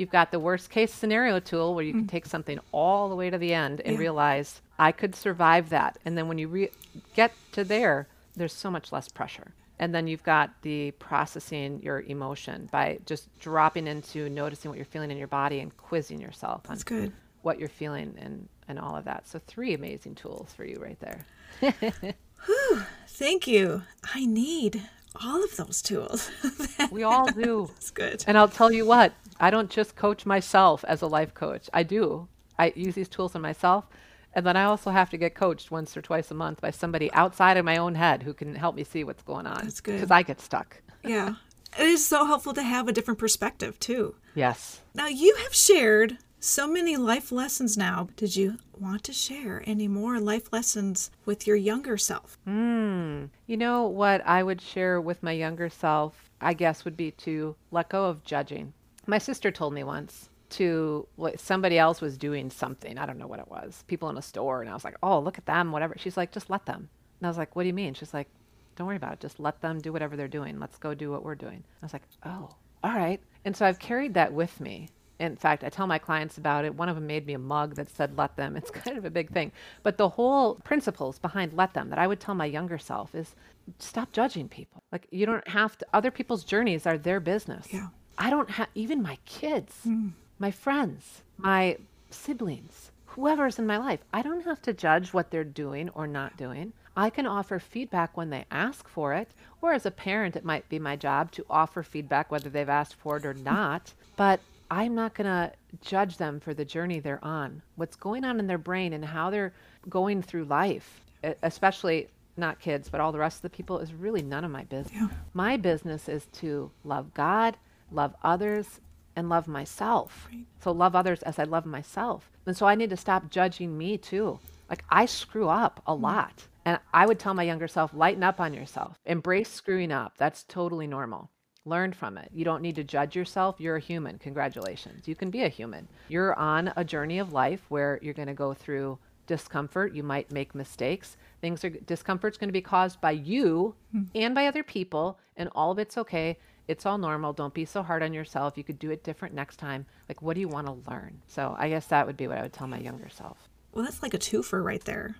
You've 0.00 0.10
got 0.10 0.30
the 0.30 0.40
worst 0.40 0.70
case 0.70 0.94
scenario 0.94 1.40
tool 1.40 1.74
where 1.74 1.84
you 1.84 1.92
can 1.92 2.04
mm. 2.04 2.08
take 2.08 2.24
something 2.24 2.58
all 2.72 3.10
the 3.10 3.14
way 3.14 3.28
to 3.28 3.36
the 3.36 3.52
end 3.52 3.82
and 3.82 3.94
yeah. 3.94 4.00
realize 4.00 4.62
I 4.78 4.92
could 4.92 5.14
survive 5.14 5.68
that. 5.68 5.98
And 6.06 6.16
then 6.16 6.26
when 6.26 6.38
you 6.38 6.48
re- 6.48 6.70
get 7.14 7.32
to 7.52 7.64
there, 7.64 8.08
there's 8.34 8.54
so 8.54 8.70
much 8.70 8.92
less 8.92 9.08
pressure. 9.08 9.52
And 9.78 9.94
then 9.94 10.06
you've 10.06 10.22
got 10.22 10.62
the 10.62 10.92
processing 10.92 11.82
your 11.82 12.00
emotion 12.00 12.70
by 12.72 12.98
just 13.04 13.28
dropping 13.40 13.86
into 13.86 14.30
noticing 14.30 14.70
what 14.70 14.78
you're 14.78 14.86
feeling 14.86 15.10
in 15.10 15.18
your 15.18 15.26
body 15.26 15.60
and 15.60 15.76
quizzing 15.76 16.18
yourself 16.18 16.62
That's 16.62 16.82
on 16.90 16.98
good. 17.00 17.12
what 17.42 17.58
you're 17.58 17.68
feeling 17.68 18.14
and, 18.18 18.48
and 18.68 18.78
all 18.78 18.96
of 18.96 19.04
that. 19.04 19.28
So, 19.28 19.38
three 19.46 19.74
amazing 19.74 20.14
tools 20.14 20.50
for 20.54 20.64
you 20.64 20.78
right 20.80 20.98
there. 21.00 21.26
Whew, 22.46 22.82
thank 23.06 23.46
you. 23.46 23.82
I 24.14 24.24
need 24.24 24.82
all 25.22 25.44
of 25.44 25.56
those 25.56 25.82
tools. 25.82 26.30
we 26.90 27.02
all 27.02 27.26
do. 27.26 27.68
That's 27.74 27.90
good. 27.90 28.24
And 28.26 28.38
I'll 28.38 28.48
tell 28.48 28.72
you 28.72 28.86
what, 28.86 29.12
I 29.40 29.50
don't 29.50 29.70
just 29.70 29.96
coach 29.96 30.26
myself 30.26 30.84
as 30.86 31.02
a 31.02 31.06
life 31.06 31.32
coach. 31.34 31.68
I 31.72 31.82
do. 31.82 32.28
I 32.58 32.72
use 32.76 32.94
these 32.94 33.08
tools 33.08 33.34
on 33.34 33.42
myself. 33.42 33.86
And 34.34 34.46
then 34.46 34.56
I 34.56 34.64
also 34.64 34.90
have 34.90 35.10
to 35.10 35.16
get 35.16 35.34
coached 35.34 35.70
once 35.70 35.96
or 35.96 36.02
twice 36.02 36.30
a 36.30 36.34
month 36.34 36.60
by 36.60 36.70
somebody 36.70 37.12
outside 37.12 37.56
of 37.56 37.64
my 37.64 37.78
own 37.78 37.96
head 37.96 38.22
who 38.22 38.34
can 38.34 38.54
help 38.54 38.76
me 38.76 38.84
see 38.84 39.02
what's 39.02 39.22
going 39.22 39.46
on. 39.46 39.64
That's 39.64 39.80
good. 39.80 39.94
Because 39.94 40.10
I 40.10 40.22
get 40.22 40.40
stuck. 40.40 40.80
yeah. 41.04 41.34
It 41.78 41.86
is 41.86 42.06
so 42.06 42.26
helpful 42.26 42.52
to 42.54 42.62
have 42.62 42.86
a 42.86 42.92
different 42.92 43.18
perspective, 43.18 43.78
too. 43.80 44.14
Yes. 44.34 44.80
Now, 44.94 45.06
you 45.06 45.34
have 45.42 45.54
shared 45.54 46.18
so 46.38 46.66
many 46.68 46.96
life 46.96 47.32
lessons 47.32 47.76
now. 47.76 48.08
Did 48.16 48.36
you 48.36 48.58
want 48.78 49.04
to 49.04 49.12
share 49.12 49.62
any 49.66 49.88
more 49.88 50.20
life 50.20 50.52
lessons 50.52 51.10
with 51.24 51.46
your 51.46 51.56
younger 51.56 51.96
self? 51.96 52.38
Hmm. 52.44 53.26
You 53.46 53.56
know 53.56 53.86
what 53.86 54.24
I 54.26 54.42
would 54.42 54.60
share 54.60 55.00
with 55.00 55.22
my 55.22 55.32
younger 55.32 55.68
self, 55.68 56.30
I 56.40 56.54
guess, 56.54 56.84
would 56.84 56.96
be 56.96 57.10
to 57.12 57.56
let 57.70 57.88
go 57.88 58.06
of 58.06 58.24
judging. 58.24 58.72
My 59.10 59.18
sister 59.18 59.50
told 59.50 59.74
me 59.74 59.82
once 59.82 60.30
to 60.50 61.06
what 61.16 61.40
somebody 61.40 61.78
else 61.78 62.00
was 62.00 62.16
doing 62.16 62.48
something. 62.48 62.96
I 62.96 63.06
don't 63.06 63.18
know 63.18 63.26
what 63.26 63.40
it 63.40 63.48
was. 63.48 63.84
People 63.88 64.08
in 64.08 64.16
a 64.16 64.22
store, 64.22 64.60
and 64.60 64.70
I 64.70 64.74
was 64.74 64.84
like, 64.84 64.96
"Oh, 65.02 65.18
look 65.18 65.36
at 65.36 65.46
them, 65.46 65.72
whatever." 65.72 65.94
She's 65.98 66.16
like, 66.16 66.30
"Just 66.30 66.48
let 66.48 66.64
them." 66.66 66.88
And 67.18 67.26
I 67.26 67.28
was 67.28 67.36
like, 67.36 67.54
"What 67.54 67.64
do 67.64 67.66
you 67.66 67.74
mean?" 67.74 67.94
She's 67.94 68.14
like, 68.14 68.28
"Don't 68.76 68.86
worry 68.86 68.96
about 68.96 69.14
it. 69.14 69.20
Just 69.20 69.40
let 69.40 69.60
them 69.60 69.80
do 69.80 69.92
whatever 69.92 70.16
they're 70.16 70.28
doing. 70.28 70.60
Let's 70.60 70.78
go 70.78 70.94
do 70.94 71.10
what 71.10 71.24
we're 71.24 71.34
doing." 71.34 71.64
I 71.82 71.84
was 71.84 71.92
like, 71.92 72.04
"Oh, 72.24 72.54
all 72.84 72.92
right." 72.92 73.20
And 73.44 73.56
so 73.56 73.66
I've 73.66 73.80
carried 73.80 74.14
that 74.14 74.32
with 74.32 74.60
me 74.60 74.90
in 75.20 75.36
fact, 75.36 75.62
I 75.62 75.68
tell 75.68 75.86
my 75.86 75.98
clients 75.98 76.38
about 76.38 76.64
it. 76.64 76.74
One 76.74 76.88
of 76.88 76.94
them 76.94 77.06
made 77.06 77.26
me 77.26 77.34
a 77.34 77.38
mug 77.38 77.74
that 77.74 77.90
said 77.90 78.16
let 78.16 78.36
them. 78.36 78.56
It's 78.60 78.70
kind 78.70 78.96
of 78.96 79.04
a 79.04 79.10
big 79.10 79.30
thing. 79.30 79.52
But 79.82 79.98
the 79.98 80.08
whole 80.08 80.54
principles 80.64 81.18
behind 81.18 81.52
let 81.52 81.74
them 81.74 81.90
that 81.90 81.98
I 81.98 82.06
would 82.06 82.20
tell 82.20 82.34
my 82.34 82.46
younger 82.46 82.78
self 82.78 83.14
is 83.14 83.34
stop 83.78 84.12
judging 84.12 84.48
people. 84.48 84.82
Like 84.90 85.06
you 85.10 85.26
don't 85.26 85.46
have 85.48 85.76
to 85.78 85.86
other 85.92 86.10
people's 86.10 86.42
journeys 86.42 86.86
are 86.86 86.96
their 86.96 87.20
business. 87.20 87.66
Yeah. 87.70 87.88
I 88.18 88.30
don't 88.30 88.50
have 88.50 88.68
even 88.74 89.02
my 89.02 89.18
kids, 89.24 89.74
mm. 89.86 90.12
my 90.38 90.50
friends, 90.50 91.22
my 91.38 91.76
siblings, 92.10 92.90
whoever's 93.06 93.58
in 93.58 93.66
my 93.66 93.78
life. 93.78 94.00
I 94.12 94.22
don't 94.22 94.44
have 94.44 94.62
to 94.62 94.72
judge 94.72 95.12
what 95.12 95.30
they're 95.30 95.44
doing 95.44 95.88
or 95.90 96.06
not 96.06 96.36
doing. 96.36 96.72
I 96.96 97.10
can 97.10 97.26
offer 97.26 97.58
feedback 97.58 98.16
when 98.16 98.30
they 98.30 98.44
ask 98.50 98.88
for 98.88 99.14
it, 99.14 99.30
or 99.62 99.72
as 99.72 99.86
a 99.86 99.90
parent, 99.90 100.36
it 100.36 100.44
might 100.44 100.68
be 100.68 100.78
my 100.78 100.96
job 100.96 101.30
to 101.32 101.46
offer 101.48 101.82
feedback 101.82 102.30
whether 102.30 102.50
they've 102.50 102.68
asked 102.68 102.94
for 102.94 103.16
it 103.16 103.24
or 103.24 103.34
not. 103.52 103.94
But 104.16 104.40
I'm 104.70 104.94
not 104.94 105.14
going 105.14 105.26
to 105.26 105.52
judge 105.82 106.16
them 106.16 106.40
for 106.40 106.54
the 106.54 106.64
journey 106.64 107.00
they're 107.00 107.24
on. 107.24 107.62
What's 107.76 107.96
going 107.96 108.24
on 108.24 108.38
in 108.38 108.46
their 108.46 108.58
brain 108.58 108.92
and 108.92 109.04
how 109.04 109.30
they're 109.30 109.52
going 109.88 110.22
through 110.22 110.44
life, 110.44 111.00
especially 111.42 112.08
not 112.36 112.60
kids, 112.60 112.88
but 112.88 113.00
all 113.00 113.12
the 113.12 113.18
rest 113.18 113.38
of 113.38 113.42
the 113.42 113.50
people, 113.50 113.78
is 113.78 113.92
really 113.92 114.22
none 114.22 114.44
of 114.44 114.50
my 114.50 114.64
business. 114.64 114.94
Yeah. 114.94 115.08
My 115.34 115.56
business 115.56 116.08
is 116.08 116.26
to 116.34 116.70
love 116.84 117.12
God, 117.14 117.56
love 117.90 118.14
others, 118.22 118.80
and 119.16 119.28
love 119.28 119.48
myself. 119.48 120.28
Right. 120.30 120.46
So 120.60 120.72
love 120.72 120.94
others 120.94 121.22
as 121.22 121.38
I 121.38 121.44
love 121.44 121.66
myself. 121.66 122.30
And 122.46 122.56
so 122.56 122.66
I 122.66 122.74
need 122.74 122.90
to 122.90 122.96
stop 122.96 123.30
judging 123.30 123.76
me 123.76 123.98
too. 123.98 124.38
Like 124.68 124.84
I 124.88 125.06
screw 125.06 125.48
up 125.48 125.82
a 125.86 125.94
mm. 125.94 126.02
lot. 126.02 126.46
And 126.64 126.78
I 126.92 127.06
would 127.06 127.18
tell 127.18 127.34
my 127.34 127.42
younger 127.42 127.68
self, 127.68 127.92
lighten 127.94 128.22
up 128.22 128.38
on 128.38 128.52
yourself, 128.52 128.98
embrace 129.06 129.50
screwing 129.50 129.92
up. 129.92 130.18
That's 130.18 130.44
totally 130.44 130.86
normal. 130.86 131.30
Learn 131.64 131.92
from 131.92 132.18
it. 132.18 132.30
You 132.32 132.44
don't 132.44 132.62
need 132.62 132.76
to 132.76 132.84
judge 132.84 133.16
yourself. 133.16 133.56
You're 133.58 133.76
a 133.76 133.80
human. 133.80 134.18
Congratulations. 134.18 135.06
You 135.08 135.14
can 135.14 135.30
be 135.30 135.42
a 135.42 135.48
human. 135.48 135.88
You're 136.08 136.34
on 136.38 136.72
a 136.76 136.84
journey 136.84 137.18
of 137.18 137.32
life 137.32 137.62
where 137.68 137.98
you're 138.02 138.14
going 138.14 138.28
to 138.28 138.34
go 138.34 138.54
through 138.54 138.98
discomfort. 139.26 139.94
You 139.94 140.02
might 140.02 140.32
make 140.32 140.54
mistakes. 140.54 141.16
Things 141.40 141.64
are 141.64 141.70
discomfort's 141.70 142.38
going 142.38 142.48
to 142.48 142.52
be 142.52 142.60
caused 142.60 143.00
by 143.00 143.12
you 143.12 143.74
mm. 143.94 144.06
and 144.14 144.34
by 144.34 144.46
other 144.46 144.62
people, 144.62 145.18
and 145.36 145.48
all 145.54 145.70
of 145.70 145.78
it's 145.78 145.96
okay. 145.98 146.38
It's 146.70 146.86
all 146.86 146.98
normal. 146.98 147.32
Don't 147.32 147.52
be 147.52 147.64
so 147.64 147.82
hard 147.82 148.00
on 148.02 148.14
yourself. 148.14 148.56
You 148.56 148.62
could 148.62 148.78
do 148.78 148.92
it 148.92 149.02
different 149.02 149.34
next 149.34 149.56
time. 149.56 149.86
Like, 150.08 150.22
what 150.22 150.34
do 150.34 150.40
you 150.40 150.46
want 150.46 150.68
to 150.68 150.78
learn? 150.88 151.20
So, 151.26 151.56
I 151.58 151.68
guess 151.68 151.86
that 151.86 152.06
would 152.06 152.16
be 152.16 152.28
what 152.28 152.38
I 152.38 152.42
would 152.42 152.52
tell 152.52 152.68
my 152.68 152.78
younger 152.78 153.08
self. 153.08 153.48
Well, 153.72 153.84
that's 153.84 154.04
like 154.04 154.14
a 154.14 154.18
twofer 154.18 154.62
right 154.62 154.84
there. 154.84 155.16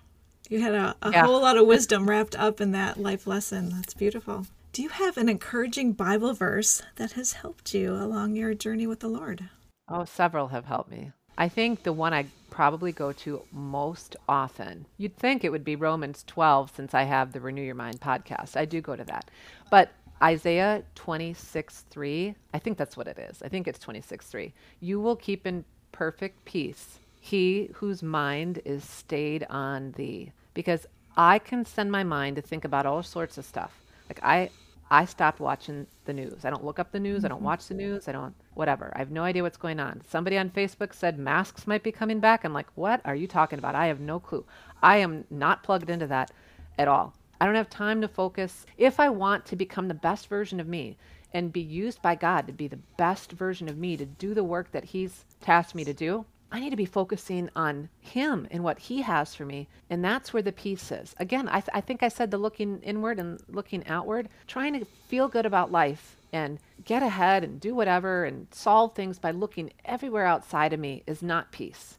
You 0.49 0.61
had 0.61 0.73
a, 0.73 0.95
a 1.01 1.11
yeah. 1.11 1.25
whole 1.25 1.41
lot 1.41 1.57
of 1.57 1.67
wisdom 1.67 2.09
wrapped 2.09 2.37
up 2.39 2.61
in 2.61 2.71
that 2.71 2.97
life 2.97 3.27
lesson. 3.27 3.69
That's 3.69 3.93
beautiful. 3.93 4.47
Do 4.71 4.81
you 4.81 4.89
have 4.89 5.17
an 5.17 5.27
encouraging 5.27 5.91
Bible 5.91 6.33
verse 6.33 6.81
that 6.95 7.13
has 7.13 7.33
helped 7.33 7.73
you 7.73 7.93
along 7.95 8.37
your 8.37 8.53
journey 8.53 8.87
with 8.87 9.01
the 9.01 9.09
Lord? 9.09 9.49
Oh, 9.89 10.05
several 10.05 10.47
have 10.49 10.65
helped 10.65 10.89
me. 10.89 11.11
I 11.37 11.49
think 11.49 11.83
the 11.83 11.91
one 11.91 12.13
I 12.13 12.27
probably 12.49 12.91
go 12.91 13.11
to 13.11 13.41
most 13.51 14.15
often, 14.29 14.85
you'd 14.97 15.17
think 15.17 15.43
it 15.43 15.51
would 15.51 15.65
be 15.65 15.75
Romans 15.75 16.23
12 16.27 16.71
since 16.75 16.93
I 16.93 17.03
have 17.03 17.33
the 17.33 17.41
Renew 17.41 17.61
Your 17.61 17.75
Mind 17.75 17.99
podcast. 17.99 18.55
I 18.55 18.63
do 18.65 18.79
go 18.79 18.95
to 18.95 19.03
that. 19.05 19.29
But 19.69 19.91
Isaiah 20.21 20.83
26 20.95 21.85
3, 21.89 22.35
I 22.53 22.59
think 22.59 22.77
that's 22.77 22.95
what 22.95 23.07
it 23.07 23.17
is. 23.17 23.41
I 23.41 23.49
think 23.49 23.67
it's 23.67 23.79
26 23.79 24.25
3. 24.27 24.53
You 24.79 24.99
will 24.99 25.15
keep 25.15 25.47
in 25.47 25.65
perfect 25.91 26.45
peace 26.45 26.99
he 27.21 27.69
whose 27.75 28.01
mind 28.01 28.61
is 28.65 28.83
stayed 28.83 29.45
on 29.49 29.91
thee. 29.91 30.31
Because 30.53 30.87
I 31.15 31.39
can 31.39 31.63
send 31.63 31.91
my 31.91 32.03
mind 32.03 32.35
to 32.35 32.41
think 32.41 32.65
about 32.65 32.85
all 32.85 33.03
sorts 33.03 33.37
of 33.37 33.45
stuff. 33.45 33.71
Like 34.09 34.19
I 34.23 34.49
I 34.89 35.05
stopped 35.05 35.39
watching 35.39 35.87
the 36.03 36.11
news. 36.11 36.43
I 36.43 36.49
don't 36.49 36.65
look 36.65 36.79
up 36.79 36.91
the 36.91 36.99
news. 36.99 37.23
I 37.23 37.29
don't 37.29 37.37
mm-hmm. 37.37 37.45
watch 37.45 37.67
the 37.67 37.75
news. 37.75 38.07
I 38.09 38.11
don't 38.11 38.33
whatever. 38.55 38.91
I 38.95 38.99
have 38.99 39.11
no 39.11 39.23
idea 39.23 39.43
what's 39.43 39.55
going 39.55 39.79
on. 39.79 40.01
Somebody 40.09 40.37
on 40.37 40.49
Facebook 40.49 40.93
said 40.93 41.17
masks 41.17 41.67
might 41.67 41.83
be 41.83 41.91
coming 41.91 42.19
back. 42.19 42.43
I'm 42.43 42.53
like, 42.53 42.67
"What 42.75 43.01
are 43.05 43.15
you 43.15 43.27
talking 43.27 43.59
about? 43.59 43.75
I 43.75 43.85
have 43.85 43.99
no 43.99 44.19
clue." 44.19 44.43
I 44.81 44.97
am 44.97 45.25
not 45.29 45.63
plugged 45.63 45.89
into 45.89 46.07
that 46.07 46.31
at 46.79 46.87
all. 46.87 47.13
I 47.41 47.45
don't 47.45 47.55
have 47.55 47.71
time 47.71 48.01
to 48.01 48.07
focus. 48.07 48.67
If 48.77 48.99
I 48.99 49.09
want 49.09 49.47
to 49.47 49.55
become 49.55 49.87
the 49.87 49.95
best 49.95 50.27
version 50.27 50.59
of 50.59 50.67
me 50.67 50.95
and 51.33 51.51
be 51.51 51.59
used 51.59 51.99
by 51.99 52.13
God 52.13 52.45
to 52.45 52.53
be 52.53 52.67
the 52.67 52.77
best 52.97 53.31
version 53.31 53.67
of 53.67 53.79
me 53.79 53.97
to 53.97 54.05
do 54.05 54.35
the 54.35 54.43
work 54.43 54.71
that 54.73 54.83
He's 54.83 55.25
tasked 55.39 55.73
me 55.73 55.83
to 55.85 55.93
do, 55.93 56.25
I 56.51 56.59
need 56.59 56.69
to 56.69 56.75
be 56.75 56.85
focusing 56.85 57.49
on 57.55 57.89
Him 57.99 58.47
and 58.51 58.63
what 58.63 58.77
He 58.77 59.01
has 59.01 59.33
for 59.33 59.43
me. 59.43 59.67
And 59.89 60.05
that's 60.05 60.31
where 60.31 60.43
the 60.43 60.51
peace 60.51 60.91
is. 60.91 61.15
Again, 61.17 61.47
I, 61.47 61.61
th- 61.61 61.71
I 61.73 61.81
think 61.81 62.03
I 62.03 62.09
said 62.09 62.29
the 62.29 62.37
looking 62.37 62.79
inward 62.83 63.17
and 63.17 63.41
looking 63.49 63.87
outward, 63.87 64.29
trying 64.45 64.79
to 64.79 64.85
feel 65.07 65.27
good 65.27 65.47
about 65.47 65.71
life 65.71 66.17
and 66.31 66.59
get 66.85 67.01
ahead 67.01 67.43
and 67.43 67.59
do 67.59 67.73
whatever 67.73 68.23
and 68.23 68.49
solve 68.51 68.93
things 68.93 69.17
by 69.17 69.31
looking 69.31 69.71
everywhere 69.83 70.27
outside 70.27 70.73
of 70.73 70.79
me 70.79 71.01
is 71.07 71.23
not 71.23 71.51
peace. 71.51 71.97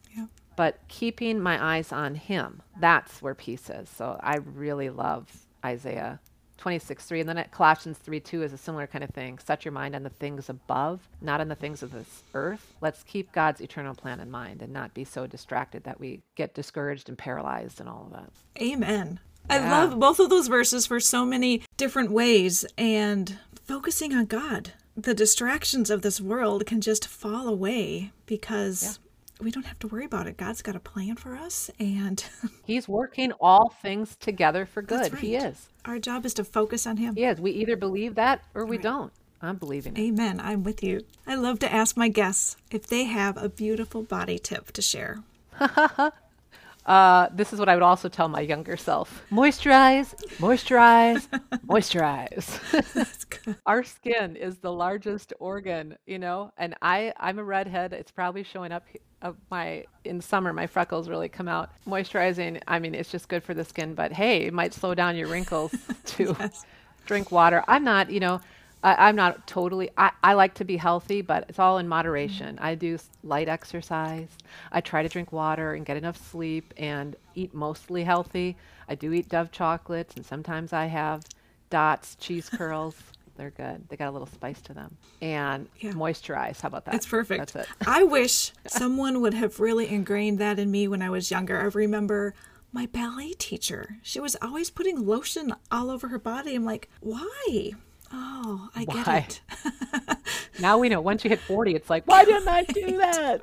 But 0.55 0.79
keeping 0.87 1.39
my 1.39 1.63
eyes 1.63 1.91
on 1.91 2.15
him 2.15 2.61
that's 2.79 3.21
where 3.21 3.35
peace 3.35 3.69
is. 3.69 3.89
So 3.89 4.19
i 4.21 4.37
really 4.37 4.89
love 4.89 5.29
isaiah 5.65 6.19
26 6.57 7.05
3 7.05 7.19
and 7.21 7.29
then 7.29 7.37
at 7.37 7.51
colossians 7.51 7.97
3 7.97 8.19
2 8.19 8.43
is 8.43 8.53
a 8.53 8.57
similar 8.57 8.87
kind 8.87 9.03
of 9.03 9.09
thing. 9.09 9.37
Set 9.39 9.65
your 9.65 9.71
mind 9.71 9.95
on 9.95 10.03
the 10.03 10.09
things 10.09 10.49
above 10.49 11.07
not 11.21 11.41
on 11.41 11.47
the 11.49 11.55
things 11.55 11.83
of 11.83 11.91
this 11.91 12.23
earth. 12.33 12.73
Let's 12.81 13.03
keep 13.03 13.31
god's 13.31 13.61
eternal 13.61 13.95
plan 13.95 14.19
in 14.19 14.31
mind 14.31 14.61
and 14.61 14.71
not 14.71 14.93
be 14.93 15.03
so 15.03 15.27
distracted 15.27 15.83
that 15.83 15.99
we 15.99 16.21
get 16.35 16.53
discouraged 16.53 17.09
and 17.09 17.17
paralyzed 17.17 17.79
and 17.79 17.89
all 17.89 18.05
of 18.07 18.13
that. 18.13 18.31
Amen. 18.61 19.19
Yeah. 19.49 19.57
i 19.57 19.69
love 19.69 19.99
both 19.99 20.19
of 20.19 20.29
those 20.29 20.47
verses 20.47 20.85
for 20.87 20.99
so 21.01 21.25
many 21.25 21.61
different 21.75 22.11
ways 22.11 22.65
and 22.77 23.39
focusing 23.65 24.13
on 24.13 24.25
god 24.25 24.71
the 24.95 25.13
distractions 25.13 25.89
of 25.89 26.01
this 26.01 26.21
world 26.21 26.65
can 26.65 26.79
just 26.79 27.05
fall 27.07 27.47
away 27.49 28.11
because 28.25 28.99
we 29.43 29.51
don't 29.51 29.65
have 29.65 29.79
to 29.79 29.87
worry 29.87 30.05
about 30.05 30.27
it. 30.27 30.37
God's 30.37 30.61
got 30.61 30.75
a 30.75 30.79
plan 30.79 31.15
for 31.15 31.35
us 31.35 31.69
and 31.79 32.23
He's 32.65 32.87
working 32.87 33.31
all 33.39 33.69
things 33.69 34.15
together 34.15 34.65
for 34.65 34.81
good. 34.81 35.13
Right. 35.13 35.21
He 35.21 35.35
is. 35.35 35.69
Our 35.85 35.99
job 35.99 36.25
is 36.25 36.33
to 36.35 36.43
focus 36.43 36.87
on 36.87 36.97
him. 36.97 37.13
Yes, 37.17 37.39
we 37.39 37.51
either 37.51 37.75
believe 37.75 38.15
that 38.15 38.43
or 38.53 38.65
we 38.65 38.77
right. 38.77 38.83
don't. 38.83 39.13
I'm 39.41 39.57
believing 39.57 39.97
it. 39.97 39.99
Amen. 39.99 40.39
I'm 40.39 40.63
with 40.63 40.81
you. 40.81 41.01
I 41.27 41.35
love 41.35 41.59
to 41.59 41.71
ask 41.71 41.97
my 41.97 42.07
guests 42.07 42.55
if 42.71 42.87
they 42.87 43.03
have 43.03 43.35
a 43.37 43.49
beautiful 43.49 44.01
body 44.01 44.39
tip 44.39 44.71
to 44.71 44.81
share. 44.81 45.19
Uh, 46.85 47.29
this 47.33 47.53
is 47.53 47.59
what 47.59 47.69
I 47.69 47.75
would 47.75 47.83
also 47.83 48.09
tell 48.09 48.27
my 48.27 48.41
younger 48.41 48.75
self 48.75 49.23
moisturize, 49.31 50.13
moisturize, 50.37 51.27
moisturize. 51.67 53.55
Our 53.65 53.83
skin 53.83 54.35
is 54.35 54.57
the 54.57 54.71
largest 54.71 55.33
organ, 55.39 55.97
you 56.05 56.19
know, 56.19 56.51
and 56.57 56.75
I, 56.81 57.13
I'm 57.17 57.39
a 57.39 57.43
redhead. 57.43 57.93
It's 57.93 58.11
probably 58.11 58.43
showing 58.43 58.73
up 58.73 58.85
of 59.23 59.35
my 59.49 59.85
in 60.03 60.21
summer 60.21 60.53
my 60.53 60.67
freckles 60.67 61.09
really 61.09 61.29
come 61.29 61.47
out 61.47 61.71
moisturizing 61.87 62.61
i 62.67 62.77
mean 62.77 62.93
it's 62.93 63.09
just 63.09 63.27
good 63.29 63.41
for 63.41 63.53
the 63.53 63.63
skin 63.63 63.95
but 63.95 64.11
hey 64.11 64.43
it 64.43 64.53
might 64.53 64.73
slow 64.73 64.93
down 64.93 65.15
your 65.15 65.27
wrinkles 65.27 65.73
to 66.05 66.35
yes. 66.39 66.65
drink 67.05 67.31
water 67.31 67.63
i'm 67.67 67.83
not 67.83 68.11
you 68.11 68.19
know 68.19 68.39
I, 68.83 69.09
am 69.09 69.15
not 69.15 69.47
totally, 69.47 69.89
I, 69.97 70.11
I 70.23 70.33
like 70.33 70.55
to 70.55 70.65
be 70.65 70.75
healthy, 70.75 71.21
but 71.21 71.45
it's 71.47 71.57
all 71.57 71.77
in 71.77 71.87
moderation. 71.87 72.57
Mm-hmm. 72.57 72.65
I 72.65 72.75
do 72.75 72.99
light 73.23 73.47
exercise. 73.47 74.27
I 74.71 74.81
try 74.81 75.03
to 75.03 75.09
drink 75.09 75.31
water 75.31 75.73
and 75.73 75.85
get 75.85 75.95
enough 75.95 76.17
sleep 76.17 76.73
and 76.75 77.15
eat 77.33 77.53
mostly 77.53 78.03
healthy. 78.03 78.57
I 78.89 78.95
do 78.95 79.13
eat 79.13 79.29
Dove 79.29 79.51
chocolates, 79.51 80.15
and 80.17 80.25
sometimes 80.25 80.73
I 80.73 80.87
have 80.87 81.23
dots, 81.69 82.15
cheese 82.15 82.49
curls. 82.49 82.95
They're 83.35 83.51
good. 83.51 83.87
They 83.89 83.95
got 83.95 84.09
a 84.09 84.11
little 84.11 84.27
spice 84.27 84.61
to 84.63 84.73
them. 84.73 84.97
And 85.21 85.67
yeah. 85.79 85.91
moisturize. 85.91 86.61
How 86.61 86.67
about 86.67 86.85
that? 86.85 86.95
It's 86.95 87.05
perfect. 87.05 87.53
That's 87.53 87.67
it. 87.67 87.75
I 87.87 88.03
wish 88.03 88.51
someone 88.67 89.21
would 89.21 89.33
have 89.33 89.59
really 89.59 89.87
ingrained 89.89 90.39
that 90.39 90.59
in 90.59 90.69
me 90.69 90.87
when 90.87 91.01
I 91.01 91.09
was 91.09 91.31
younger. 91.31 91.59
I 91.59 91.63
remember 91.63 92.35
my 92.71 92.85
ballet 92.87 93.33
teacher. 93.33 93.97
She 94.01 94.19
was 94.19 94.35
always 94.41 94.69
putting 94.69 95.05
lotion 95.05 95.53
all 95.71 95.89
over 95.89 96.07
her 96.09 96.19
body. 96.19 96.55
I'm 96.55 96.65
like, 96.65 96.89
why? 96.99 97.71
Oh, 98.11 98.69
I 98.75 98.83
why? 98.83 99.03
get 99.03 99.41
it. 99.65 100.17
now 100.59 100.77
we 100.77 100.89
know. 100.89 101.01
Once 101.01 101.23
you 101.23 101.29
hit 101.29 101.39
40, 101.39 101.73
it's 101.75 101.89
like, 101.89 102.05
why 102.07 102.25
didn't 102.25 102.47
I 102.47 102.63
do 102.63 102.97
that? 102.97 103.41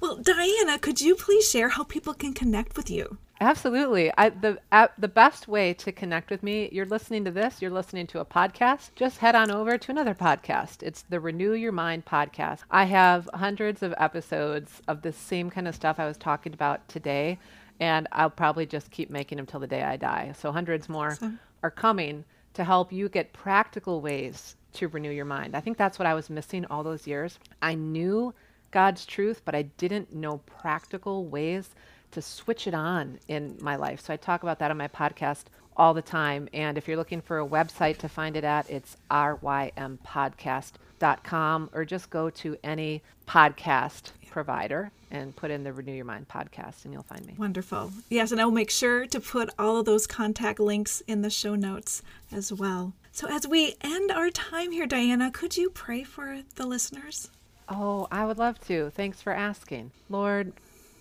well, 0.00 0.16
Diana, 0.16 0.78
could 0.78 1.00
you 1.00 1.14
please 1.14 1.48
share 1.48 1.70
how 1.70 1.84
people 1.84 2.12
can 2.12 2.34
connect 2.34 2.76
with 2.76 2.90
you? 2.90 3.16
Absolutely. 3.40 4.10
I, 4.16 4.30
the 4.30 4.58
uh, 4.72 4.88
the 4.96 5.08
best 5.08 5.46
way 5.46 5.74
to 5.74 5.92
connect 5.92 6.30
with 6.30 6.42
me, 6.42 6.70
you're 6.72 6.86
listening 6.86 7.24
to 7.26 7.30
this, 7.30 7.60
you're 7.60 7.70
listening 7.70 8.06
to 8.08 8.20
a 8.20 8.24
podcast, 8.24 8.90
just 8.94 9.18
head 9.18 9.34
on 9.34 9.50
over 9.50 9.76
to 9.76 9.90
another 9.90 10.14
podcast. 10.14 10.82
It's 10.82 11.02
the 11.02 11.20
Renew 11.20 11.52
Your 11.52 11.72
Mind 11.72 12.06
podcast. 12.06 12.60
I 12.70 12.84
have 12.84 13.28
hundreds 13.34 13.82
of 13.82 13.94
episodes 13.98 14.80
of 14.88 15.02
the 15.02 15.12
same 15.12 15.50
kind 15.50 15.68
of 15.68 15.74
stuff 15.74 15.98
I 15.98 16.06
was 16.06 16.16
talking 16.16 16.54
about 16.54 16.88
today, 16.88 17.38
and 17.78 18.08
I'll 18.10 18.30
probably 18.30 18.64
just 18.64 18.90
keep 18.90 19.10
making 19.10 19.36
them 19.36 19.46
till 19.46 19.60
the 19.60 19.66
day 19.66 19.82
I 19.82 19.96
die. 19.96 20.32
So 20.38 20.50
hundreds 20.50 20.88
more 20.88 21.10
awesome. 21.10 21.38
are 21.62 21.70
coming 21.70 22.24
to 22.54 22.64
help 22.64 22.90
you 22.90 23.10
get 23.10 23.34
practical 23.34 24.00
ways 24.00 24.56
to 24.74 24.88
renew 24.88 25.10
your 25.10 25.26
mind. 25.26 25.54
I 25.54 25.60
think 25.60 25.76
that's 25.76 25.98
what 25.98 26.06
I 26.06 26.14
was 26.14 26.30
missing 26.30 26.64
all 26.70 26.82
those 26.82 27.06
years. 27.06 27.38
I 27.60 27.74
knew 27.74 28.32
God's 28.70 29.04
truth, 29.04 29.42
but 29.44 29.54
I 29.54 29.62
didn't 29.62 30.14
know 30.14 30.38
practical 30.46 31.26
ways 31.26 31.74
to 32.16 32.22
switch 32.22 32.66
it 32.66 32.74
on 32.74 33.20
in 33.28 33.56
my 33.60 33.76
life. 33.76 34.00
So 34.00 34.12
I 34.14 34.16
talk 34.16 34.42
about 34.42 34.58
that 34.60 34.70
on 34.70 34.78
my 34.78 34.88
podcast 34.88 35.44
all 35.76 35.92
the 35.92 36.00
time. 36.00 36.48
And 36.54 36.78
if 36.78 36.88
you're 36.88 36.96
looking 36.96 37.20
for 37.20 37.38
a 37.38 37.46
website 37.46 37.98
to 37.98 38.08
find 38.08 38.36
it 38.36 38.44
at, 38.44 38.70
it's 38.70 38.96
rympodcast.com 39.10 41.70
or 41.74 41.84
just 41.84 42.08
go 42.08 42.30
to 42.30 42.56
any 42.64 43.02
podcast 43.28 44.12
provider 44.30 44.90
and 45.10 45.36
put 45.36 45.50
in 45.50 45.62
the 45.62 45.74
Renew 45.74 45.92
Your 45.92 46.06
Mind 46.06 46.26
podcast 46.26 46.84
and 46.84 46.94
you'll 46.94 47.02
find 47.02 47.26
me. 47.26 47.34
Wonderful. 47.36 47.92
Yes, 48.08 48.32
and 48.32 48.40
I'll 48.40 48.50
make 48.50 48.70
sure 48.70 49.04
to 49.06 49.20
put 49.20 49.50
all 49.58 49.76
of 49.76 49.84
those 49.84 50.06
contact 50.06 50.58
links 50.58 51.02
in 51.06 51.20
the 51.20 51.28
show 51.28 51.54
notes 51.54 52.00
as 52.32 52.50
well. 52.50 52.94
So 53.12 53.28
as 53.28 53.46
we 53.46 53.74
end 53.82 54.10
our 54.10 54.30
time 54.30 54.72
here, 54.72 54.86
Diana, 54.86 55.30
could 55.30 55.58
you 55.58 55.68
pray 55.68 56.02
for 56.02 56.40
the 56.54 56.64
listeners? 56.66 57.28
Oh, 57.68 58.08
I 58.10 58.24
would 58.24 58.38
love 58.38 58.58
to. 58.68 58.88
Thanks 58.90 59.20
for 59.20 59.34
asking. 59.34 59.90
Lord, 60.08 60.54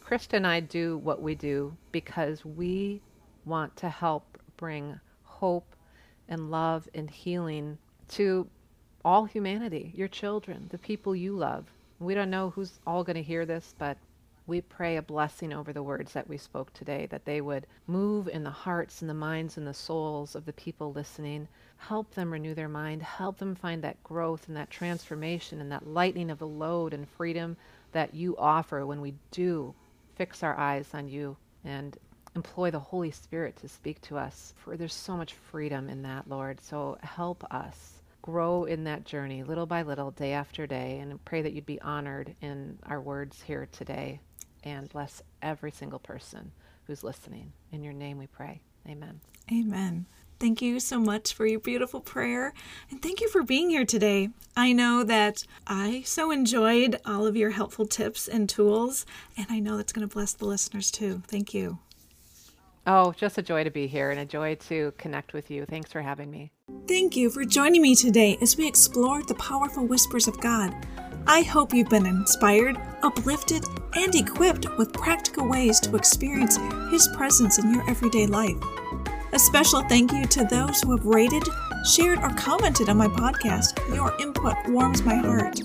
Christa 0.07 0.33
and 0.33 0.45
I 0.45 0.59
do 0.59 0.99
what 0.99 1.19
we 1.19 1.33
do 1.33 1.75
because 1.91 2.45
we 2.45 3.01
want 3.43 3.75
to 3.77 3.89
help 3.89 4.37
bring 4.55 4.99
hope 5.23 5.75
and 6.29 6.51
love 6.51 6.87
and 6.93 7.09
healing 7.09 7.79
to 8.09 8.47
all 9.03 9.25
humanity, 9.25 9.91
your 9.95 10.07
children, 10.07 10.67
the 10.69 10.77
people 10.77 11.15
you 11.15 11.35
love. 11.35 11.65
We 11.97 12.13
don't 12.13 12.29
know 12.29 12.51
who's 12.51 12.79
all 12.85 13.03
going 13.03 13.15
to 13.15 13.23
hear 13.23 13.47
this, 13.47 13.73
but 13.79 13.97
we 14.45 14.61
pray 14.61 14.97
a 14.97 15.01
blessing 15.01 15.51
over 15.51 15.73
the 15.73 15.81
words 15.81 16.13
that 16.13 16.29
we 16.29 16.37
spoke 16.37 16.71
today, 16.71 17.07
that 17.07 17.25
they 17.25 17.41
would 17.41 17.65
move 17.87 18.27
in 18.27 18.43
the 18.43 18.51
hearts 18.51 19.01
and 19.01 19.09
the 19.09 19.15
minds 19.15 19.57
and 19.57 19.65
the 19.65 19.73
souls 19.73 20.35
of 20.35 20.45
the 20.45 20.53
people 20.53 20.93
listening. 20.93 21.47
Help 21.77 22.13
them 22.13 22.31
renew 22.31 22.53
their 22.53 22.69
mind. 22.69 23.01
Help 23.01 23.39
them 23.39 23.55
find 23.55 23.83
that 23.83 24.03
growth 24.03 24.47
and 24.47 24.55
that 24.55 24.69
transformation 24.69 25.59
and 25.59 25.71
that 25.71 25.87
lightening 25.87 26.29
of 26.29 26.37
the 26.37 26.45
load 26.45 26.93
and 26.93 27.09
freedom 27.09 27.57
that 27.91 28.13
you 28.13 28.37
offer 28.37 28.85
when 28.85 29.01
we 29.01 29.15
do 29.31 29.73
fix 30.15 30.43
our 30.43 30.57
eyes 30.57 30.89
on 30.93 31.07
you 31.07 31.37
and 31.63 31.97
employ 32.35 32.71
the 32.71 32.79
Holy 32.79 33.11
Spirit 33.11 33.55
to 33.57 33.67
speak 33.67 34.01
to 34.01 34.17
us. 34.17 34.53
For 34.57 34.75
there's 34.77 34.93
so 34.93 35.15
much 35.15 35.33
freedom 35.33 35.89
in 35.89 36.01
that, 36.03 36.29
Lord. 36.29 36.59
So 36.61 36.97
help 37.01 37.43
us 37.53 38.01
grow 38.21 38.65
in 38.65 38.83
that 38.85 39.05
journey 39.05 39.43
little 39.43 39.65
by 39.65 39.83
little, 39.83 40.11
day 40.11 40.33
after 40.33 40.65
day, 40.65 40.99
and 40.99 41.23
pray 41.25 41.41
that 41.41 41.53
you'd 41.53 41.65
be 41.65 41.81
honored 41.81 42.35
in 42.41 42.77
our 42.87 42.99
words 42.99 43.41
here 43.41 43.67
today 43.71 44.19
and 44.63 44.89
bless 44.89 45.21
every 45.41 45.71
single 45.71 45.99
person 45.99 46.51
who's 46.87 47.03
listening. 47.03 47.51
In 47.71 47.83
your 47.83 47.93
name 47.93 48.17
we 48.17 48.27
pray. 48.27 48.61
Amen. 48.87 49.19
Amen. 49.51 50.05
Thank 50.39 50.61
you 50.61 50.79
so 50.79 50.99
much 50.99 51.33
for 51.33 51.45
your 51.45 51.59
beautiful 51.59 52.01
prayer. 52.01 52.53
And 52.91 53.01
thank 53.01 53.21
you 53.21 53.29
for 53.29 53.43
being 53.43 53.69
here 53.69 53.85
today. 53.85 54.29
I 54.55 54.73
know 54.73 55.03
that 55.03 55.43
I 55.65 56.03
so 56.05 56.31
enjoyed 56.31 56.99
all 57.05 57.25
of 57.25 57.35
your 57.35 57.51
helpful 57.51 57.85
tips 57.85 58.27
and 58.27 58.49
tools, 58.49 59.05
and 59.37 59.47
I 59.49 59.59
know 59.59 59.77
that's 59.77 59.93
going 59.93 60.07
to 60.07 60.13
bless 60.13 60.33
the 60.33 60.45
listeners 60.45 60.91
too. 60.91 61.23
Thank 61.27 61.53
you. 61.53 61.79
Oh, 62.87 63.13
just 63.13 63.37
a 63.37 63.41
joy 63.41 63.63
to 63.63 63.71
be 63.71 63.87
here 63.87 64.11
and 64.11 64.19
a 64.19 64.25
joy 64.25 64.55
to 64.67 64.93
connect 64.97 65.33
with 65.33 65.49
you. 65.49 65.65
Thanks 65.65 65.91
for 65.91 66.01
having 66.01 66.29
me. 66.29 66.51
Thank 66.87 67.15
you 67.15 67.31
for 67.31 67.43
joining 67.43 67.81
me 67.81 67.95
today 67.95 68.37
as 68.41 68.57
we 68.57 68.67
explore 68.67 69.23
the 69.23 69.33
powerful 69.35 69.87
whispers 69.87 70.27
of 70.27 70.39
God. 70.39 70.75
I 71.25 71.41
hope 71.41 71.73
you've 71.73 71.89
been 71.89 72.05
inspired, 72.05 72.77
uplifted, 73.01 73.65
and 73.95 74.13
equipped 74.13 74.67
with 74.77 74.93
practical 74.93 75.49
ways 75.49 75.79
to 75.79 75.95
experience 75.95 76.57
His 76.91 77.07
presence 77.15 77.57
in 77.57 77.73
your 77.73 77.89
everyday 77.89 78.27
life. 78.27 78.61
A 79.33 79.39
special 79.39 79.81
thank 79.83 80.11
you 80.11 80.25
to 80.25 80.45
those 80.45 80.81
who 80.81 80.95
have 80.95 81.05
rated, 81.05 81.43
shared, 81.85 82.19
or 82.19 82.29
commented 82.29 82.89
on 82.89 82.97
my 82.97 83.07
podcast. 83.07 83.77
Your 83.93 84.13
input 84.19 84.55
warms 84.67 85.03
my 85.03 85.15
heart. 85.15 85.59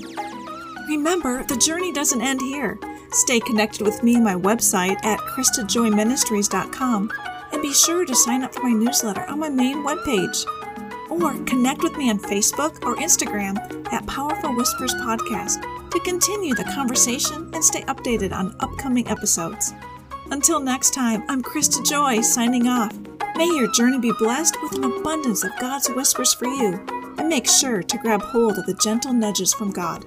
Remember, 0.88 1.44
the 1.44 1.56
journey 1.56 1.92
doesn't 1.92 2.20
end 2.20 2.40
here. 2.40 2.78
Stay 3.12 3.40
connected 3.40 3.82
with 3.82 4.02
me 4.02 4.16
on 4.16 4.24
my 4.24 4.34
website 4.34 5.04
at 5.04 5.18
ChristaJoyMinistries.com 5.20 7.12
and 7.52 7.62
be 7.62 7.72
sure 7.72 8.04
to 8.04 8.14
sign 8.14 8.42
up 8.42 8.54
for 8.54 8.62
my 8.62 8.72
newsletter 8.72 9.24
on 9.26 9.38
my 9.38 9.48
main 9.48 9.84
webpage. 9.84 10.44
Or 11.10 11.34
connect 11.44 11.82
with 11.82 11.96
me 11.96 12.10
on 12.10 12.18
Facebook 12.18 12.84
or 12.84 12.96
Instagram 12.96 13.56
at 13.92 14.06
Powerful 14.06 14.54
Whispers 14.54 14.94
Podcast 14.94 15.60
to 15.90 16.00
continue 16.00 16.54
the 16.54 16.64
conversation 16.64 17.50
and 17.52 17.64
stay 17.64 17.82
updated 17.82 18.32
on 18.32 18.54
upcoming 18.60 19.08
episodes. 19.08 19.72
Until 20.30 20.60
next 20.60 20.94
time, 20.94 21.24
I'm 21.28 21.42
Christa 21.42 21.84
Joy 21.84 22.20
signing 22.20 22.68
off. 22.68 22.94
May 23.36 23.46
your 23.46 23.70
journey 23.72 23.98
be 23.98 24.12
blessed 24.18 24.56
with 24.62 24.72
an 24.72 24.84
abundance 24.84 25.44
of 25.44 25.50
God's 25.58 25.88
whispers 25.88 26.34
for 26.34 26.46
you, 26.46 26.80
and 27.18 27.28
make 27.28 27.48
sure 27.48 27.82
to 27.82 27.98
grab 27.98 28.22
hold 28.22 28.58
of 28.58 28.66
the 28.66 28.74
gentle 28.74 29.12
nudges 29.12 29.54
from 29.54 29.70
God. 29.70 30.04